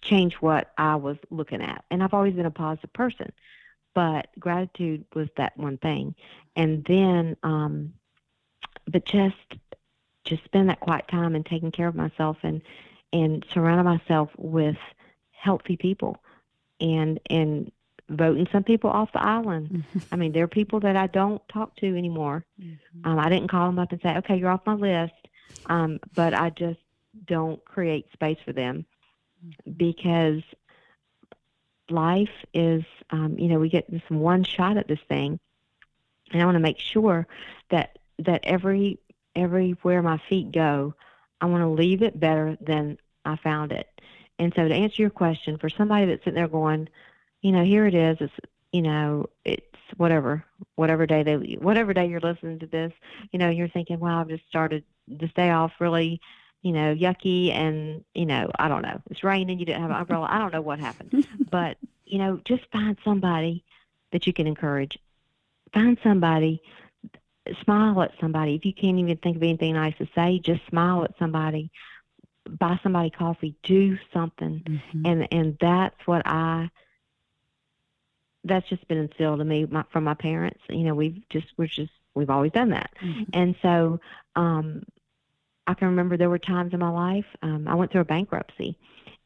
change 0.01 0.35
what 0.35 0.71
I 0.77 0.95
was 0.97 1.17
looking 1.31 1.61
at. 1.61 1.83
And 1.89 2.03
I've 2.03 2.13
always 2.13 2.35
been 2.35 2.45
a 2.45 2.51
positive 2.51 2.93
person, 2.93 3.31
but 3.95 4.27
gratitude 4.37 5.05
was 5.15 5.27
that 5.37 5.57
one 5.57 5.77
thing. 5.77 6.13
And 6.55 6.85
then, 6.85 7.35
um, 7.41 7.93
but 8.87 9.05
just 9.05 9.35
just 10.25 10.43
spend 10.43 10.69
that 10.69 10.79
quiet 10.79 11.07
time 11.07 11.33
and 11.33 11.45
taking 11.45 11.71
care 11.71 11.87
of 11.87 11.95
myself 11.95 12.37
and 12.43 12.61
and 13.11 13.43
surrounding 13.51 13.85
myself 13.85 14.29
with 14.37 14.77
healthy 15.31 15.75
people 15.75 16.17
and 16.79 17.19
and 17.31 17.71
voting 18.09 18.47
some 18.51 18.63
people 18.63 18.89
off 18.89 19.11
the 19.13 19.21
island. 19.21 19.69
Mm-hmm. 19.69 19.99
I 20.11 20.15
mean, 20.15 20.31
there 20.31 20.43
are 20.43 20.47
people 20.47 20.79
that 20.81 20.95
I 20.95 21.07
don't 21.07 21.41
talk 21.47 21.75
to 21.77 21.97
anymore. 21.97 22.45
Mm-hmm. 22.61 23.07
Um, 23.07 23.19
I 23.19 23.29
didn't 23.29 23.49
call 23.49 23.67
them 23.67 23.79
up 23.79 23.91
and 23.91 24.01
say, 24.01 24.17
"Okay, 24.17 24.37
you're 24.37 24.49
off 24.49 24.65
my 24.65 24.73
list," 24.73 25.13
um, 25.67 25.99
but 26.15 26.33
I 26.33 26.49
just 26.49 26.79
don't 27.25 27.63
create 27.65 28.11
space 28.13 28.37
for 28.43 28.53
them 28.53 28.85
because 29.77 30.41
life 31.89 32.29
is, 32.53 32.83
um, 33.09 33.37
you 33.37 33.47
know, 33.47 33.59
we 33.59 33.69
get 33.69 33.89
this 33.89 34.01
one 34.09 34.43
shot 34.43 34.77
at 34.77 34.87
this 34.87 34.99
thing, 35.07 35.39
and 36.31 36.41
I 36.41 36.45
want 36.45 36.55
to 36.55 36.61
make 36.61 36.79
sure 36.79 37.27
that 37.69 37.99
that 38.19 38.41
every 38.43 38.99
everywhere 39.35 40.01
my 40.01 40.21
feet 40.29 40.51
go, 40.51 40.93
I 41.41 41.45
want 41.45 41.61
to 41.61 41.69
leave 41.69 42.01
it 42.01 42.19
better 42.19 42.57
than 42.61 42.97
I 43.25 43.35
found 43.37 43.71
it. 43.71 43.87
And 44.37 44.53
so, 44.55 44.67
to 44.67 44.73
answer 44.73 45.01
your 45.01 45.11
question, 45.11 45.57
for 45.57 45.69
somebody 45.69 46.05
that's 46.05 46.23
sitting 46.23 46.35
there 46.35 46.47
going, 46.47 46.87
you 47.41 47.51
know, 47.51 47.63
here 47.63 47.85
it 47.85 47.95
is, 47.95 48.17
it's 48.19 48.33
you 48.71 48.81
know, 48.81 49.27
it's 49.45 49.65
whatever, 49.97 50.45
whatever 50.75 51.05
day 51.05 51.23
they, 51.23 51.57
whatever 51.59 51.93
day 51.93 52.07
you're 52.07 52.19
listening 52.19 52.59
to 52.59 52.67
this, 52.67 52.93
you 53.31 53.39
know, 53.39 53.49
you're 53.49 53.67
thinking, 53.67 53.99
wow, 53.99 54.21
I've 54.21 54.29
just 54.29 54.47
started 54.47 54.83
this 55.07 55.31
day 55.33 55.49
off 55.49 55.71
really 55.79 56.21
you 56.61 56.73
know, 56.73 56.93
yucky 56.93 57.53
and, 57.53 58.03
you 58.13 58.25
know, 58.25 58.51
I 58.59 58.67
don't 58.67 58.81
know, 58.81 59.01
it's 59.09 59.23
raining, 59.23 59.59
you 59.59 59.65
didn't 59.65 59.81
have 59.81 59.91
an 59.91 59.97
umbrella. 59.97 60.27
I 60.29 60.39
don't 60.39 60.53
know 60.53 60.61
what 60.61 60.79
happened. 60.79 61.25
but, 61.51 61.77
you 62.05 62.17
know, 62.17 62.39
just 62.43 62.63
find 62.71 62.97
somebody 63.03 63.63
that 64.11 64.27
you 64.27 64.33
can 64.33 64.47
encourage. 64.47 64.97
Find 65.73 65.97
somebody, 66.03 66.61
smile 67.63 68.01
at 68.01 68.11
somebody. 68.19 68.55
If 68.55 68.65
you 68.65 68.73
can't 68.73 68.97
even 68.97 69.17
think 69.17 69.37
of 69.37 69.43
anything 69.43 69.73
nice 69.73 69.95
to 69.99 70.07
say, 70.15 70.39
just 70.39 70.65
smile 70.67 71.03
at 71.03 71.17
somebody. 71.17 71.71
Buy 72.49 72.79
somebody 72.81 73.11
coffee, 73.11 73.55
do 73.63 73.97
something. 74.11 74.63
Mm-hmm. 74.65 75.05
And 75.05 75.27
and 75.31 75.57
that's 75.61 76.07
what 76.07 76.23
I 76.25 76.71
that's 78.43 78.67
just 78.69 78.87
been 78.87 78.97
instilled 78.97 79.41
in 79.41 79.47
me 79.47 79.65
my, 79.65 79.83
from 79.91 80.03
my 80.03 80.13
parents. 80.13 80.61
You 80.69 80.83
know, 80.83 80.95
we've 80.95 81.21
just 81.29 81.47
we're 81.57 81.67
just 81.67 81.91
we've 82.15 82.29
always 82.29 82.51
done 82.51 82.69
that. 82.69 82.91
Mm-hmm. 83.01 83.23
And 83.33 83.55
so 83.61 83.99
um 84.35 84.83
I 85.69 85.75
can 85.75 85.89
remember 85.89 86.17
there 86.17 86.31
were 86.31 86.39
times 86.39 86.73
in 86.73 86.79
my 86.79 86.89
life, 86.89 87.27
um, 87.43 87.67
I 87.67 87.75
went 87.75 87.91
through 87.91 88.01
a 88.01 88.05
bankruptcy, 88.05 88.75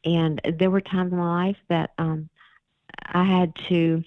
and 0.04 0.42
there 0.58 0.70
were 0.70 0.82
times 0.82 1.10
in 1.10 1.16
my 1.16 1.46
life 1.46 1.56
that 1.70 1.92
um, 1.96 2.28
I 3.06 3.24
had 3.24 3.54
to 3.70 4.04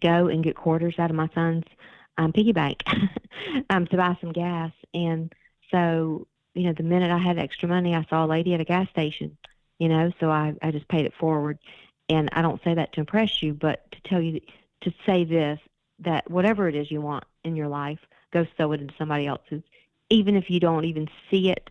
go 0.00 0.28
and 0.28 0.42
get 0.42 0.56
quarters 0.56 0.94
out 0.98 1.10
of 1.10 1.16
my 1.16 1.28
son's 1.34 1.64
um, 2.16 2.32
piggy 2.32 2.52
bank 2.52 2.82
um, 3.70 3.86
to 3.88 3.96
buy 3.98 4.16
some 4.20 4.32
gas. 4.32 4.72
And 4.94 5.30
so, 5.70 6.26
you 6.54 6.64
know, 6.64 6.72
the 6.72 6.82
minute 6.82 7.10
I 7.10 7.18
had 7.18 7.38
extra 7.38 7.68
money, 7.68 7.94
I 7.94 8.06
saw 8.08 8.24
a 8.24 8.26
lady 8.26 8.54
at 8.54 8.60
a 8.60 8.64
gas 8.64 8.88
station, 8.88 9.36
you 9.78 9.90
know, 9.90 10.12
so 10.18 10.30
I, 10.30 10.54
I 10.62 10.70
just 10.70 10.88
paid 10.88 11.04
it 11.04 11.12
forward. 11.20 11.58
And 12.08 12.28
I 12.32 12.42
don't 12.42 12.62
say 12.62 12.74
that 12.74 12.92
to 12.94 13.00
impress 13.00 13.42
you, 13.42 13.52
but 13.54 13.90
to 13.92 13.98
tell 14.08 14.20
you, 14.20 14.40
to 14.82 14.92
say 15.04 15.24
this, 15.24 15.58
that 16.00 16.30
whatever 16.30 16.68
it 16.68 16.74
is 16.74 16.90
you 16.90 17.00
want 17.00 17.24
in 17.42 17.56
your 17.56 17.68
life, 17.68 17.98
go 18.32 18.46
sow 18.56 18.72
it 18.72 18.80
into 18.80 18.94
somebody 18.98 19.26
else's 19.26 19.62
even 20.10 20.36
if 20.36 20.50
you 20.50 20.60
don't 20.60 20.84
even 20.84 21.08
see 21.30 21.50
it 21.50 21.70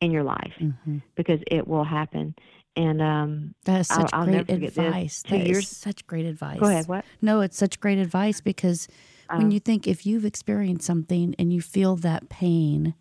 in 0.00 0.10
your 0.10 0.22
life, 0.22 0.52
mm-hmm. 0.60 0.98
because 1.14 1.40
it 1.46 1.66
will 1.66 1.84
happen. 1.84 2.34
And 2.76 3.02
um, 3.02 3.54
that 3.64 3.80
is 3.80 3.88
such 3.88 4.10
I'll, 4.12 4.24
great 4.24 4.50
I'll 4.50 4.64
advice. 4.64 5.22
That 5.28 5.46
years, 5.46 5.68
such 5.68 6.06
great 6.06 6.26
advice. 6.26 6.60
Go 6.60 6.66
ahead. 6.66 6.86
What? 6.86 7.04
No, 7.20 7.40
it's 7.40 7.56
such 7.56 7.80
great 7.80 7.98
advice 7.98 8.40
because 8.40 8.88
um, 9.28 9.38
when 9.38 9.50
you 9.50 9.60
think 9.60 9.88
if 9.88 10.06
you've 10.06 10.24
experienced 10.24 10.86
something 10.86 11.34
and 11.38 11.52
you 11.52 11.60
feel 11.60 11.96
that 11.96 12.28
pain 12.28 12.94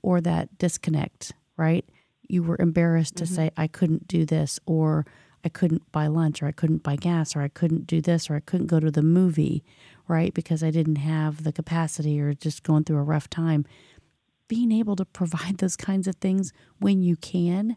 or 0.00 0.20
that 0.20 0.56
disconnect, 0.58 1.32
right? 1.56 1.84
You 2.26 2.42
were 2.42 2.56
embarrassed 2.58 3.16
to 3.16 3.24
mm-hmm. 3.24 3.34
say, 3.34 3.50
"I 3.56 3.66
couldn't 3.66 4.08
do 4.08 4.24
this," 4.24 4.58
or 4.66 5.04
"I 5.44 5.48
couldn't 5.48 5.90
buy 5.92 6.06
lunch," 6.06 6.42
or 6.42 6.46
"I 6.46 6.52
couldn't 6.52 6.82
buy 6.82 6.96
gas," 6.96 7.34
or 7.34 7.42
"I 7.42 7.48
couldn't 7.48 7.86
do 7.86 8.00
this," 8.00 8.30
or 8.30 8.36
"I 8.36 8.40
couldn't 8.40 8.68
go 8.68 8.80
to 8.80 8.90
the 8.90 9.02
movie," 9.02 9.64
right? 10.08 10.32
Because 10.32 10.62
I 10.62 10.70
didn't 10.70 10.96
have 10.96 11.44
the 11.44 11.52
capacity 11.52 12.20
or 12.20 12.34
just 12.34 12.62
going 12.62 12.84
through 12.84 12.98
a 12.98 13.02
rough 13.02 13.28
time 13.28 13.64
being 14.52 14.70
able 14.70 14.96
to 14.96 15.06
provide 15.06 15.56
those 15.58 15.76
kinds 15.76 16.06
of 16.06 16.16
things 16.16 16.52
when 16.78 17.02
you 17.02 17.16
can, 17.16 17.76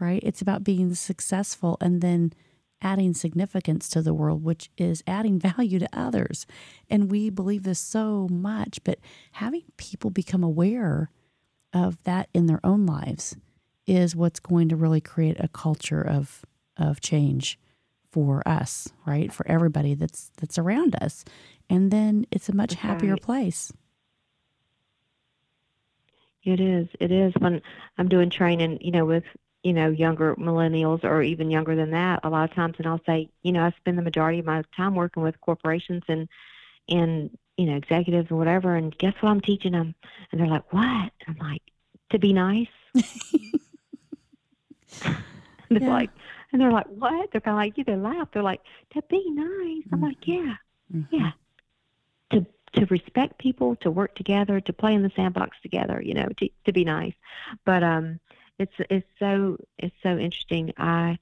right? 0.00 0.20
It's 0.24 0.42
about 0.42 0.64
being 0.64 0.94
successful 0.94 1.76
and 1.80 2.00
then 2.00 2.32
adding 2.82 3.14
significance 3.14 3.88
to 3.88 4.02
the 4.02 4.14
world, 4.14 4.42
which 4.42 4.68
is 4.76 5.02
adding 5.06 5.38
value 5.50 5.78
to 5.78 5.88
others. 5.92 6.44
And 6.90 7.10
we 7.10 7.30
believe 7.30 7.62
this 7.62 7.78
so 7.78 8.26
much, 8.32 8.82
but 8.82 8.98
having 9.32 9.62
people 9.76 10.10
become 10.10 10.42
aware 10.42 11.10
of 11.72 12.02
that 12.02 12.28
in 12.34 12.46
their 12.46 12.60
own 12.64 12.84
lives 12.84 13.36
is 13.86 14.16
what's 14.16 14.40
going 14.40 14.68
to 14.68 14.76
really 14.76 15.00
create 15.00 15.36
a 15.38 15.48
culture 15.48 16.02
of 16.02 16.44
of 16.78 17.00
change 17.00 17.58
for 18.10 18.46
us, 18.46 18.88
right? 19.06 19.32
For 19.32 19.46
everybody 19.46 19.94
that's 19.94 20.30
that's 20.38 20.58
around 20.58 20.96
us. 21.00 21.24
And 21.68 21.90
then 21.90 22.26
it's 22.30 22.48
a 22.48 22.54
much 22.54 22.74
happier 22.74 23.16
place. 23.16 23.72
It 26.44 26.60
is. 26.60 26.88
It 26.98 27.12
is. 27.12 27.34
When 27.38 27.60
I'm 27.98 28.08
doing 28.08 28.30
training, 28.30 28.78
you 28.80 28.90
know, 28.90 29.04
with 29.04 29.24
you 29.62 29.72
know 29.72 29.90
younger 29.90 30.34
millennials 30.36 31.04
or 31.04 31.20
even 31.20 31.50
younger 31.50 31.76
than 31.76 31.90
that, 31.90 32.20
a 32.22 32.30
lot 32.30 32.48
of 32.48 32.54
times, 32.54 32.76
and 32.78 32.86
I'll 32.86 33.02
say, 33.04 33.28
you 33.42 33.52
know, 33.52 33.64
I 33.64 33.70
spend 33.72 33.98
the 33.98 34.02
majority 34.02 34.38
of 34.38 34.46
my 34.46 34.62
time 34.76 34.94
working 34.94 35.22
with 35.22 35.40
corporations 35.40 36.04
and 36.08 36.28
and 36.88 37.36
you 37.58 37.66
know 37.66 37.76
executives 37.76 38.30
and 38.30 38.38
whatever. 38.38 38.76
And 38.76 38.96
guess 38.96 39.14
what 39.20 39.30
I'm 39.30 39.42
teaching 39.42 39.72
them? 39.72 39.94
And 40.32 40.40
they're 40.40 40.48
like, 40.48 40.72
"What?" 40.72 41.12
I'm 41.26 41.36
like, 41.38 41.62
"To 42.10 42.18
be 42.18 42.32
nice." 42.32 42.68
they're 45.02 45.82
yeah. 45.82 45.88
like, 45.88 46.10
and 46.52 46.60
they're 46.60 46.72
like, 46.72 46.86
"What?" 46.86 47.30
They're 47.32 47.40
kind 47.40 47.56
of 47.56 47.58
like, 47.58 47.78
you. 47.78 47.84
They 47.84 47.96
laugh. 47.96 48.28
They're 48.32 48.42
like, 48.42 48.60
"To 48.94 49.02
be 49.08 49.24
nice." 49.30 49.84
I'm 49.92 49.98
mm-hmm. 49.98 50.04
like, 50.04 50.26
"Yeah, 50.26 50.54
mm-hmm. 50.94 51.14
yeah." 51.14 51.30
To 52.32 52.46
to 52.74 52.86
respect 52.86 53.38
people, 53.38 53.76
to 53.76 53.90
work 53.90 54.14
together, 54.14 54.60
to 54.60 54.72
play 54.72 54.94
in 54.94 55.02
the 55.02 55.12
sandbox 55.16 55.56
together, 55.62 56.02
you 56.02 56.14
know, 56.14 56.28
to 56.38 56.48
to 56.66 56.72
be 56.72 56.84
nice. 56.84 57.14
But 57.64 57.82
um 57.82 58.20
it's 58.58 58.72
it's 58.90 59.06
so 59.18 59.58
it's 59.78 59.94
so 60.02 60.18
interesting. 60.18 60.72
I 60.76 61.18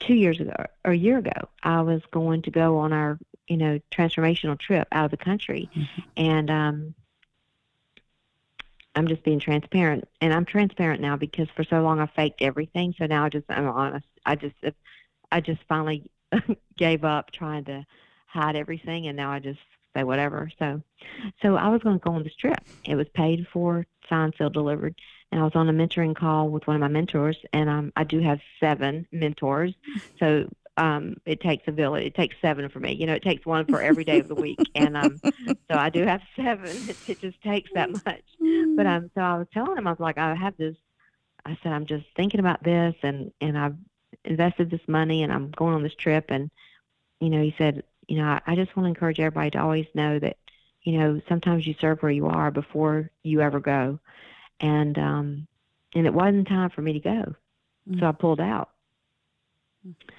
two 0.00 0.14
years 0.14 0.40
ago 0.40 0.54
or 0.84 0.92
a 0.92 0.96
year 0.96 1.18
ago, 1.18 1.48
I 1.62 1.82
was 1.82 2.02
going 2.10 2.42
to 2.42 2.50
go 2.50 2.78
on 2.78 2.92
our, 2.92 3.18
you 3.46 3.56
know, 3.56 3.80
transformational 3.90 4.58
trip 4.58 4.88
out 4.92 5.06
of 5.06 5.10
the 5.10 5.16
country. 5.16 5.70
Mm-hmm. 5.74 6.00
And 6.16 6.50
um 6.50 6.94
I'm 8.98 9.06
just 9.06 9.22
being 9.22 9.38
transparent 9.38 10.08
and 10.20 10.34
I'm 10.34 10.44
transparent 10.44 11.00
now 11.00 11.16
because 11.16 11.46
for 11.54 11.62
so 11.62 11.80
long 11.82 12.00
I 12.00 12.06
faked 12.06 12.42
everything. 12.42 12.94
So 12.98 13.06
now 13.06 13.24
I 13.24 13.28
just 13.28 13.44
I'm 13.48 13.68
honest. 13.68 14.06
I 14.26 14.34
just 14.34 14.56
I 15.30 15.40
just 15.40 15.60
finally 15.68 16.10
gave 16.76 17.04
up 17.04 17.30
trying 17.30 17.64
to 17.66 17.86
hide 18.26 18.56
everything, 18.56 19.06
and 19.06 19.16
now 19.16 19.30
I 19.30 19.38
just 19.38 19.60
say 19.96 20.02
whatever. 20.02 20.50
So, 20.58 20.82
so 21.42 21.56
I 21.56 21.68
was 21.68 21.80
going 21.82 21.98
to 21.98 22.04
go 22.04 22.12
on 22.12 22.24
this 22.24 22.34
trip. 22.34 22.58
It 22.84 22.96
was 22.96 23.06
paid 23.14 23.46
for, 23.52 23.86
signed, 24.08 24.34
sealed, 24.36 24.52
delivered, 24.52 24.94
and 25.30 25.40
I 25.40 25.44
was 25.44 25.54
on 25.54 25.68
a 25.68 25.72
mentoring 25.72 26.16
call 26.16 26.48
with 26.48 26.66
one 26.66 26.76
of 26.76 26.80
my 26.80 26.88
mentors, 26.88 27.38
and 27.52 27.70
um, 27.70 27.92
I 27.96 28.04
do 28.04 28.20
have 28.20 28.40
seven 28.60 29.06
mentors. 29.12 29.74
So 30.18 30.48
um, 30.78 31.16
it 31.26 31.40
takes 31.40 31.64
a 31.66 31.72
village. 31.72 32.04
It 32.04 32.14
takes 32.14 32.36
seven 32.40 32.68
for 32.68 32.80
me. 32.80 32.94
You 32.94 33.06
know, 33.06 33.14
it 33.14 33.22
takes 33.22 33.44
one 33.44 33.66
for 33.66 33.82
every 33.82 34.04
day 34.04 34.20
of 34.20 34.28
the 34.28 34.34
week, 34.34 34.58
and 34.74 34.96
um, 34.96 35.20
so 35.70 35.76
I 35.76 35.90
do 35.90 36.04
have 36.04 36.20
seven. 36.36 36.70
It, 36.88 36.96
it 37.08 37.20
just 37.20 37.40
takes 37.42 37.70
that 37.74 37.90
much. 38.06 38.22
But 38.78 38.86
um, 38.86 39.10
so 39.12 39.20
I 39.20 39.36
was 39.36 39.48
telling 39.52 39.76
him, 39.76 39.88
I 39.88 39.90
was 39.90 39.98
like, 39.98 40.18
I 40.18 40.36
have 40.36 40.56
this. 40.56 40.76
I 41.44 41.58
said, 41.62 41.72
I'm 41.72 41.84
just 41.84 42.06
thinking 42.14 42.38
about 42.38 42.62
this, 42.62 42.94
and 43.02 43.32
and 43.40 43.58
I've 43.58 43.74
invested 44.24 44.70
this 44.70 44.86
money, 44.86 45.24
and 45.24 45.32
I'm 45.32 45.50
going 45.50 45.74
on 45.74 45.82
this 45.82 45.96
trip, 45.96 46.26
and 46.28 46.48
you 47.20 47.28
know, 47.28 47.42
he 47.42 47.52
said, 47.58 47.82
you 48.06 48.18
know, 48.18 48.24
I, 48.24 48.40
I 48.46 48.54
just 48.54 48.76
want 48.76 48.84
to 48.84 48.90
encourage 48.90 49.18
everybody 49.18 49.50
to 49.50 49.60
always 49.60 49.86
know 49.94 50.20
that, 50.20 50.36
you 50.84 50.96
know, 50.96 51.20
sometimes 51.28 51.66
you 51.66 51.74
serve 51.80 52.00
where 52.04 52.12
you 52.12 52.28
are 52.28 52.52
before 52.52 53.10
you 53.24 53.40
ever 53.40 53.58
go, 53.58 53.98
and 54.60 54.96
um, 54.96 55.48
and 55.96 56.06
it 56.06 56.14
wasn't 56.14 56.46
time 56.46 56.70
for 56.70 56.80
me 56.80 56.92
to 56.92 57.00
go, 57.00 57.34
mm-hmm. 57.90 57.98
so 57.98 58.06
I 58.06 58.12
pulled 58.12 58.40
out. 58.40 58.70
Mm-hmm 59.84 60.14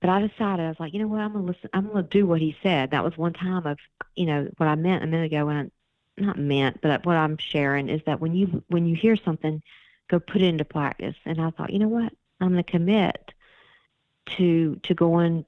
but 0.00 0.08
I 0.08 0.26
decided 0.26 0.64
I 0.64 0.68
was 0.68 0.80
like, 0.80 0.94
you 0.94 1.00
know 1.00 1.08
what, 1.08 1.20
I'm 1.20 1.32
gonna 1.34 1.44
listen. 1.44 1.68
I'm 1.74 1.88
gonna 1.88 2.02
do 2.04 2.26
what 2.26 2.40
he 2.40 2.56
said. 2.62 2.90
That 2.90 3.04
was 3.04 3.18
one 3.18 3.34
time 3.34 3.66
of, 3.66 3.78
you 4.16 4.24
know, 4.24 4.48
what 4.56 4.66
I 4.66 4.74
meant 4.74 5.04
a 5.04 5.06
minute 5.06 5.26
ago 5.26 5.44
when 5.44 5.56
I, 5.56 5.70
not 6.20 6.38
meant, 6.38 6.80
but 6.80 7.04
what 7.04 7.16
I'm 7.16 7.36
sharing 7.38 7.88
is 7.88 8.00
that 8.06 8.20
when 8.20 8.34
you 8.34 8.62
when 8.68 8.86
you 8.86 8.96
hear 8.96 9.16
something, 9.16 9.62
go 10.08 10.18
put 10.20 10.42
it 10.42 10.46
into 10.46 10.64
practice. 10.64 11.16
And 11.24 11.40
I 11.40 11.50
thought, 11.50 11.72
you 11.72 11.78
know 11.78 11.88
what, 11.88 12.12
I'm 12.40 12.50
gonna 12.50 12.62
commit 12.62 13.32
to 14.36 14.76
to 14.82 14.94
going. 14.94 15.44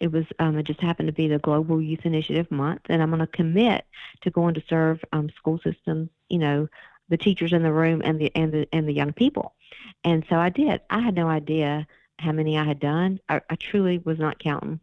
It 0.00 0.10
was 0.10 0.24
um, 0.40 0.58
it 0.58 0.64
just 0.64 0.80
happened 0.80 1.06
to 1.08 1.12
be 1.12 1.28
the 1.28 1.38
Global 1.38 1.80
Youth 1.80 2.04
Initiative 2.04 2.50
month, 2.50 2.82
and 2.88 3.00
I'm 3.00 3.10
going 3.10 3.20
to 3.20 3.26
commit 3.28 3.84
to 4.22 4.30
going 4.30 4.54
to 4.54 4.62
serve 4.68 5.00
um, 5.12 5.30
school 5.30 5.60
systems. 5.62 6.10
You 6.28 6.38
know, 6.38 6.68
the 7.08 7.16
teachers 7.16 7.52
in 7.52 7.62
the 7.62 7.72
room 7.72 8.02
and 8.04 8.20
the 8.20 8.34
and 8.34 8.52
the 8.52 8.68
and 8.72 8.88
the 8.88 8.92
young 8.92 9.12
people. 9.12 9.54
And 10.02 10.24
so 10.28 10.36
I 10.36 10.48
did. 10.48 10.80
I 10.90 11.00
had 11.00 11.14
no 11.14 11.28
idea 11.28 11.86
how 12.18 12.32
many 12.32 12.58
I 12.58 12.64
had 12.64 12.80
done. 12.80 13.20
I, 13.28 13.40
I 13.48 13.56
truly 13.56 13.98
was 13.98 14.18
not 14.18 14.38
counting. 14.38 14.80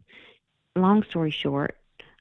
Long 0.76 1.02
story 1.02 1.30
short, 1.30 1.76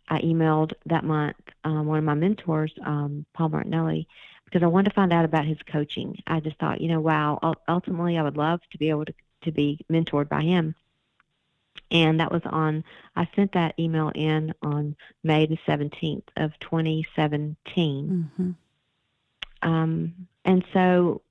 I 0.09 0.21
emailed 0.21 0.73
that 0.87 1.03
month 1.03 1.37
um, 1.63 1.85
one 1.85 1.99
of 1.99 2.03
my 2.03 2.13
mentors, 2.13 2.73
um, 2.85 3.25
Paul 3.33 3.49
Martinelli, 3.49 4.07
because 4.45 4.63
I 4.63 4.67
wanted 4.67 4.89
to 4.89 4.95
find 4.95 5.13
out 5.13 5.25
about 5.25 5.45
his 5.45 5.57
coaching. 5.71 6.17
I 6.25 6.39
just 6.39 6.57
thought, 6.57 6.81
you 6.81 6.87
know, 6.87 6.99
wow, 6.99 7.55
ultimately 7.67 8.17
I 8.17 8.23
would 8.23 8.37
love 8.37 8.61
to 8.71 8.77
be 8.77 8.89
able 8.89 9.05
to, 9.05 9.13
to 9.43 9.51
be 9.51 9.85
mentored 9.91 10.29
by 10.29 10.41
him. 10.41 10.75
And 11.91 12.19
that 12.19 12.31
was 12.31 12.41
on, 12.45 12.83
I 13.15 13.27
sent 13.35 13.53
that 13.53 13.79
email 13.79 14.11
in 14.13 14.53
on 14.61 14.95
May 15.23 15.47
the 15.47 15.57
17th 15.67 16.27
of 16.37 16.51
2017. 16.59 18.29
Mm-hmm. 18.37 19.69
Um, 19.69 20.27
and 20.45 20.63
so 20.71 21.21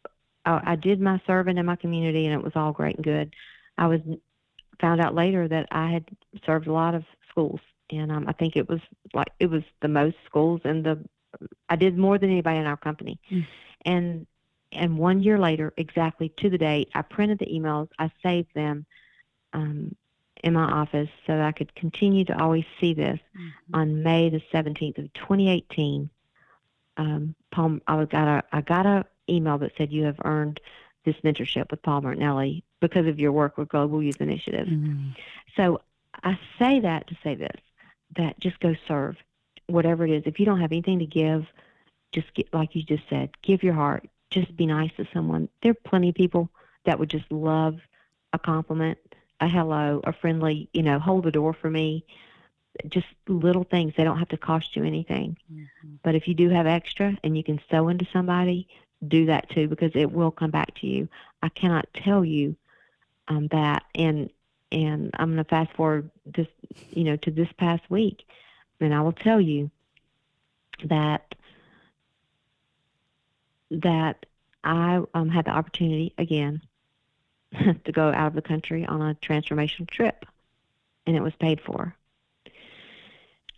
I, 0.45 0.73
I 0.73 0.77
did 0.77 1.01
my 1.01 1.21
serving 1.27 1.59
in 1.59 1.67
my 1.67 1.77
community 1.77 2.27
and 2.27 2.35
it 2.35 2.45
was 2.45 2.57
all 2.57 2.73
great 2.73 2.97
and 2.97 3.05
good. 3.05 3.35
I 3.77 3.87
was 3.87 4.01
found 4.81 5.01
out 5.01 5.15
later 5.15 5.47
that 5.49 5.69
I 5.71 5.91
had 5.91 6.05
served 6.45 6.67
a 6.67 6.73
lot 6.73 6.95
of 6.95 7.05
schools, 7.31 7.61
and 7.91 8.13
um, 8.13 8.27
I 8.29 8.33
think 8.33 8.57
it 8.57 8.69
was 8.69 8.81
like 9.15 9.29
it 9.39 9.47
was 9.47 9.63
the 9.81 9.89
most 9.89 10.17
schools 10.27 10.61
in 10.65 10.83
the. 10.83 10.99
I 11.69 11.77
did 11.77 11.99
more 11.99 12.19
than 12.19 12.31
anybody 12.31 12.59
in 12.59 12.67
our 12.67 12.77
company, 12.77 13.19
mm. 13.31 13.47
and 13.85 14.27
and 14.73 14.99
one 14.99 15.23
year 15.23 15.39
later, 15.39 15.73
exactly 15.77 16.31
to 16.39 16.51
the 16.51 16.59
date, 16.59 16.91
I 16.95 17.03
printed 17.03 17.39
the 17.39 17.47
emails. 17.47 17.89
I 17.99 18.11
saved 18.23 18.55
them 18.55 18.87
um, 19.53 19.95
in 20.43 20.55
my 20.55 20.65
office 20.65 21.09
so 21.27 21.37
that 21.37 21.45
I 21.45 21.53
could 21.53 21.75
continue 21.75 22.25
to 22.27 22.41
always 22.41 22.65
see 22.81 22.95
this. 22.95 23.19
Mm-hmm. 23.37 23.75
On 23.75 24.03
May 24.03 24.29
the 24.29 24.43
seventeenth 24.53 24.99
of 24.99 25.13
2018, 25.15 26.11
um, 26.97 27.35
Paul, 27.51 27.79
I 27.87 28.05
got 28.05 28.29
a 28.29 28.45
I 28.53 28.61
got 28.61 28.87
a 28.87 29.05
email 29.29 29.59
that 29.59 29.73
said 29.77 29.93
you 29.93 30.05
have 30.05 30.21
earned 30.25 30.61
this 31.05 31.17
mentorship 31.25 31.71
with 31.71 31.83
Paul 31.83 32.03
Martinelli 32.03 32.65
because 32.81 33.07
of 33.07 33.19
your 33.19 33.33
work 33.33 33.57
with 33.57 33.69
Global 33.69 34.03
Youth 34.03 34.21
Initiative. 34.21 34.67
Mm-hmm. 34.67 35.11
So 35.57 35.81
I 36.23 36.39
say 36.59 36.81
that 36.81 37.07
to 37.09 37.17
say 37.23 37.35
this 37.35 37.61
that 38.17 38.39
just 38.41 38.59
go 38.61 38.75
serve 38.87 39.17
whatever 39.67 40.07
it 40.07 40.11
is. 40.11 40.23
If 40.27 40.41
you 40.41 40.47
don't 40.47 40.61
have 40.61 40.73
anything 40.73 40.99
to 41.01 41.07
give, 41.07 41.47
just 42.13 42.33
get, 42.35 42.53
like 42.53 42.75
you 42.75 42.83
just 42.83 43.05
said, 43.09 43.31
give 43.43 43.63
your 43.63 43.75
heart. 43.75 44.09
Just 44.31 44.57
be 44.57 44.67
nice 44.67 44.91
to 44.97 45.07
someone. 45.13 45.49
There 45.63 45.73
are 45.73 45.89
plenty 45.89 46.11
of 46.11 46.15
people 46.15 46.51
that 46.85 46.99
would 46.99 47.11
just 47.11 47.31
love 47.31 47.79
a 48.33 48.39
compliment, 48.39 48.99
a 49.41 49.49
hello, 49.49 50.01
a 50.05 50.13
friendly, 50.13 50.69
you 50.73 50.83
know, 50.83 50.99
hold 50.99 51.25
the 51.25 51.31
door 51.31 51.55
for 51.55 51.71
me. 51.71 52.05
Just 52.89 53.07
little 53.27 53.65
things. 53.65 53.95
They 53.97 54.05
don't 54.05 54.19
have 54.19 54.29
to 54.29 54.37
cost 54.37 54.77
you 54.77 54.85
anything. 54.85 55.37
Mm-hmm. 55.53 55.95
But 56.03 56.15
if 56.15 56.29
you 56.29 56.35
do 56.35 56.49
have 56.51 56.67
extra 56.67 57.17
and 57.25 57.37
you 57.37 57.43
can 57.43 57.61
sow 57.71 57.89
into 57.89 58.07
somebody, 58.13 58.69
do 59.07 59.27
that 59.27 59.49
too 59.51 59.69
because 59.69 59.93
it 59.95 60.11
will 60.11 60.31
come 60.31 60.51
back 60.51 60.75
to 60.77 60.87
you. 60.87 61.09
I 61.43 61.49
cannot 61.49 61.89
tell 61.95 62.25
you 62.25 62.57
um, 63.29 63.49
that, 63.49 63.85
and 63.95 64.31
and 64.71 65.11
I'm 65.15 65.35
going 65.35 65.45
to 65.45 65.49
fast 65.49 65.73
forward 65.75 66.11
this, 66.27 66.49
you 66.91 67.05
know, 67.05 67.17
to 67.17 67.31
this 67.31 67.49
past 67.59 67.83
week, 67.89 68.25
and 68.81 68.95
I 68.95 69.01
will 69.01 69.13
tell 69.13 69.41
you 69.41 69.71
that 70.85 71.35
that 73.71 74.27
I 74.65 75.03
um, 75.15 75.29
had 75.29 75.45
the 75.45 75.51
opportunity 75.51 76.15
again 76.19 76.63
to 77.85 77.93
go 77.93 78.09
out 78.09 78.29
of 78.29 78.35
the 78.35 78.43
country 78.43 78.85
on 78.87 79.01
a 79.03 79.15
transformational 79.15 79.89
trip, 79.91 80.25
and 81.07 81.17
it 81.17 81.23
was 81.23 81.35
paid 81.41 81.61
for. 81.61 81.95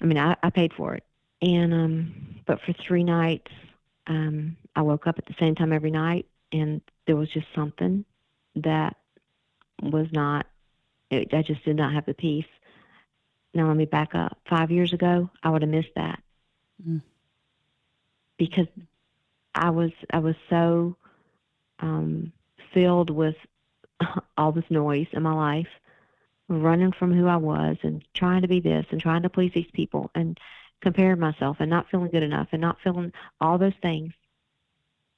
I 0.02 0.04
mean, 0.04 0.18
I, 0.18 0.36
I 0.42 0.50
paid 0.50 0.72
for 0.72 0.94
it, 0.94 1.04
and 1.42 1.74
um, 1.74 2.40
but 2.46 2.60
for 2.62 2.72
three 2.72 3.04
nights, 3.04 3.50
um, 4.06 4.56
I 4.74 4.82
woke 4.82 5.06
up 5.06 5.18
at 5.18 5.26
the 5.26 5.34
same 5.38 5.54
time 5.54 5.72
every 5.72 5.90
night, 5.90 6.26
and 6.52 6.80
there 7.06 7.16
was 7.16 7.28
just 7.30 7.46
something 7.54 8.04
that 8.56 8.96
was 9.82 10.06
not. 10.12 10.46
It, 11.10 11.34
I 11.34 11.42
just 11.42 11.64
did 11.64 11.76
not 11.76 11.92
have 11.92 12.06
the 12.06 12.14
peace. 12.14 12.46
Now 13.54 13.68
let 13.68 13.76
me 13.76 13.84
back 13.84 14.14
up. 14.14 14.38
Five 14.48 14.70
years 14.70 14.92
ago, 14.92 15.30
I 15.42 15.50
would 15.50 15.62
have 15.62 15.70
missed 15.70 15.94
that 15.96 16.22
mm. 16.86 17.02
because 18.38 18.68
I 19.54 19.70
was 19.70 19.90
I 20.10 20.18
was 20.18 20.36
so 20.48 20.96
um, 21.80 22.32
filled 22.72 23.10
with 23.10 23.36
all 24.38 24.52
this 24.52 24.70
noise 24.70 25.08
in 25.12 25.22
my 25.22 25.34
life, 25.34 25.68
running 26.48 26.92
from 26.92 27.12
who 27.12 27.26
I 27.26 27.36
was 27.36 27.76
and 27.82 28.04
trying 28.14 28.42
to 28.42 28.48
be 28.48 28.60
this 28.60 28.86
and 28.90 29.00
trying 29.00 29.22
to 29.22 29.30
please 29.30 29.52
these 29.54 29.70
people 29.72 30.10
and 30.14 30.38
comparing 30.80 31.18
myself 31.18 31.56
and 31.60 31.68
not 31.68 31.90
feeling 31.90 32.10
good 32.10 32.22
enough 32.22 32.48
and 32.52 32.60
not 32.60 32.78
feeling 32.82 33.12
all 33.40 33.58
those 33.58 33.74
things 33.82 34.12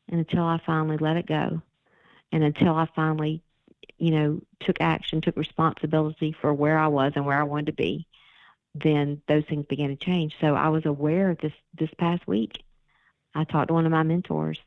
and 0.08 0.18
until 0.18 0.44
I 0.44 0.60
finally 0.64 0.96
let 0.98 1.16
it 1.16 1.26
go 1.26 1.62
and 2.32 2.42
until 2.42 2.74
I 2.74 2.88
finally, 2.96 3.42
you 4.02 4.10
know, 4.10 4.42
took 4.58 4.80
action, 4.80 5.20
took 5.20 5.36
responsibility 5.36 6.34
for 6.40 6.52
where 6.52 6.76
I 6.76 6.88
was 6.88 7.12
and 7.14 7.24
where 7.24 7.38
I 7.38 7.44
wanted 7.44 7.66
to 7.66 7.72
be, 7.72 8.08
then 8.74 9.22
those 9.28 9.44
things 9.44 9.64
began 9.66 9.90
to 9.90 9.96
change. 9.96 10.34
So 10.40 10.56
I 10.56 10.70
was 10.70 10.84
aware 10.86 11.36
this 11.40 11.52
this 11.78 11.90
past 11.98 12.26
week. 12.26 12.64
I 13.32 13.44
talked 13.44 13.68
to 13.68 13.74
one 13.74 13.86
of 13.86 13.92
my 13.92 14.02
mentors 14.02 14.58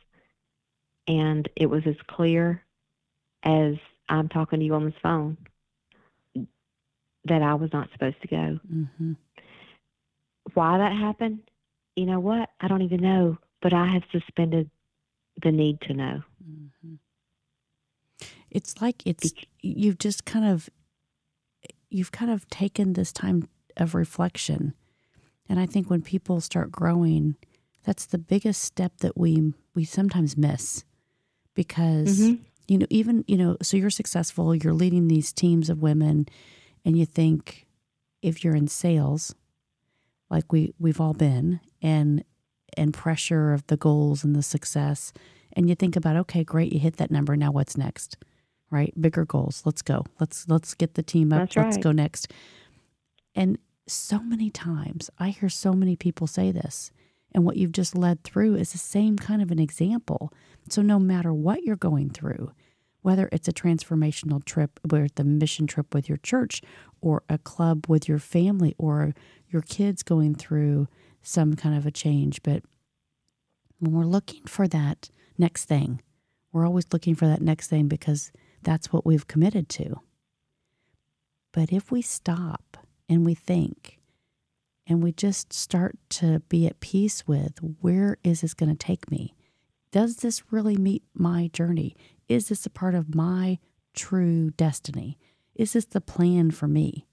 and 1.05 1.49
it 1.53 1.65
was 1.65 1.85
as 1.85 1.97
clear 2.07 2.63
as 3.43 3.75
I'm 4.07 4.29
talking 4.29 4.59
to 4.59 4.65
you 4.65 4.73
on 4.73 4.85
this 4.85 5.01
phone 5.03 5.35
that 7.25 7.41
I 7.41 7.55
was 7.55 7.73
not 7.73 7.91
supposed 7.91 8.21
to 8.21 8.27
go. 8.29 8.59
Mm-hmm. 8.73 9.13
Why 10.53 10.77
that 10.77 10.93
happened, 10.93 11.41
you 11.97 12.05
know 12.05 12.21
what? 12.21 12.51
I 12.61 12.69
don't 12.69 12.83
even 12.83 13.01
know, 13.01 13.37
but 13.61 13.73
I 13.73 13.85
have 13.87 14.03
suspended 14.13 14.69
the 15.43 15.51
need 15.51 15.81
to 15.81 15.93
know. 15.93 16.23
Mm-hmm. 16.49 16.95
It's 18.55 18.81
like 18.81 19.03
it's 19.05 19.33
you've 19.61 19.97
just 19.97 20.23
kind 20.23 20.45
of 20.45 20.69
you've 21.89 22.13
kind 22.13 22.31
of 22.31 22.49
taken 22.49 22.93
this 22.93 23.11
time 23.11 23.49
of 23.75 23.93
reflection. 23.93 24.73
And 25.49 25.59
I 25.59 25.65
think 25.65 25.89
when 25.89 26.01
people 26.01 26.39
start 26.39 26.71
growing, 26.71 27.35
that's 27.83 28.05
the 28.05 28.17
biggest 28.17 28.63
step 28.63 28.93
that 28.99 29.17
we 29.17 29.53
we 29.73 29.83
sometimes 29.83 30.37
miss 30.37 30.85
because 31.53 32.21
mm-hmm. 32.21 32.43
you 32.69 32.77
know 32.77 32.87
even 32.89 33.25
you 33.27 33.35
know 33.35 33.57
so 33.61 33.75
you're 33.75 33.89
successful, 33.89 34.55
you're 34.55 34.71
leading 34.71 35.09
these 35.09 35.33
teams 35.33 35.69
of 35.69 35.81
women 35.81 36.25
and 36.85 36.97
you 36.97 37.05
think 37.05 37.67
if 38.21 38.41
you're 38.41 38.55
in 38.55 38.69
sales 38.69 39.35
like 40.29 40.53
we 40.53 40.73
we've 40.79 41.01
all 41.01 41.13
been 41.13 41.59
and 41.81 42.23
and 42.77 42.93
pressure 42.93 43.51
of 43.51 43.67
the 43.67 43.75
goals 43.75 44.23
and 44.23 44.33
the 44.33 44.41
success. 44.41 45.11
And 45.51 45.67
you 45.67 45.75
think 45.75 45.97
about, 45.97 46.15
okay, 46.15 46.45
great, 46.45 46.71
you 46.71 46.79
hit 46.79 46.95
that 46.97 47.11
number. 47.11 47.35
Now 47.35 47.51
what's 47.51 47.75
next? 47.75 48.17
Right? 48.71 48.93
Bigger 48.99 49.25
goals. 49.25 49.61
Let's 49.65 49.81
go. 49.81 50.05
Let's 50.19 50.47
let's 50.47 50.73
get 50.73 50.95
the 50.95 51.03
team 51.03 51.31
up. 51.31 51.41
That's 51.41 51.55
let's 51.55 51.75
right. 51.77 51.83
go 51.83 51.91
next. 51.91 52.31
And 53.35 53.57
so 53.87 54.19
many 54.19 54.49
times 54.49 55.09
I 55.19 55.29
hear 55.29 55.49
so 55.49 55.73
many 55.73 55.95
people 55.95 56.27
say 56.27 56.51
this. 56.51 56.91
And 57.33 57.43
what 57.43 57.57
you've 57.57 57.73
just 57.73 57.95
led 57.95 58.23
through 58.23 58.55
is 58.55 58.71
the 58.71 58.77
same 58.77 59.17
kind 59.17 59.41
of 59.41 59.51
an 59.51 59.59
example. 59.59 60.31
So 60.69 60.81
no 60.81 60.99
matter 60.99 61.33
what 61.33 61.63
you're 61.63 61.75
going 61.75 62.09
through, 62.09 62.51
whether 63.01 63.29
it's 63.31 63.47
a 63.47 63.53
transformational 63.53 64.43
trip, 64.43 64.79
where 64.89 65.07
the 65.13 65.23
mission 65.23 65.67
trip 65.67 65.93
with 65.93 66.09
your 66.09 66.17
church, 66.17 66.61
or 67.01 67.23
a 67.29 67.37
club 67.37 67.85
with 67.87 68.07
your 68.07 68.19
family, 68.19 68.73
or 68.77 69.13
your 69.49 69.61
kids 69.61 70.01
going 70.01 70.33
through 70.33 70.87
some 71.21 71.55
kind 71.55 71.77
of 71.77 71.85
a 71.85 71.91
change. 71.91 72.41
But 72.41 72.63
when 73.79 73.91
we're 73.91 74.05
looking 74.05 74.45
for 74.45 74.67
that 74.69 75.09
next 75.37 75.65
thing, 75.65 76.01
we're 76.51 76.65
always 76.65 76.87
looking 76.93 77.15
for 77.15 77.27
that 77.27 77.41
next 77.41 77.67
thing 77.67 77.87
because 77.87 78.31
that's 78.65 78.91
what 78.91 79.05
we've 79.05 79.27
committed 79.27 79.69
to. 79.69 80.01
But 81.53 81.71
if 81.71 81.91
we 81.91 82.01
stop 82.01 82.77
and 83.07 83.25
we 83.25 83.33
think 83.33 83.99
and 84.85 85.01
we 85.01 85.13
just 85.13 85.53
start 85.53 85.97
to 86.09 86.39
be 86.49 86.67
at 86.67 86.81
peace 86.81 87.25
with 87.25 87.59
where 87.79 88.17
is 88.23 88.41
this 88.41 88.53
going 88.53 88.75
to 88.75 88.77
take 88.77 89.09
me? 89.09 89.33
Does 89.91 90.17
this 90.17 90.51
really 90.51 90.75
meet 90.75 91.03
my 91.13 91.49
journey? 91.53 91.95
Is 92.27 92.49
this 92.49 92.65
a 92.65 92.69
part 92.69 92.95
of 92.95 93.15
my 93.15 93.59
true 93.93 94.51
destiny? 94.51 95.17
Is 95.55 95.73
this 95.73 95.85
the 95.85 96.01
plan 96.01 96.51
for 96.51 96.67
me? 96.67 97.07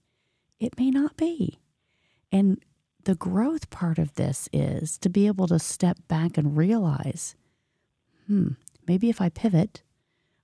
It 0.58 0.76
may 0.78 0.90
not 0.90 1.16
be. 1.16 1.60
And 2.32 2.58
the 3.04 3.14
growth 3.14 3.70
part 3.70 3.98
of 3.98 4.14
this 4.14 4.48
is 4.52 4.98
to 4.98 5.08
be 5.08 5.26
able 5.26 5.46
to 5.48 5.58
step 5.58 5.98
back 6.08 6.36
and 6.36 6.56
realize 6.56 7.36
hmm, 8.26 8.50
maybe 8.86 9.08
if 9.08 9.20
I 9.20 9.28
pivot, 9.28 9.82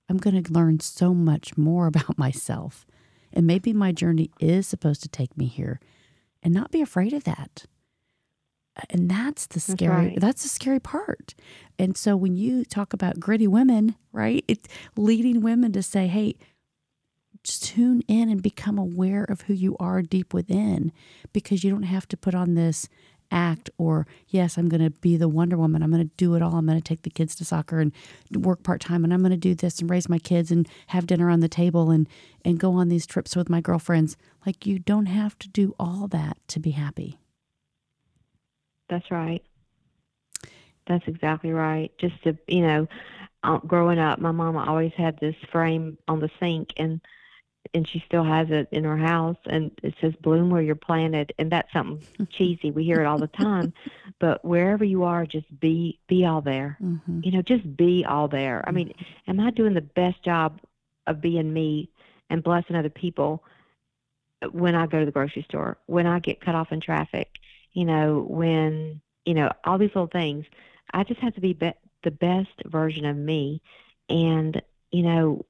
I'm 0.09 0.17
going 0.17 0.41
to 0.41 0.53
learn 0.53 0.79
so 0.79 1.13
much 1.13 1.57
more 1.57 1.87
about 1.93 2.17
myself. 2.17 2.85
And 3.31 3.45
maybe 3.45 3.73
my 3.73 3.91
journey 3.91 4.31
is 4.39 4.67
supposed 4.67 5.01
to 5.03 5.09
take 5.09 5.37
me 5.37 5.45
here 5.45 5.79
and 6.41 6.53
not 6.53 6.71
be 6.71 6.81
afraid 6.81 7.13
of 7.13 7.25
that. 7.25 7.65
And 8.89 9.09
that's 9.11 9.45
the 9.45 9.59
scary 9.59 10.07
right. 10.07 10.19
that's 10.19 10.43
the 10.43 10.49
scary 10.49 10.79
part. 10.79 11.35
And 11.77 11.97
so 11.97 12.15
when 12.15 12.37
you 12.37 12.63
talk 12.63 12.93
about 12.93 13.19
gritty 13.19 13.47
women, 13.47 13.95
right? 14.13 14.45
It's 14.47 14.69
leading 14.95 15.41
women 15.41 15.73
to 15.73 15.83
say, 15.83 16.07
"Hey, 16.07 16.37
just 17.43 17.63
tune 17.63 18.03
in 18.07 18.29
and 18.29 18.41
become 18.41 18.77
aware 18.77 19.23
of 19.23 19.41
who 19.41 19.53
you 19.53 19.75
are 19.79 20.01
deep 20.01 20.33
within 20.33 20.91
because 21.33 21.63
you 21.63 21.71
don't 21.71 21.83
have 21.83 22.07
to 22.09 22.17
put 22.17 22.35
on 22.35 22.53
this 22.53 22.87
act 23.31 23.69
or 23.77 24.07
yes 24.27 24.57
i'm 24.57 24.67
going 24.67 24.81
to 24.81 24.89
be 24.89 25.15
the 25.15 25.29
wonder 25.29 25.57
woman 25.57 25.83
i'm 25.83 25.91
going 25.91 26.01
to 26.01 26.15
do 26.17 26.33
it 26.35 26.41
all 26.41 26.55
i'm 26.55 26.65
going 26.65 26.77
to 26.77 26.83
take 26.83 27.03
the 27.03 27.09
kids 27.09 27.35
to 27.35 27.45
soccer 27.45 27.79
and 27.79 27.91
work 28.33 28.63
part-time 28.63 29.03
and 29.03 29.13
i'm 29.13 29.21
going 29.21 29.31
to 29.31 29.37
do 29.37 29.53
this 29.53 29.79
and 29.79 29.89
raise 29.89 30.09
my 30.09 30.17
kids 30.17 30.51
and 30.51 30.67
have 30.87 31.05
dinner 31.05 31.29
on 31.29 31.39
the 31.39 31.47
table 31.47 31.91
and 31.91 32.07
and 32.43 32.59
go 32.59 32.73
on 32.73 32.89
these 32.89 33.05
trips 33.05 33.35
with 33.35 33.49
my 33.49 33.61
girlfriends 33.61 34.17
like 34.45 34.65
you 34.65 34.79
don't 34.79 35.05
have 35.05 35.37
to 35.37 35.47
do 35.47 35.75
all 35.79 36.07
that 36.07 36.37
to 36.47 36.59
be 36.59 36.71
happy 36.71 37.19
That's 38.89 39.09
right. 39.11 39.43
That's 40.87 41.07
exactly 41.07 41.51
right. 41.51 41.91
Just 41.99 42.21
to, 42.23 42.37
you 42.47 42.61
know, 42.61 42.87
uh, 43.43 43.59
growing 43.59 43.99
up, 43.99 44.19
my 44.19 44.31
mama 44.31 44.65
always 44.67 44.91
had 44.97 45.17
this 45.19 45.35
frame 45.51 45.97
on 46.07 46.19
the 46.19 46.31
sink 46.39 46.73
and 46.77 46.99
and 47.73 47.87
she 47.87 48.03
still 48.05 48.23
has 48.23 48.49
it 48.49 48.67
in 48.71 48.83
her 48.83 48.97
house 48.97 49.37
and 49.45 49.71
it 49.83 49.93
says 50.01 50.13
bloom 50.21 50.49
where 50.49 50.61
you're 50.61 50.75
planted 50.75 51.33
and 51.37 51.51
that's 51.51 51.71
something 51.71 52.27
cheesy. 52.31 52.71
We 52.71 52.83
hear 52.83 53.01
it 53.01 53.05
all 53.05 53.19
the 53.19 53.27
time. 53.27 53.73
But 54.19 54.43
wherever 54.43 54.83
you 54.83 55.03
are, 55.03 55.25
just 55.25 55.47
be 55.59 55.99
be 56.07 56.25
all 56.25 56.41
there. 56.41 56.77
mm-hmm. 56.81 57.21
You 57.23 57.31
know, 57.31 57.41
just 57.41 57.77
be 57.77 58.05
all 58.05 58.27
there. 58.27 58.63
I 58.67 58.71
mean, 58.71 58.93
am 59.27 59.39
I 59.39 59.51
doing 59.51 59.73
the 59.73 59.81
best 59.81 60.23
job 60.23 60.59
of 61.07 61.21
being 61.21 61.53
me 61.53 61.89
and 62.29 62.43
blessing 62.43 62.75
other 62.75 62.89
people 62.89 63.43
when 64.51 64.75
I 64.75 64.87
go 64.87 64.99
to 64.99 65.05
the 65.05 65.11
grocery 65.11 65.43
store, 65.43 65.77
when 65.87 66.07
I 66.07 66.19
get 66.19 66.41
cut 66.41 66.55
off 66.55 66.71
in 66.71 66.79
traffic, 66.79 67.39
you 67.73 67.85
know, 67.85 68.25
when, 68.27 69.01
you 69.25 69.33
know, 69.33 69.51
all 69.63 69.77
these 69.77 69.89
little 69.89 70.07
things. 70.07 70.45
I 70.93 71.03
just 71.03 71.19
have 71.19 71.35
to 71.35 71.41
be, 71.41 71.53
be 71.53 71.71
the 72.03 72.11
best 72.11 72.49
version 72.65 73.05
of 73.05 73.15
me. 73.15 73.61
And, 74.09 74.61
you 74.91 75.03
know, 75.03 75.45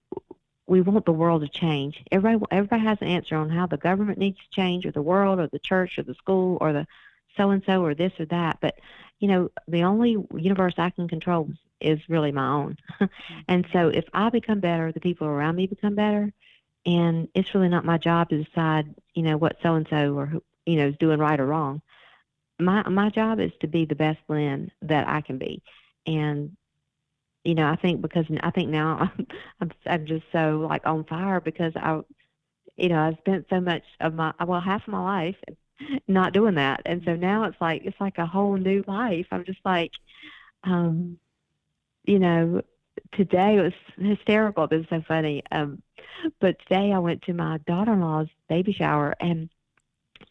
we 0.70 0.82
want 0.82 1.06
the 1.06 1.12
world 1.12 1.42
to 1.42 1.48
change. 1.48 2.02
Everybody, 2.12 2.46
everybody 2.52 2.84
has 2.84 3.00
an 3.02 3.08
answer 3.08 3.36
on 3.36 3.50
how 3.50 3.66
the 3.66 3.78
government 3.78 4.20
needs 4.20 4.38
to 4.38 4.56
change, 4.56 4.86
or 4.86 4.92
the 4.92 5.02
world, 5.02 5.40
or 5.40 5.48
the 5.48 5.60
church, 5.60 5.98
or 5.98 6.04
the 6.04 6.14
school, 6.14 6.58
or 6.62 6.72
the 6.72 6.88
so 7.36 7.50
and 7.50 7.64
so, 7.66 7.84
or 7.84 7.96
this 7.96 8.14
or 8.20 8.26
that. 8.26 8.60
But, 8.62 8.78
you 9.20 9.28
know, 9.28 9.50
the 9.68 9.84
only 9.84 10.18
universe 10.36 10.76
I 10.78 10.92
can 10.92 11.08
control 11.08 11.50
is 11.82 12.00
really 12.08 12.32
my 12.32 12.48
own. 12.48 12.78
and 13.48 13.66
so 13.74 13.88
if 13.88 14.06
I 14.14 14.30
become 14.30 14.60
better, 14.60 14.92
the 14.92 15.00
people 15.00 15.28
around 15.28 15.56
me 15.56 15.66
become 15.66 15.96
better. 15.96 16.32
And 16.86 17.28
it's 17.34 17.54
really 17.54 17.70
not 17.70 17.86
my 17.86 17.98
job 17.98 18.30
to 18.30 18.44
decide, 18.44 18.94
you 19.14 19.24
know, 19.24 19.38
what 19.38 19.58
so 19.64 19.76
and 19.76 19.88
so 19.90 20.16
or 20.16 20.26
who, 20.28 20.44
you 20.66 20.76
know, 20.78 20.88
is 20.88 20.98
doing 20.98 21.20
right 21.20 21.40
or 21.40 21.46
wrong. 21.46 21.82
My 22.60 22.88
my 22.88 23.10
job 23.10 23.40
is 23.40 23.52
to 23.62 23.68
be 23.68 23.86
the 23.86 23.96
best 23.96 24.20
Lynn 24.28 24.72
that 24.84 25.08
I 25.08 25.22
can 25.22 25.38
be. 25.38 25.62
And 26.06 26.56
you 27.44 27.56
know, 27.56 27.68
I 27.68 27.76
think 27.78 28.02
because 28.02 28.26
I 28.42 28.52
think 28.52 28.70
now 28.70 28.98
I'm 29.18 29.28
I'm, 29.62 29.72
I'm 29.86 30.06
just 30.06 30.26
so 30.32 30.66
like 30.70 30.86
on 30.86 31.04
fire 31.06 31.40
because 31.40 31.74
I, 31.76 32.02
you 32.78 32.90
know, 32.90 33.00
I 33.00 33.14
spent 33.20 33.48
so 33.50 33.60
much 33.62 33.84
of 34.00 34.14
my 34.14 34.34
well 34.46 34.62
half 34.62 34.84
of 34.88 34.94
my 34.94 35.04
life 35.04 35.36
not 36.08 36.34
doing 36.34 36.56
that, 36.56 36.82
and 36.86 37.02
so 37.06 37.16
now 37.16 37.44
it's 37.46 37.60
like 37.62 37.84
it's 37.86 38.00
like 38.00 38.18
a 38.18 38.26
whole 38.26 38.58
new 38.58 38.84
life. 38.88 39.28
I'm 39.32 39.46
just 39.46 39.60
like, 39.66 39.92
um, 40.64 41.18
you 42.06 42.20
know, 42.20 42.62
today 43.14 43.58
it 43.58 43.62
was 43.62 43.74
hysterical. 44.18 44.66
It 44.66 44.78
was 44.78 44.86
so 44.90 45.04
funny. 45.08 45.44
Um, 45.52 45.82
but 46.42 46.58
today 46.68 46.92
I 46.94 47.00
went 47.00 47.22
to 47.24 47.34
my 47.34 47.60
daughter-in-law's 47.68 48.28
baby 48.50 48.74
shower 48.74 49.16
and 49.20 49.50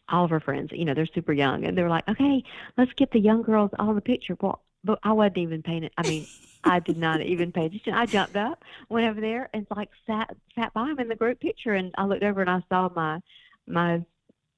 all 0.09 0.25
of 0.25 0.29
her 0.31 0.39
friends, 0.39 0.71
you 0.71 0.85
know, 0.85 0.93
they're 0.93 1.05
super 1.07 1.33
young, 1.33 1.65
and 1.65 1.77
they 1.77 1.83
were 1.83 1.89
like, 1.89 2.07
"Okay, 2.07 2.43
let's 2.77 2.93
get 2.93 3.11
the 3.11 3.19
young 3.19 3.41
girls 3.43 3.71
all 3.79 3.93
the 3.93 4.01
picture." 4.01 4.37
Well, 4.41 4.63
but 4.83 4.99
I 5.03 5.13
wasn't 5.13 5.39
even 5.39 5.63
paying 5.63 5.83
it. 5.83 5.93
I 5.97 6.03
mean, 6.03 6.27
I 6.63 6.79
did 6.79 6.97
not 6.97 7.21
even 7.21 7.51
pay 7.51 7.65
attention. 7.65 7.93
I 7.93 8.05
jumped 8.05 8.35
up, 8.35 8.63
went 8.89 9.07
over 9.07 9.21
there, 9.21 9.49
and 9.53 9.65
like 9.75 9.89
sat 10.05 10.35
sat 10.55 10.73
by 10.73 10.89
him 10.89 10.99
in 10.99 11.07
the 11.07 11.15
group 11.15 11.39
picture. 11.39 11.73
And 11.73 11.93
I 11.97 12.05
looked 12.05 12.23
over 12.23 12.41
and 12.41 12.49
I 12.49 12.61
saw 12.69 12.89
my 12.95 13.19
my, 13.67 14.03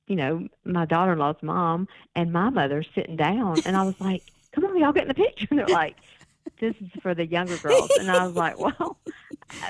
you 0.07 0.15
know, 0.15 0.47
my 0.65 0.85
daughter-in-law's 0.85 1.41
mom 1.41 1.87
and 2.15 2.31
my 2.31 2.49
mother 2.49 2.83
sitting 2.95 3.17
down, 3.17 3.61
and 3.65 3.75
I 3.77 3.83
was 3.83 3.95
like, 3.99 4.23
"Come 4.53 4.65
on, 4.65 4.79
y'all 4.79 4.93
get 4.93 5.03
in 5.03 5.07
the 5.09 5.13
picture." 5.13 5.47
And 5.51 5.59
they're 5.59 5.69
like, 5.69 5.97
"This 6.59 6.75
is 6.81 6.89
for 7.01 7.13
the 7.13 7.25
younger 7.25 7.57
girls," 7.57 7.91
and 7.95 8.09
I 8.11 8.25
was 8.27 8.35
like, 8.35 8.57
"Well." 8.57 8.97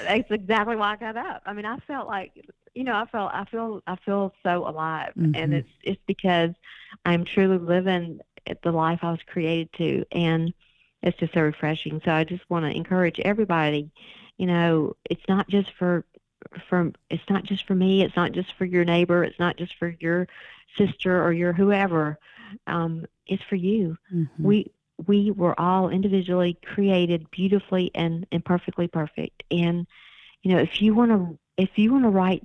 That's 0.03 0.31
exactly 0.31 0.75
why 0.75 0.93
I 0.93 0.95
got 0.95 1.17
up. 1.17 1.41
I 1.45 1.53
mean, 1.53 1.65
I 1.65 1.77
felt 1.79 2.07
like 2.07 2.31
you 2.75 2.83
know, 2.83 2.93
I 2.93 3.05
felt 3.07 3.31
I 3.33 3.45
feel 3.45 3.81
I 3.87 3.95
feel 3.97 4.33
so 4.43 4.67
alive, 4.67 5.13
Mhm. 5.17 5.35
and 5.35 5.53
it's 5.53 5.69
it's 5.83 6.01
because 6.07 6.51
I'm 7.05 7.25
truly 7.25 7.57
living 7.57 8.21
the 8.63 8.71
life 8.71 8.99
I 9.03 9.11
was 9.11 9.21
created 9.23 9.71
to, 9.73 10.05
and 10.11 10.53
it's 11.03 11.17
just 11.17 11.33
so 11.33 11.41
refreshing. 11.41 12.01
So 12.05 12.11
I 12.11 12.23
just 12.23 12.47
want 12.49 12.65
to 12.65 12.75
encourage 12.75 13.19
everybody. 13.19 13.91
You 14.37 14.47
know, 14.47 14.95
it's 15.09 15.27
not 15.27 15.47
just 15.49 15.71
for 15.73 16.05
for 16.69 16.91
it's 17.09 17.29
not 17.29 17.43
just 17.43 17.65
for 17.67 17.75
me. 17.75 18.03
It's 18.03 18.15
not 18.15 18.31
just 18.31 18.53
for 18.53 18.65
your 18.65 18.85
neighbor. 18.85 19.23
It's 19.23 19.39
not 19.39 19.57
just 19.57 19.75
for 19.77 19.95
your 19.99 20.27
sister 20.77 21.23
or 21.23 21.33
your 21.33 21.53
whoever. 21.53 22.17
Um, 22.67 23.05
it's 23.27 23.43
for 23.43 23.55
you. 23.55 23.97
Mhm. 24.13 24.27
We 24.39 24.71
we 25.07 25.31
were 25.31 25.59
all 25.59 25.89
individually 25.89 26.57
created 26.63 27.29
beautifully 27.31 27.91
and, 27.95 28.25
and 28.31 28.43
perfectly 28.45 28.87
perfect. 28.87 29.43
And 29.51 29.87
you 30.43 30.51
know, 30.53 30.59
if 30.59 30.81
you 30.81 30.93
want 30.93 31.11
to 31.11 31.37
if 31.57 31.77
you 31.77 31.91
want 31.91 32.03
to 32.03 32.09
write, 32.09 32.43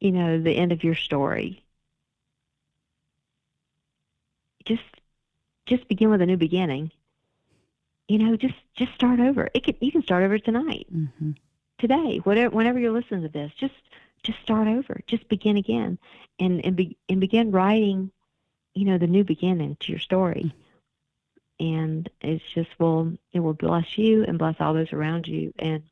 you 0.00 0.12
know, 0.12 0.40
the 0.40 0.56
end 0.56 0.72
of 0.72 0.84
your 0.84 0.94
story, 0.94 1.64
just 4.64 4.82
just 5.66 5.88
begin 5.88 6.10
with 6.10 6.20
a 6.22 6.26
new 6.26 6.36
beginning. 6.36 6.90
You 8.08 8.18
know, 8.18 8.36
just 8.36 8.54
just 8.74 8.94
start 8.94 9.18
over. 9.20 9.48
It 9.54 9.64
could 9.64 9.76
you 9.80 9.90
can 9.92 10.02
start 10.02 10.22
over 10.24 10.38
tonight, 10.38 10.86
Mhm. 10.94 11.36
today, 11.78 12.18
whatever 12.24 12.54
whenever 12.54 12.78
you're 12.78 12.92
listening 12.92 13.22
to 13.22 13.28
this. 13.28 13.52
Just 13.58 13.74
just 14.22 14.40
start 14.42 14.68
over. 14.68 15.00
Just 15.06 15.28
begin 15.28 15.56
again, 15.56 15.98
and 16.38 16.64
and, 16.64 16.76
be, 16.76 16.96
and 17.08 17.20
begin 17.20 17.50
writing, 17.50 18.10
you 18.74 18.84
know, 18.84 18.98
the 18.98 19.06
new 19.06 19.24
beginning 19.24 19.76
to 19.80 19.92
your 19.92 20.00
story. 20.00 20.52
And 21.58 22.08
it's 22.20 22.44
just 22.54 22.68
will 22.78 23.12
it 23.32 23.40
will 23.40 23.54
bless 23.54 23.96
you 23.98 24.24
and 24.24 24.38
bless 24.38 24.56
all 24.60 24.74
those 24.74 24.92
around 24.92 25.26
you 25.26 25.52
and 25.58 25.82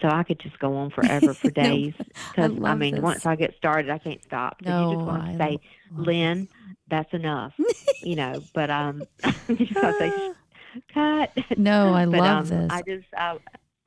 so 0.00 0.08
I 0.08 0.22
could 0.24 0.38
just 0.40 0.58
go 0.58 0.76
on 0.76 0.90
forever 0.90 1.34
for 1.34 1.50
days 1.50 1.94
I 2.38 2.46
because 2.48 2.52
I, 2.64 2.74
love 2.74 2.78
mean 2.78 2.94
this. 2.94 3.02
once 3.02 3.24
I 3.26 3.36
get 3.36 3.54
started 3.56 3.90
I 3.90 3.98
can't 3.98 4.22
stop. 4.24 4.58
So 4.64 4.70
you 4.72 4.86
No, 4.86 4.90
just 4.96 5.06
want 5.06 5.24
to 5.24 5.36
say, 5.36 5.60
Lynn, 5.96 6.48
that's 6.88 7.12
enough, 7.12 7.52
you 8.02 8.16
know. 8.16 8.44
But 8.54 8.70
um, 8.70 9.06
you 9.48 9.66
just 9.66 9.80
gotta 9.80 9.96
say, 9.98 10.12
cut. 10.92 11.32
No, 11.56 11.94
I 11.94 12.06
but, 12.06 12.18
love 12.18 12.52
um, 12.52 12.58
this. 12.58 12.70
I 12.70 12.82
just 12.82 13.06
I, 13.16 13.38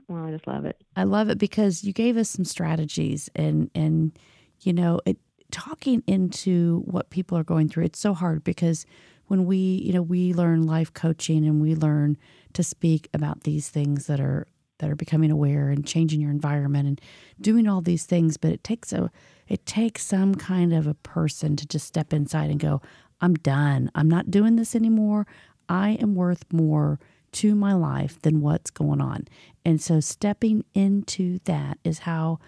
well, 0.08 0.26
I 0.26 0.32
just 0.32 0.48
love 0.48 0.66
it. 0.66 0.82
I 0.96 1.04
love 1.04 1.30
it 1.30 1.38
because 1.38 1.84
you 1.84 1.94
gave 1.94 2.18
us 2.18 2.30
some 2.30 2.46
strategies 2.46 3.30
and 3.36 3.70
and 3.76 4.18
you 4.62 4.74
know 4.74 5.00
it 5.06 5.18
talking 5.52 6.04
into 6.06 6.84
what 6.86 7.10
people 7.10 7.38
are 7.38 7.44
going 7.44 7.70
through. 7.70 7.86
It's 7.86 8.00
so 8.00 8.14
hard 8.14 8.44
because 8.44 8.86
when 9.28 9.46
we 9.46 9.58
you 9.58 9.94
know 9.94 10.02
we 10.02 10.34
learn 10.34 10.66
life 10.66 10.94
coaching 10.94 11.46
and 11.46 11.62
we 11.62 11.76
learn 11.76 12.18
to 12.54 12.64
speak 12.64 13.10
about 13.14 13.44
these 13.44 13.70
things 13.70 14.08
that 14.08 14.20
are 14.20 14.48
that 14.80 14.90
are 14.90 14.96
becoming 14.96 15.30
aware 15.30 15.70
and 15.70 15.86
changing 15.86 16.22
your 16.22 16.32
environment 16.32 16.88
and 16.88 17.02
doing 17.40 17.68
all 17.68 17.82
these 17.82 18.06
things, 18.06 18.38
but 18.38 18.52
it 18.52 18.64
takes 18.64 18.92
a 18.92 19.12
it 19.48 19.66
takes 19.66 20.06
some 20.06 20.36
kind 20.36 20.74
of 20.74 20.88
a 20.88 20.94
person 20.94 21.56
to 21.56 21.68
just 21.68 21.88
step 21.88 22.14
inside 22.14 22.50
and 22.50 22.60
go, 22.60 22.82
I'm 23.22 23.34
done. 23.36 23.92
I'm 23.96 24.08
not 24.08 24.32
doing 24.32 24.56
this 24.56 24.76
anymore. 24.76 25.28
I 25.70 25.92
am 26.02 26.16
worth 26.16 26.44
more 26.52 27.00
to 27.32 27.54
my 27.56 27.74
life 27.74 28.20
than 28.22 28.42
what's 28.42 28.72
going 28.72 29.00
on. 29.00 29.28
And 29.64 29.80
so 29.80 30.00
stepping 30.00 30.66
into 30.74 31.40
that 31.46 31.78
is 31.84 32.00
how 32.00 32.40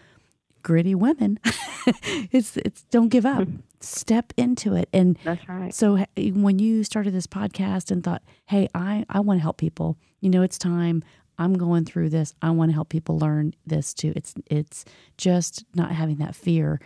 gritty 0.64 0.96
women. 0.96 1.40
it's 2.32 2.58
it's 2.58 2.84
don't 2.86 3.10
give 3.10 3.26
up. 3.26 3.48
Hmm. 3.48 3.58
Step 3.80 4.34
into 4.38 4.76
it. 4.76 4.90
And 4.94 5.18
That's 5.24 5.48
right. 5.50 5.74
so 5.74 6.06
when 6.18 6.60
you 6.60 6.84
started 6.84 7.14
this 7.14 7.28
podcast 7.28 7.92
and 7.92 8.04
thought, 8.04 8.22
"Hey, 8.46 8.68
I 8.76 9.06
I 9.10 9.20
want 9.20 9.40
to 9.40 9.42
help 9.42 9.58
people. 9.58 9.98
You 10.20 10.30
know, 10.30 10.42
it's 10.42 10.58
time. 10.58 11.04
I'm 11.40 11.54
going 11.54 11.86
through 11.86 12.10
this. 12.10 12.36
I 12.42 12.52
want 12.52 12.70
to 12.70 12.74
help 12.74 12.90
people 12.90 13.18
learn 13.18 13.54
this 13.66 13.94
too." 13.94 14.14
It's 14.16 14.36
it's 14.48 14.86
just 15.18 15.66
not 15.76 15.92
having 15.92 16.18
that 16.18 16.36
fear. 16.36 16.80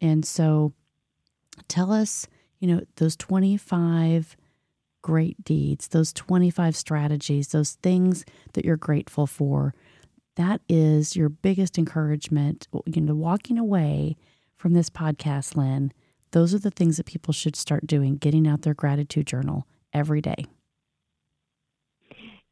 And 0.00 0.24
so 0.24 0.74
tell 1.68 1.92
us, 1.92 2.26
you 2.58 2.68
know, 2.68 2.82
those 2.96 3.16
25 3.16 4.36
great 5.04 5.44
deeds, 5.44 5.88
those 5.88 6.14
25 6.14 6.74
strategies, 6.74 7.48
those 7.48 7.72
things 7.82 8.24
that 8.54 8.64
you're 8.64 8.78
grateful 8.78 9.26
for. 9.26 9.74
That 10.36 10.62
is 10.66 11.14
your 11.14 11.28
biggest 11.28 11.76
encouragement, 11.76 12.66
you 12.86 13.02
know, 13.02 13.14
walking 13.14 13.58
away 13.58 14.16
from 14.56 14.72
this 14.72 14.88
podcast, 14.88 15.56
Lynn. 15.56 15.92
Those 16.32 16.54
are 16.54 16.58
the 16.58 16.70
things 16.70 16.96
that 16.96 17.04
people 17.04 17.34
should 17.34 17.54
start 17.54 17.86
doing, 17.86 18.16
getting 18.16 18.48
out 18.48 18.62
their 18.62 18.72
gratitude 18.72 19.26
journal 19.26 19.66
every 19.92 20.22
day. 20.22 20.46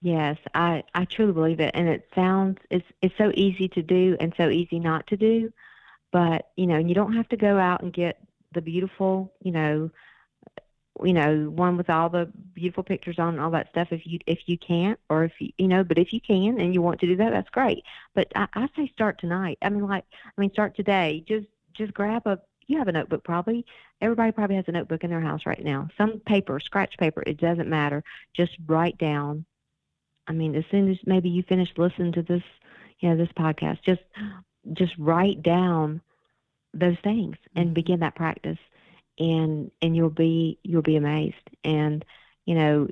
Yes, 0.03 0.37
I, 0.55 0.85
I 0.95 1.07
truly 1.07 1.33
believe 1.33 1.59
it. 1.59 1.71
And 1.73 1.89
it 1.89 2.07
sounds, 2.15 2.59
it's, 2.71 2.87
it's 3.01 3.17
so 3.17 3.33
easy 3.35 3.69
to 3.69 3.83
do 3.83 4.15
and 4.21 4.35
so 4.37 4.51
easy 4.51 4.79
not 4.79 5.07
to 5.07 5.17
do. 5.17 5.51
But, 6.13 6.51
you 6.57 6.67
know, 6.67 6.77
you 6.77 6.95
don't 6.95 7.15
have 7.15 7.31
to 7.31 7.37
go 7.39 7.59
out 7.59 7.83
and 7.83 7.95
get 7.95 8.19
the 8.53 8.61
beautiful, 8.61 9.33
you 9.41 9.53
know, 9.53 9.91
you 11.03 11.13
know, 11.13 11.51
one 11.51 11.77
with 11.77 11.89
all 11.89 12.09
the 12.09 12.31
beautiful 12.55 12.83
pictures 12.83 13.19
on 13.19 13.31
and 13.35 13.41
all 13.41 13.51
that 13.51 13.71
stuff 13.71 13.89
if 13.93 14.07
you 14.07 14.19
if 14.27 14.41
you 14.47 14.59
can't 14.59 14.99
or 15.09 15.25
if 15.25 15.33
you 15.41 15.51
you 15.59 15.69
know, 15.69 15.83
but 15.83 15.99
if 15.99 16.13
you 16.13 16.21
can 16.21 16.61
and 16.61 16.75
you 16.75 16.83
want 16.83 17.01
to 17.01 17.07
do 17.07 17.17
that, 17.17 17.31
that's 17.31 17.51
great. 17.51 17.85
But 18.15 18.29
I, 18.37 18.47
I 18.55 18.69
say 18.77 18.89
start 18.89 19.19
tonight. 19.19 19.59
I 19.63 19.71
mean 19.71 19.87
like 19.87 20.05
I 20.27 20.41
mean 20.41 20.51
start 20.53 20.77
today. 20.77 21.25
Just 21.27 21.47
just 21.75 21.95
grab 21.95 22.27
a 22.27 22.39
you 22.67 22.79
have 22.79 22.89
a 22.89 22.93
notebook 22.93 23.25
probably. 23.25 23.65
Everybody 24.01 24.33
probably 24.33 24.57
has 24.57 24.69
a 24.69 24.73
notebook 24.73 25.05
in 25.05 25.11
their 25.11 25.21
house 25.21 25.47
right 25.47 25.65
now. 25.65 25.89
Some 25.97 26.21
paper, 26.21 26.61
scratch 26.61 26.97
paper, 26.99 27.23
it 27.27 27.39
doesn't 27.39 27.69
matter. 27.69 28.05
Just 28.35 28.53
write 28.67 28.99
down. 28.99 29.45
I 30.27 30.33
mean, 30.33 30.55
as 30.55 30.65
soon 30.71 30.91
as 30.91 30.99
maybe 31.05 31.29
you 31.29 31.43
finish 31.43 31.69
listening 31.77 32.13
to 32.13 32.23
this, 32.23 32.43
you 33.01 33.09
know, 33.09 33.17
this 33.17 33.33
podcast, 33.33 33.83
just 33.83 34.03
just 34.75 34.93
write 34.99 35.43
down 35.43 36.01
those 36.75 36.97
things 37.03 37.37
and 37.57 37.67
mm-hmm. 37.67 37.75
begin 37.75 38.01
that 38.01 38.15
practice 38.15 38.59
and 39.19 39.71
and 39.81 39.97
you'll 39.97 40.11
be 40.11 40.59
you'll 40.63 40.83
be 40.83 40.97
amazed 40.97 41.51
and 41.65 42.05
you 42.47 42.55
know 42.55 42.89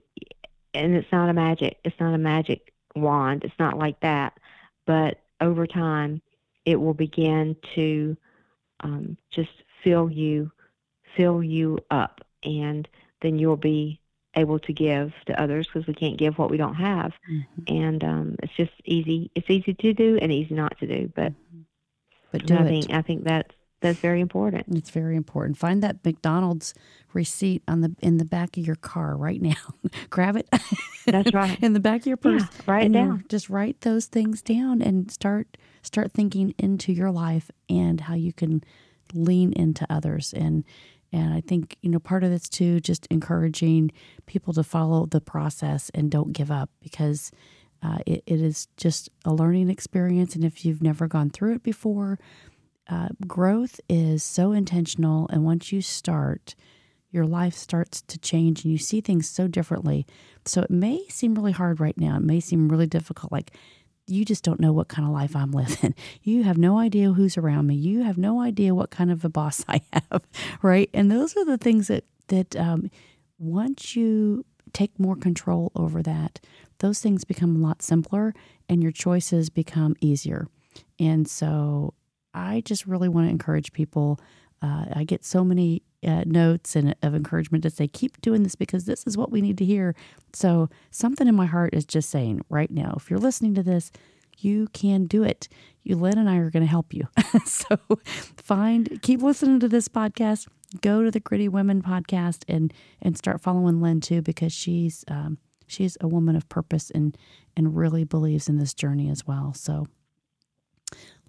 and 0.74 0.94
it's 0.94 1.10
not 1.12 1.28
a 1.28 1.32
magic 1.32 1.78
it's 1.84 1.98
not 1.98 2.14
a 2.14 2.18
magic 2.18 2.72
wand 2.94 3.44
it's 3.44 3.58
not 3.58 3.78
like 3.78 3.98
that 4.00 4.38
but 4.86 5.18
over 5.40 5.66
time 5.66 6.20
it 6.64 6.76
will 6.76 6.94
begin 6.94 7.56
to 7.74 8.16
um, 8.80 9.16
just 9.30 9.50
fill 9.82 10.10
you 10.10 10.50
fill 11.16 11.42
you 11.42 11.78
up 11.90 12.20
and 12.42 12.88
then 13.22 13.38
you'll 13.38 13.56
be 13.56 14.00
able 14.36 14.58
to 14.58 14.72
give 14.72 15.12
to 15.26 15.40
others 15.40 15.66
because 15.66 15.86
we 15.86 15.94
can't 15.94 16.16
give 16.16 16.38
what 16.38 16.50
we 16.50 16.56
don't 16.56 16.74
have 16.74 17.12
mm-hmm. 17.30 17.62
and 17.66 18.04
um, 18.04 18.36
it's 18.42 18.54
just 18.56 18.72
easy 18.84 19.30
it's 19.34 19.50
easy 19.50 19.74
to 19.74 19.92
do 19.92 20.18
and 20.20 20.30
easy 20.30 20.54
not 20.54 20.78
to 20.78 20.86
do 20.86 21.10
but 21.16 21.32
mm-hmm. 21.32 21.60
but 22.30 22.46
do 22.46 22.54
I 22.54 22.62
it. 22.62 22.68
think 22.68 22.90
I 22.90 23.02
think 23.02 23.24
that's 23.24 23.54
that's 23.80 23.98
very 23.98 24.20
important. 24.20 24.66
It's 24.76 24.90
very 24.90 25.16
important. 25.16 25.56
Find 25.56 25.82
that 25.82 26.04
McDonald's 26.04 26.74
receipt 27.12 27.62
on 27.66 27.80
the 27.80 27.94
in 28.00 28.18
the 28.18 28.24
back 28.24 28.56
of 28.56 28.66
your 28.66 28.76
car 28.76 29.16
right 29.16 29.40
now. 29.40 29.54
Grab 30.10 30.36
it. 30.36 30.48
That's 31.06 31.32
right. 31.34 31.58
in 31.62 31.72
the 31.72 31.80
back 31.80 32.02
of 32.02 32.06
your 32.06 32.16
purse. 32.16 32.42
Yeah, 32.42 32.62
write 32.66 32.86
and 32.86 32.96
it 32.96 32.98
down. 32.98 33.24
Just 33.28 33.48
write 33.48 33.80
those 33.80 34.06
things 34.06 34.42
down 34.42 34.82
and 34.82 35.10
start 35.10 35.56
start 35.82 36.12
thinking 36.12 36.54
into 36.58 36.92
your 36.92 37.10
life 37.10 37.50
and 37.68 38.02
how 38.02 38.14
you 38.14 38.32
can 38.32 38.62
lean 39.14 39.52
into 39.54 39.86
others 39.90 40.32
and 40.32 40.64
and 41.12 41.34
I 41.34 41.40
think 41.40 41.76
you 41.80 41.90
know 41.90 41.98
part 41.98 42.22
of 42.22 42.32
it's 42.32 42.48
too 42.48 42.80
just 42.80 43.06
encouraging 43.06 43.90
people 44.26 44.52
to 44.54 44.62
follow 44.62 45.06
the 45.06 45.20
process 45.20 45.90
and 45.94 46.10
don't 46.10 46.32
give 46.32 46.50
up 46.50 46.70
because 46.80 47.32
uh, 47.82 47.98
it, 48.06 48.22
it 48.26 48.40
is 48.40 48.68
just 48.76 49.08
a 49.24 49.32
learning 49.32 49.70
experience 49.70 50.34
and 50.34 50.44
if 50.44 50.64
you've 50.64 50.82
never 50.82 51.08
gone 51.08 51.30
through 51.30 51.54
it 51.54 51.62
before 51.62 52.18
uh, 52.90 53.08
growth 53.26 53.80
is 53.88 54.22
so 54.22 54.52
intentional. 54.52 55.28
And 55.28 55.44
once 55.44 55.72
you 55.72 55.80
start, 55.80 56.54
your 57.10 57.24
life 57.24 57.54
starts 57.54 58.02
to 58.02 58.18
change 58.18 58.64
and 58.64 58.72
you 58.72 58.78
see 58.78 59.00
things 59.00 59.28
so 59.28 59.46
differently. 59.46 60.06
So 60.44 60.62
it 60.62 60.70
may 60.70 61.06
seem 61.08 61.34
really 61.34 61.52
hard 61.52 61.80
right 61.80 61.96
now. 61.96 62.16
It 62.16 62.22
may 62.22 62.40
seem 62.40 62.68
really 62.68 62.86
difficult. 62.86 63.32
Like 63.32 63.52
you 64.06 64.24
just 64.24 64.42
don't 64.42 64.60
know 64.60 64.72
what 64.72 64.88
kind 64.88 65.06
of 65.06 65.14
life 65.14 65.36
I'm 65.36 65.52
living. 65.52 65.94
You 66.22 66.42
have 66.42 66.58
no 66.58 66.78
idea 66.78 67.12
who's 67.12 67.36
around 67.36 67.66
me. 67.66 67.76
You 67.76 68.02
have 68.02 68.18
no 68.18 68.40
idea 68.40 68.74
what 68.74 68.90
kind 68.90 69.10
of 69.10 69.24
a 69.24 69.28
boss 69.28 69.64
I 69.68 69.82
have, 69.92 70.22
right? 70.62 70.90
And 70.92 71.10
those 71.10 71.36
are 71.36 71.44
the 71.44 71.58
things 71.58 71.88
that 71.88 72.04
that 72.28 72.54
um, 72.54 72.90
once 73.38 73.96
you 73.96 74.44
take 74.72 74.98
more 75.00 75.16
control 75.16 75.72
over 75.74 76.00
that, 76.02 76.38
those 76.78 77.00
things 77.00 77.24
become 77.24 77.56
a 77.56 77.58
lot 77.58 77.82
simpler 77.82 78.34
and 78.68 78.82
your 78.82 78.92
choices 78.92 79.50
become 79.50 79.96
easier. 80.00 80.46
And 81.00 81.28
so 81.28 81.94
I 82.34 82.62
just 82.64 82.86
really 82.86 83.08
want 83.08 83.26
to 83.26 83.30
encourage 83.30 83.72
people. 83.72 84.20
Uh, 84.62 84.86
I 84.92 85.04
get 85.04 85.24
so 85.24 85.44
many 85.44 85.82
uh, 86.06 86.22
notes 86.26 86.76
and 86.76 86.94
of 87.02 87.14
encouragement 87.14 87.62
to 87.64 87.70
say, 87.70 87.88
keep 87.88 88.20
doing 88.20 88.42
this 88.42 88.54
because 88.54 88.84
this 88.84 89.06
is 89.06 89.16
what 89.16 89.30
we 89.30 89.40
need 89.40 89.58
to 89.58 89.64
hear. 89.64 89.94
So, 90.32 90.68
something 90.90 91.26
in 91.26 91.34
my 91.34 91.46
heart 91.46 91.74
is 91.74 91.84
just 91.84 92.10
saying 92.10 92.42
right 92.48 92.70
now, 92.70 92.94
if 92.96 93.10
you're 93.10 93.18
listening 93.18 93.54
to 93.54 93.62
this, 93.62 93.90
you 94.38 94.68
can 94.72 95.06
do 95.06 95.22
it. 95.22 95.48
You, 95.82 95.96
Lynn 95.96 96.18
and 96.18 96.28
I 96.28 96.36
are 96.36 96.50
going 96.50 96.62
to 96.62 96.70
help 96.70 96.94
you. 96.94 97.08
so, 97.44 97.76
find, 98.36 99.00
keep 99.02 99.22
listening 99.22 99.60
to 99.60 99.68
this 99.68 99.88
podcast. 99.88 100.46
Go 100.80 101.02
to 101.02 101.10
the 101.10 101.20
Gritty 101.20 101.48
Women 101.48 101.82
podcast 101.82 102.44
and 102.46 102.72
and 103.02 103.18
start 103.18 103.40
following 103.40 103.80
Lynn 103.80 104.00
too 104.00 104.22
because 104.22 104.52
she's 104.52 105.04
um, 105.08 105.38
she's 105.66 105.96
a 106.00 106.06
woman 106.06 106.36
of 106.36 106.48
purpose 106.48 106.90
and 106.90 107.16
and 107.56 107.76
really 107.76 108.04
believes 108.04 108.48
in 108.48 108.58
this 108.58 108.72
journey 108.72 109.10
as 109.10 109.26
well. 109.26 109.52
So, 109.52 109.88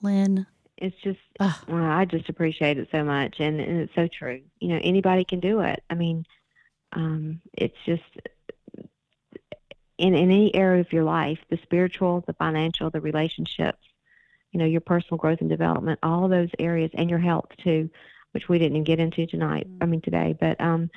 Lynn, 0.02 0.46
it's 0.82 0.98
just 1.04 1.20
well, 1.68 1.84
I 1.84 2.06
just 2.06 2.28
appreciate 2.28 2.78
it 2.78 2.90
so 2.92 3.04
much, 3.04 3.36
and 3.40 3.62
and 3.62 3.82
it's 3.82 3.96
so 3.96 4.08
true. 4.08 4.42
You 4.60 4.70
know, 4.70 4.80
anybody 4.84 5.24
can 5.24 5.40
do 5.40 5.62
it. 5.62 5.84
I 5.90 5.96
mean, 5.96 6.26
um, 6.92 7.40
it's 7.54 7.78
just 7.86 8.04
in 9.98 10.16
in 10.16 10.16
any 10.16 10.54
area 10.56 10.82
of 10.82 10.92
your 10.92 11.04
life, 11.04 11.38
the 11.50 11.60
spiritual, 11.62 12.24
the 12.26 12.34
financial, 12.34 12.90
the 12.90 13.00
relationships, 13.00 13.88
you 14.52 14.60
know, 14.60 14.66
your 14.66 14.82
personal 14.82 15.18
growth 15.18 15.42
and 15.42 15.50
development, 15.50 16.00
all 16.02 16.28
those 16.28 16.50
areas, 16.58 16.90
and 16.96 17.10
your 17.10 17.20
health 17.20 17.50
too, 17.64 17.90
which 18.32 18.50
we 18.50 18.58
didn't 18.58 18.84
get 18.84 19.00
into 19.00 19.28
tonight. 19.28 19.68
I 19.80 19.86
mean 19.86 20.02
today, 20.02 20.36
but 20.38 20.60
um, 20.60 20.90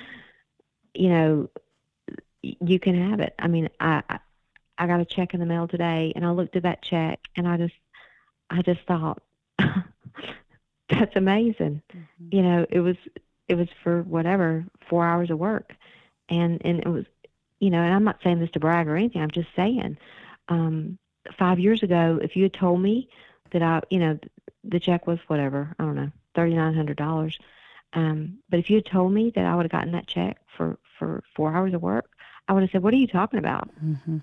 you 0.95 1.09
know, 1.09 1.49
you 2.41 2.79
can 2.79 3.09
have 3.09 3.19
it. 3.19 3.35
I 3.37 3.47
mean, 3.47 3.69
I 3.79 4.01
I 4.79 4.87
got 4.87 4.99
a 4.99 5.05
check 5.05 5.35
in 5.35 5.39
the 5.39 5.45
mail 5.45 5.67
today, 5.67 6.11
and 6.15 6.25
I 6.25 6.31
looked 6.31 6.55
at 6.55 6.63
that 6.63 6.81
check, 6.81 7.19
and 7.35 7.47
I 7.47 7.57
just 7.57 7.75
I 8.49 8.61
just 8.61 8.81
thought, 8.87 9.21
that's 10.99 11.15
amazing. 11.15 11.81
Mm-hmm. 11.93 12.27
You 12.31 12.41
know, 12.41 12.65
it 12.69 12.79
was 12.79 12.95
it 13.47 13.55
was 13.55 13.67
for 13.83 14.01
whatever 14.03 14.65
four 14.89 15.05
hours 15.05 15.29
of 15.29 15.39
work, 15.39 15.73
and 16.29 16.61
and 16.65 16.79
it 16.79 16.87
was, 16.87 17.05
you 17.59 17.69
know, 17.69 17.81
and 17.81 17.93
I'm 17.93 18.03
not 18.03 18.21
saying 18.23 18.39
this 18.39 18.51
to 18.51 18.59
brag 18.59 18.87
or 18.87 18.95
anything. 18.95 19.21
I'm 19.21 19.31
just 19.31 19.49
saying, 19.55 19.97
um, 20.49 20.97
five 21.37 21.59
years 21.59 21.83
ago, 21.83 22.19
if 22.21 22.35
you 22.35 22.43
had 22.43 22.53
told 22.53 22.81
me 22.81 23.09
that 23.51 23.61
I, 23.61 23.81
you 23.89 23.99
know, 23.99 24.19
the 24.63 24.79
check 24.79 25.07
was 25.07 25.19
whatever 25.27 25.75
I 25.79 25.83
don't 25.83 25.95
know, 25.95 26.11
thirty 26.33 26.55
nine 26.55 26.73
hundred 26.73 26.97
dollars. 26.97 27.37
Um, 27.93 28.39
but 28.49 28.59
if 28.59 28.69
you 28.69 28.75
had 28.77 28.85
told 28.85 29.13
me 29.13 29.31
that 29.35 29.45
I 29.45 29.55
would 29.55 29.65
have 29.65 29.71
gotten 29.71 29.93
that 29.93 30.07
check 30.07 30.37
for 30.57 30.77
for 30.97 31.23
four 31.35 31.53
hours 31.53 31.73
of 31.73 31.81
work, 31.81 32.09
I 32.47 32.53
would 32.53 32.63
have 32.63 32.71
said, 32.71 32.83
"What 32.83 32.93
are 32.93 32.97
you 32.97 33.07
talking 33.07 33.39
about?" 33.39 33.69
Mm-hmm. 33.83 34.17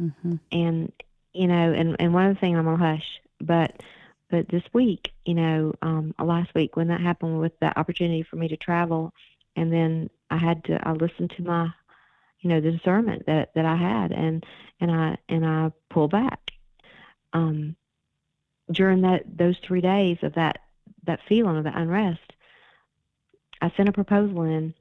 Mm-hmm. 0.00 0.34
And 0.52 0.92
you 1.32 1.48
know, 1.48 1.72
and 1.72 1.96
and 1.98 2.14
one 2.14 2.26
of 2.26 2.34
the 2.34 2.40
things 2.40 2.56
I'm 2.56 2.64
gonna 2.64 2.76
hush, 2.76 3.20
but 3.40 3.82
but 4.30 4.48
this 4.48 4.62
week, 4.72 5.12
you 5.24 5.34
know, 5.34 5.74
um, 5.82 6.14
last 6.18 6.54
week 6.54 6.76
when 6.76 6.88
that 6.88 7.00
happened 7.00 7.40
with 7.40 7.52
the 7.60 7.78
opportunity 7.78 8.22
for 8.22 8.36
me 8.36 8.48
to 8.48 8.56
travel, 8.56 9.12
and 9.56 9.72
then 9.72 10.10
I 10.30 10.38
had 10.38 10.64
to, 10.64 10.88
I 10.88 10.92
listened 10.92 11.32
to 11.36 11.42
my, 11.42 11.68
you 12.40 12.50
know, 12.50 12.60
the 12.60 12.72
discernment 12.72 13.26
that 13.26 13.54
that 13.54 13.64
I 13.64 13.76
had, 13.76 14.12
and 14.12 14.44
and 14.80 14.90
I 14.90 15.18
and 15.28 15.44
I 15.44 15.72
pulled 15.90 16.10
back. 16.10 16.50
Um, 17.32 17.76
during 18.70 19.02
that 19.02 19.24
those 19.36 19.56
three 19.58 19.80
days 19.80 20.18
of 20.22 20.34
that 20.34 20.60
that 21.06 21.20
feeling 21.28 21.58
of 21.58 21.64
that 21.64 21.76
unrest, 21.76 22.32
I 23.60 23.70
sent 23.76 23.88
a 23.88 23.92
proposal 23.92 24.42
in 24.42 24.74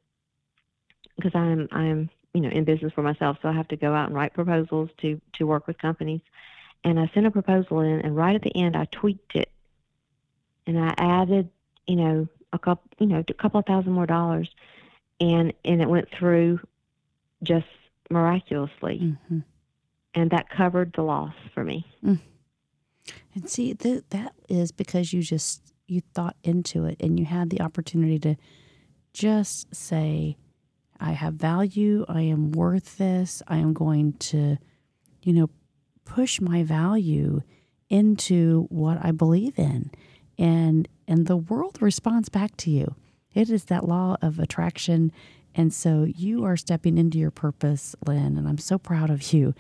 because 1.18 1.36
I'm 1.36 1.68
I'm 1.72 2.10
you 2.34 2.42
know 2.42 2.50
in 2.50 2.64
business 2.64 2.94
for 2.94 3.04
myself, 3.04 3.38
so 3.42 3.50
I 3.50 3.54
have 3.54 3.68
to 3.70 3.78
go 3.78 3.94
out 3.94 4.08
and 4.08 4.16
write 4.16 4.34
proposals 4.34 4.90
to 5.02 5.20
to 5.34 5.46
work 5.46 5.68
with 5.68 5.78
companies 5.78 6.22
and 6.84 7.00
I 7.00 7.10
sent 7.14 7.26
a 7.26 7.32
proposal 7.32 7.82
in, 7.82 8.02
and 8.02 8.16
right 8.16 8.36
at 8.36 8.42
the 8.42 8.56
end, 8.56 8.76
I 8.76 8.86
tweaked 8.86 9.36
it, 9.36 9.50
and 10.68 10.80
I 10.80 10.94
added, 10.98 11.50
you 11.88 11.96
know, 11.96 12.28
a 12.52 12.60
couple, 12.60 12.90
you 13.00 13.08
know, 13.08 13.24
a 13.28 13.34
couple 13.34 13.60
of 13.60 13.66
thousand 13.66 13.92
more 13.92 14.06
dollars, 14.06 14.50
and 15.20 15.54
and 15.66 15.82
it 15.82 15.90
went 15.90 16.10
through 16.12 16.60
just 17.44 17.68
miraculously, 18.10 19.00
mm-hmm. 19.02 19.40
and 20.14 20.32
that 20.32 20.50
covered 20.50 20.94
the 20.94 21.02
loss 21.02 21.34
for 21.54 21.64
me. 21.64 21.86
Mm. 22.04 22.20
And 23.36 23.50
see, 23.50 23.74
th- 23.74 24.04
that 24.12 24.34
is 24.48 24.72
because 24.72 25.12
you 25.12 25.22
just 25.22 25.74
you 25.88 26.02
thought 26.14 26.36
into 26.44 26.86
it 26.86 26.98
and 27.00 27.20
you 27.20 27.26
had 27.26 27.50
the 27.50 27.62
opportunity 27.62 28.20
to 28.20 28.36
just 29.14 29.74
say, 29.76 30.38
I 31.00 31.12
have 31.12 31.36
value, 31.36 32.06
I 32.08 32.22
am 32.22 32.52
worth 32.52 32.98
this, 32.98 33.42
I 33.48 33.58
am 33.58 33.74
going 33.74 34.14
to, 34.14 34.58
you 35.22 35.34
know, 35.34 35.50
push 36.14 36.40
my 36.40 36.62
value 36.62 37.42
into 37.90 38.68
what 38.70 39.04
I 39.04 39.12
believe 39.12 39.58
in. 39.58 39.90
And 40.38 40.88
and 41.08 41.26
the 41.26 41.38
world 41.38 41.82
responds 41.82 42.30
back 42.30 42.56
to 42.58 42.70
you. 42.70 42.96
It 43.34 43.50
is 43.50 43.66
that 43.66 43.88
law 43.88 44.18
of 44.22 44.38
attraction. 44.38 45.12
And 45.56 45.74
so 45.74 46.04
you 46.04 46.46
are 46.46 46.56
stepping 46.56 46.98
into 46.98 47.18
your 47.18 47.32
purpose, 47.32 47.96
Lynn, 48.06 48.38
and 48.38 48.48
I'm 48.48 48.60
so 48.60 48.78
proud 48.78 49.10
of 49.10 49.34
you. 49.34 49.54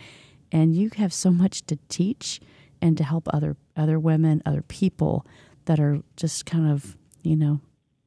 And 0.51 0.75
you 0.75 0.91
have 0.97 1.11
so 1.11 1.31
much 1.31 1.65
to 1.65 1.77
teach 1.89 2.39
and 2.81 2.97
to 2.97 3.03
help 3.03 3.27
other 3.33 3.57
other 3.75 3.99
women, 3.99 4.43
other 4.45 4.61
people 4.61 5.25
that 5.65 5.79
are 5.79 6.01
just 6.15 6.45
kind 6.45 6.69
of, 6.69 6.97
you 7.23 7.35
know, 7.35 7.61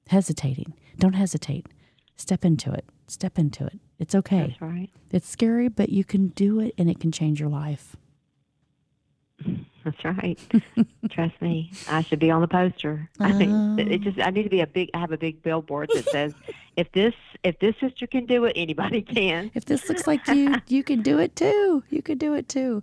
hesitating. 0.08 0.72
Don't 0.98 1.14
hesitate. 1.14 1.66
Step 2.16 2.44
into 2.44 2.72
it. 2.72 2.84
Step 3.08 3.40
into 3.40 3.64
it. 3.66 3.80
It's 3.98 4.14
okay. 4.14 4.48
That's 4.48 4.62
right. 4.62 4.90
It's 5.10 5.28
scary, 5.28 5.68
but 5.68 5.88
you 5.88 6.04
can 6.04 6.28
do 6.28 6.60
it 6.60 6.74
and 6.78 6.88
it 6.88 7.00
can 7.00 7.10
change 7.10 7.40
your 7.40 7.48
life. 7.48 7.96
That's 9.84 10.04
right. 10.04 10.38
Trust 11.10 11.40
me, 11.40 11.70
I 11.88 12.02
should 12.02 12.18
be 12.18 12.30
on 12.30 12.40
the 12.40 12.48
poster. 12.48 13.08
I 13.20 13.30
think 13.32 13.78
it 13.78 14.00
just 14.00 14.18
I 14.18 14.30
need 14.30 14.42
to 14.42 14.48
be 14.48 14.60
a 14.60 14.66
big. 14.66 14.90
I 14.94 14.98
have 14.98 15.12
a 15.12 15.18
big 15.18 15.42
billboard 15.42 15.90
that 15.94 16.08
says, 16.08 16.34
"If 16.76 16.90
this 16.90 17.14
if 17.44 17.56
this 17.60 17.76
sister 17.80 18.08
can 18.08 18.26
do 18.26 18.46
it, 18.46 18.54
anybody 18.56 19.00
can." 19.02 19.52
If 19.54 19.64
this 19.66 19.88
looks 19.88 20.08
like 20.08 20.26
you, 20.26 20.56
you 20.66 20.82
can 20.82 21.02
do 21.02 21.18
it 21.20 21.36
too. 21.36 21.84
You 21.88 22.02
can 22.02 22.18
do 22.18 22.34
it 22.34 22.48
too. 22.48 22.82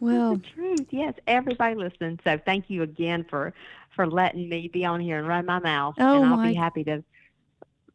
Well, 0.00 0.36
the 0.36 0.42
truth. 0.54 0.86
Yes, 0.90 1.14
everybody 1.26 1.74
listen. 1.74 2.18
So 2.24 2.38
thank 2.46 2.70
you 2.70 2.82
again 2.82 3.26
for 3.28 3.52
for 3.94 4.06
letting 4.06 4.48
me 4.48 4.68
be 4.68 4.86
on 4.86 5.00
here 5.00 5.18
and 5.18 5.28
run 5.28 5.44
my 5.44 5.58
mouth. 5.58 5.96
Oh, 5.98 6.22
and 6.22 6.30
I'll 6.30 6.36
my- 6.38 6.48
be 6.48 6.54
happy 6.54 6.84
to 6.84 7.04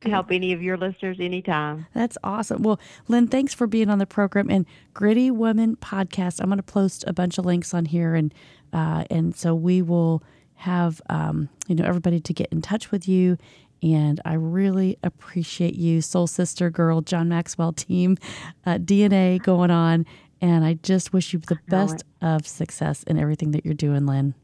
help 0.10 0.32
any 0.32 0.54
of 0.54 0.62
your 0.62 0.78
listeners 0.78 1.18
anytime. 1.20 1.86
That's 1.94 2.18
awesome. 2.24 2.64
Well, 2.64 2.80
Lynn, 3.08 3.28
thanks 3.28 3.54
for 3.54 3.68
being 3.68 3.90
on 3.90 4.00
the 4.00 4.06
program 4.06 4.50
and 4.50 4.66
Gritty 4.94 5.30
Women 5.32 5.76
podcast. 5.76 6.40
I'm 6.40 6.48
going 6.48 6.58
to 6.58 6.64
post 6.64 7.04
a 7.08 7.14
bunch 7.14 7.38
of 7.38 7.46
links 7.46 7.74
on 7.74 7.86
here, 7.86 8.16
and 8.16 8.34
uh, 8.74 9.06
and 9.10 9.36
so 9.36 9.54
we 9.54 9.82
will 9.82 10.24
have 10.56 11.02
um, 11.10 11.50
you 11.68 11.76
know 11.76 11.86
everybody 11.86 12.20
to 12.20 12.34
get 12.34 12.48
in 12.52 12.62
touch 12.62 12.92
with 12.92 13.08
you. 13.08 13.38
And 13.84 14.22
I 14.26 14.34
really 14.34 14.98
appreciate 15.04 15.76
you, 15.76 16.02
Soul 16.02 16.28
Sister 16.28 16.70
Girl, 16.70 17.02
John 17.02 17.30
Maxwell 17.30 17.74
team, 17.74 18.18
uh, 18.64 18.78
DNA 18.78 19.42
going 19.42 19.72
on, 19.72 20.06
and 20.40 20.64
I 20.64 20.76
just 20.76 21.14
wish 21.14 21.34
you 21.34 21.40
the 21.40 21.60
best 21.68 22.04
of 22.22 22.46
success 22.46 23.04
in 23.04 23.18
everything 23.18 23.52
that 23.52 23.66
you're 23.66 23.74
doing, 23.74 24.06
Lynn. 24.06 24.36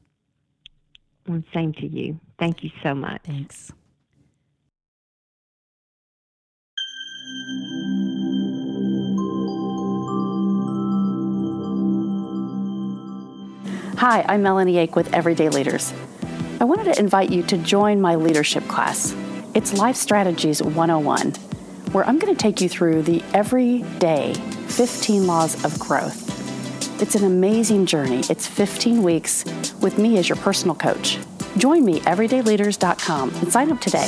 And 1.28 1.44
same 1.54 1.74
to 1.74 1.88
you. 1.88 2.20
Thank 2.40 2.64
you 2.64 2.72
so 2.82 2.96
much. 2.96 3.22
Thanks. 3.24 3.72
Hi, 13.98 14.24
I'm 14.30 14.44
Melanie 14.44 14.78
Ake 14.78 14.96
with 14.96 15.12
Everyday 15.12 15.50
Leaders. 15.50 15.92
I 16.62 16.66
wanted 16.66 16.84
to 16.94 17.00
invite 17.00 17.32
you 17.32 17.42
to 17.42 17.58
join 17.58 18.00
my 18.00 18.14
leadership 18.14 18.68
class. 18.68 19.16
It's 19.56 19.74
Life 19.74 19.96
Strategies 19.96 20.62
101, 20.62 21.32
where 21.94 22.06
I'm 22.06 22.20
going 22.20 22.32
to 22.32 22.40
take 22.40 22.62
you 22.62 22.70
through 22.70 23.02
the 23.02 23.24
everyday 23.34 24.36
15 24.36 25.26
laws 25.26 25.66
of 25.66 25.80
growth. 25.80 27.02
It's 27.02 27.16
an 27.16 27.24
amazing 27.24 27.88
journey. 27.88 28.22
It's 28.30 28.46
15 28.46 29.02
weeks 29.02 29.44
with 29.82 29.98
me 29.98 30.20
as 30.20 30.30
your 30.30 30.36
personal 30.36 30.76
coach. 30.76 31.18
Join 31.58 31.84
me, 31.84 32.00
everydayleaders.com, 32.02 33.30
and 33.34 33.52
sign 33.52 33.72
up 33.72 33.82
today. 33.82 34.06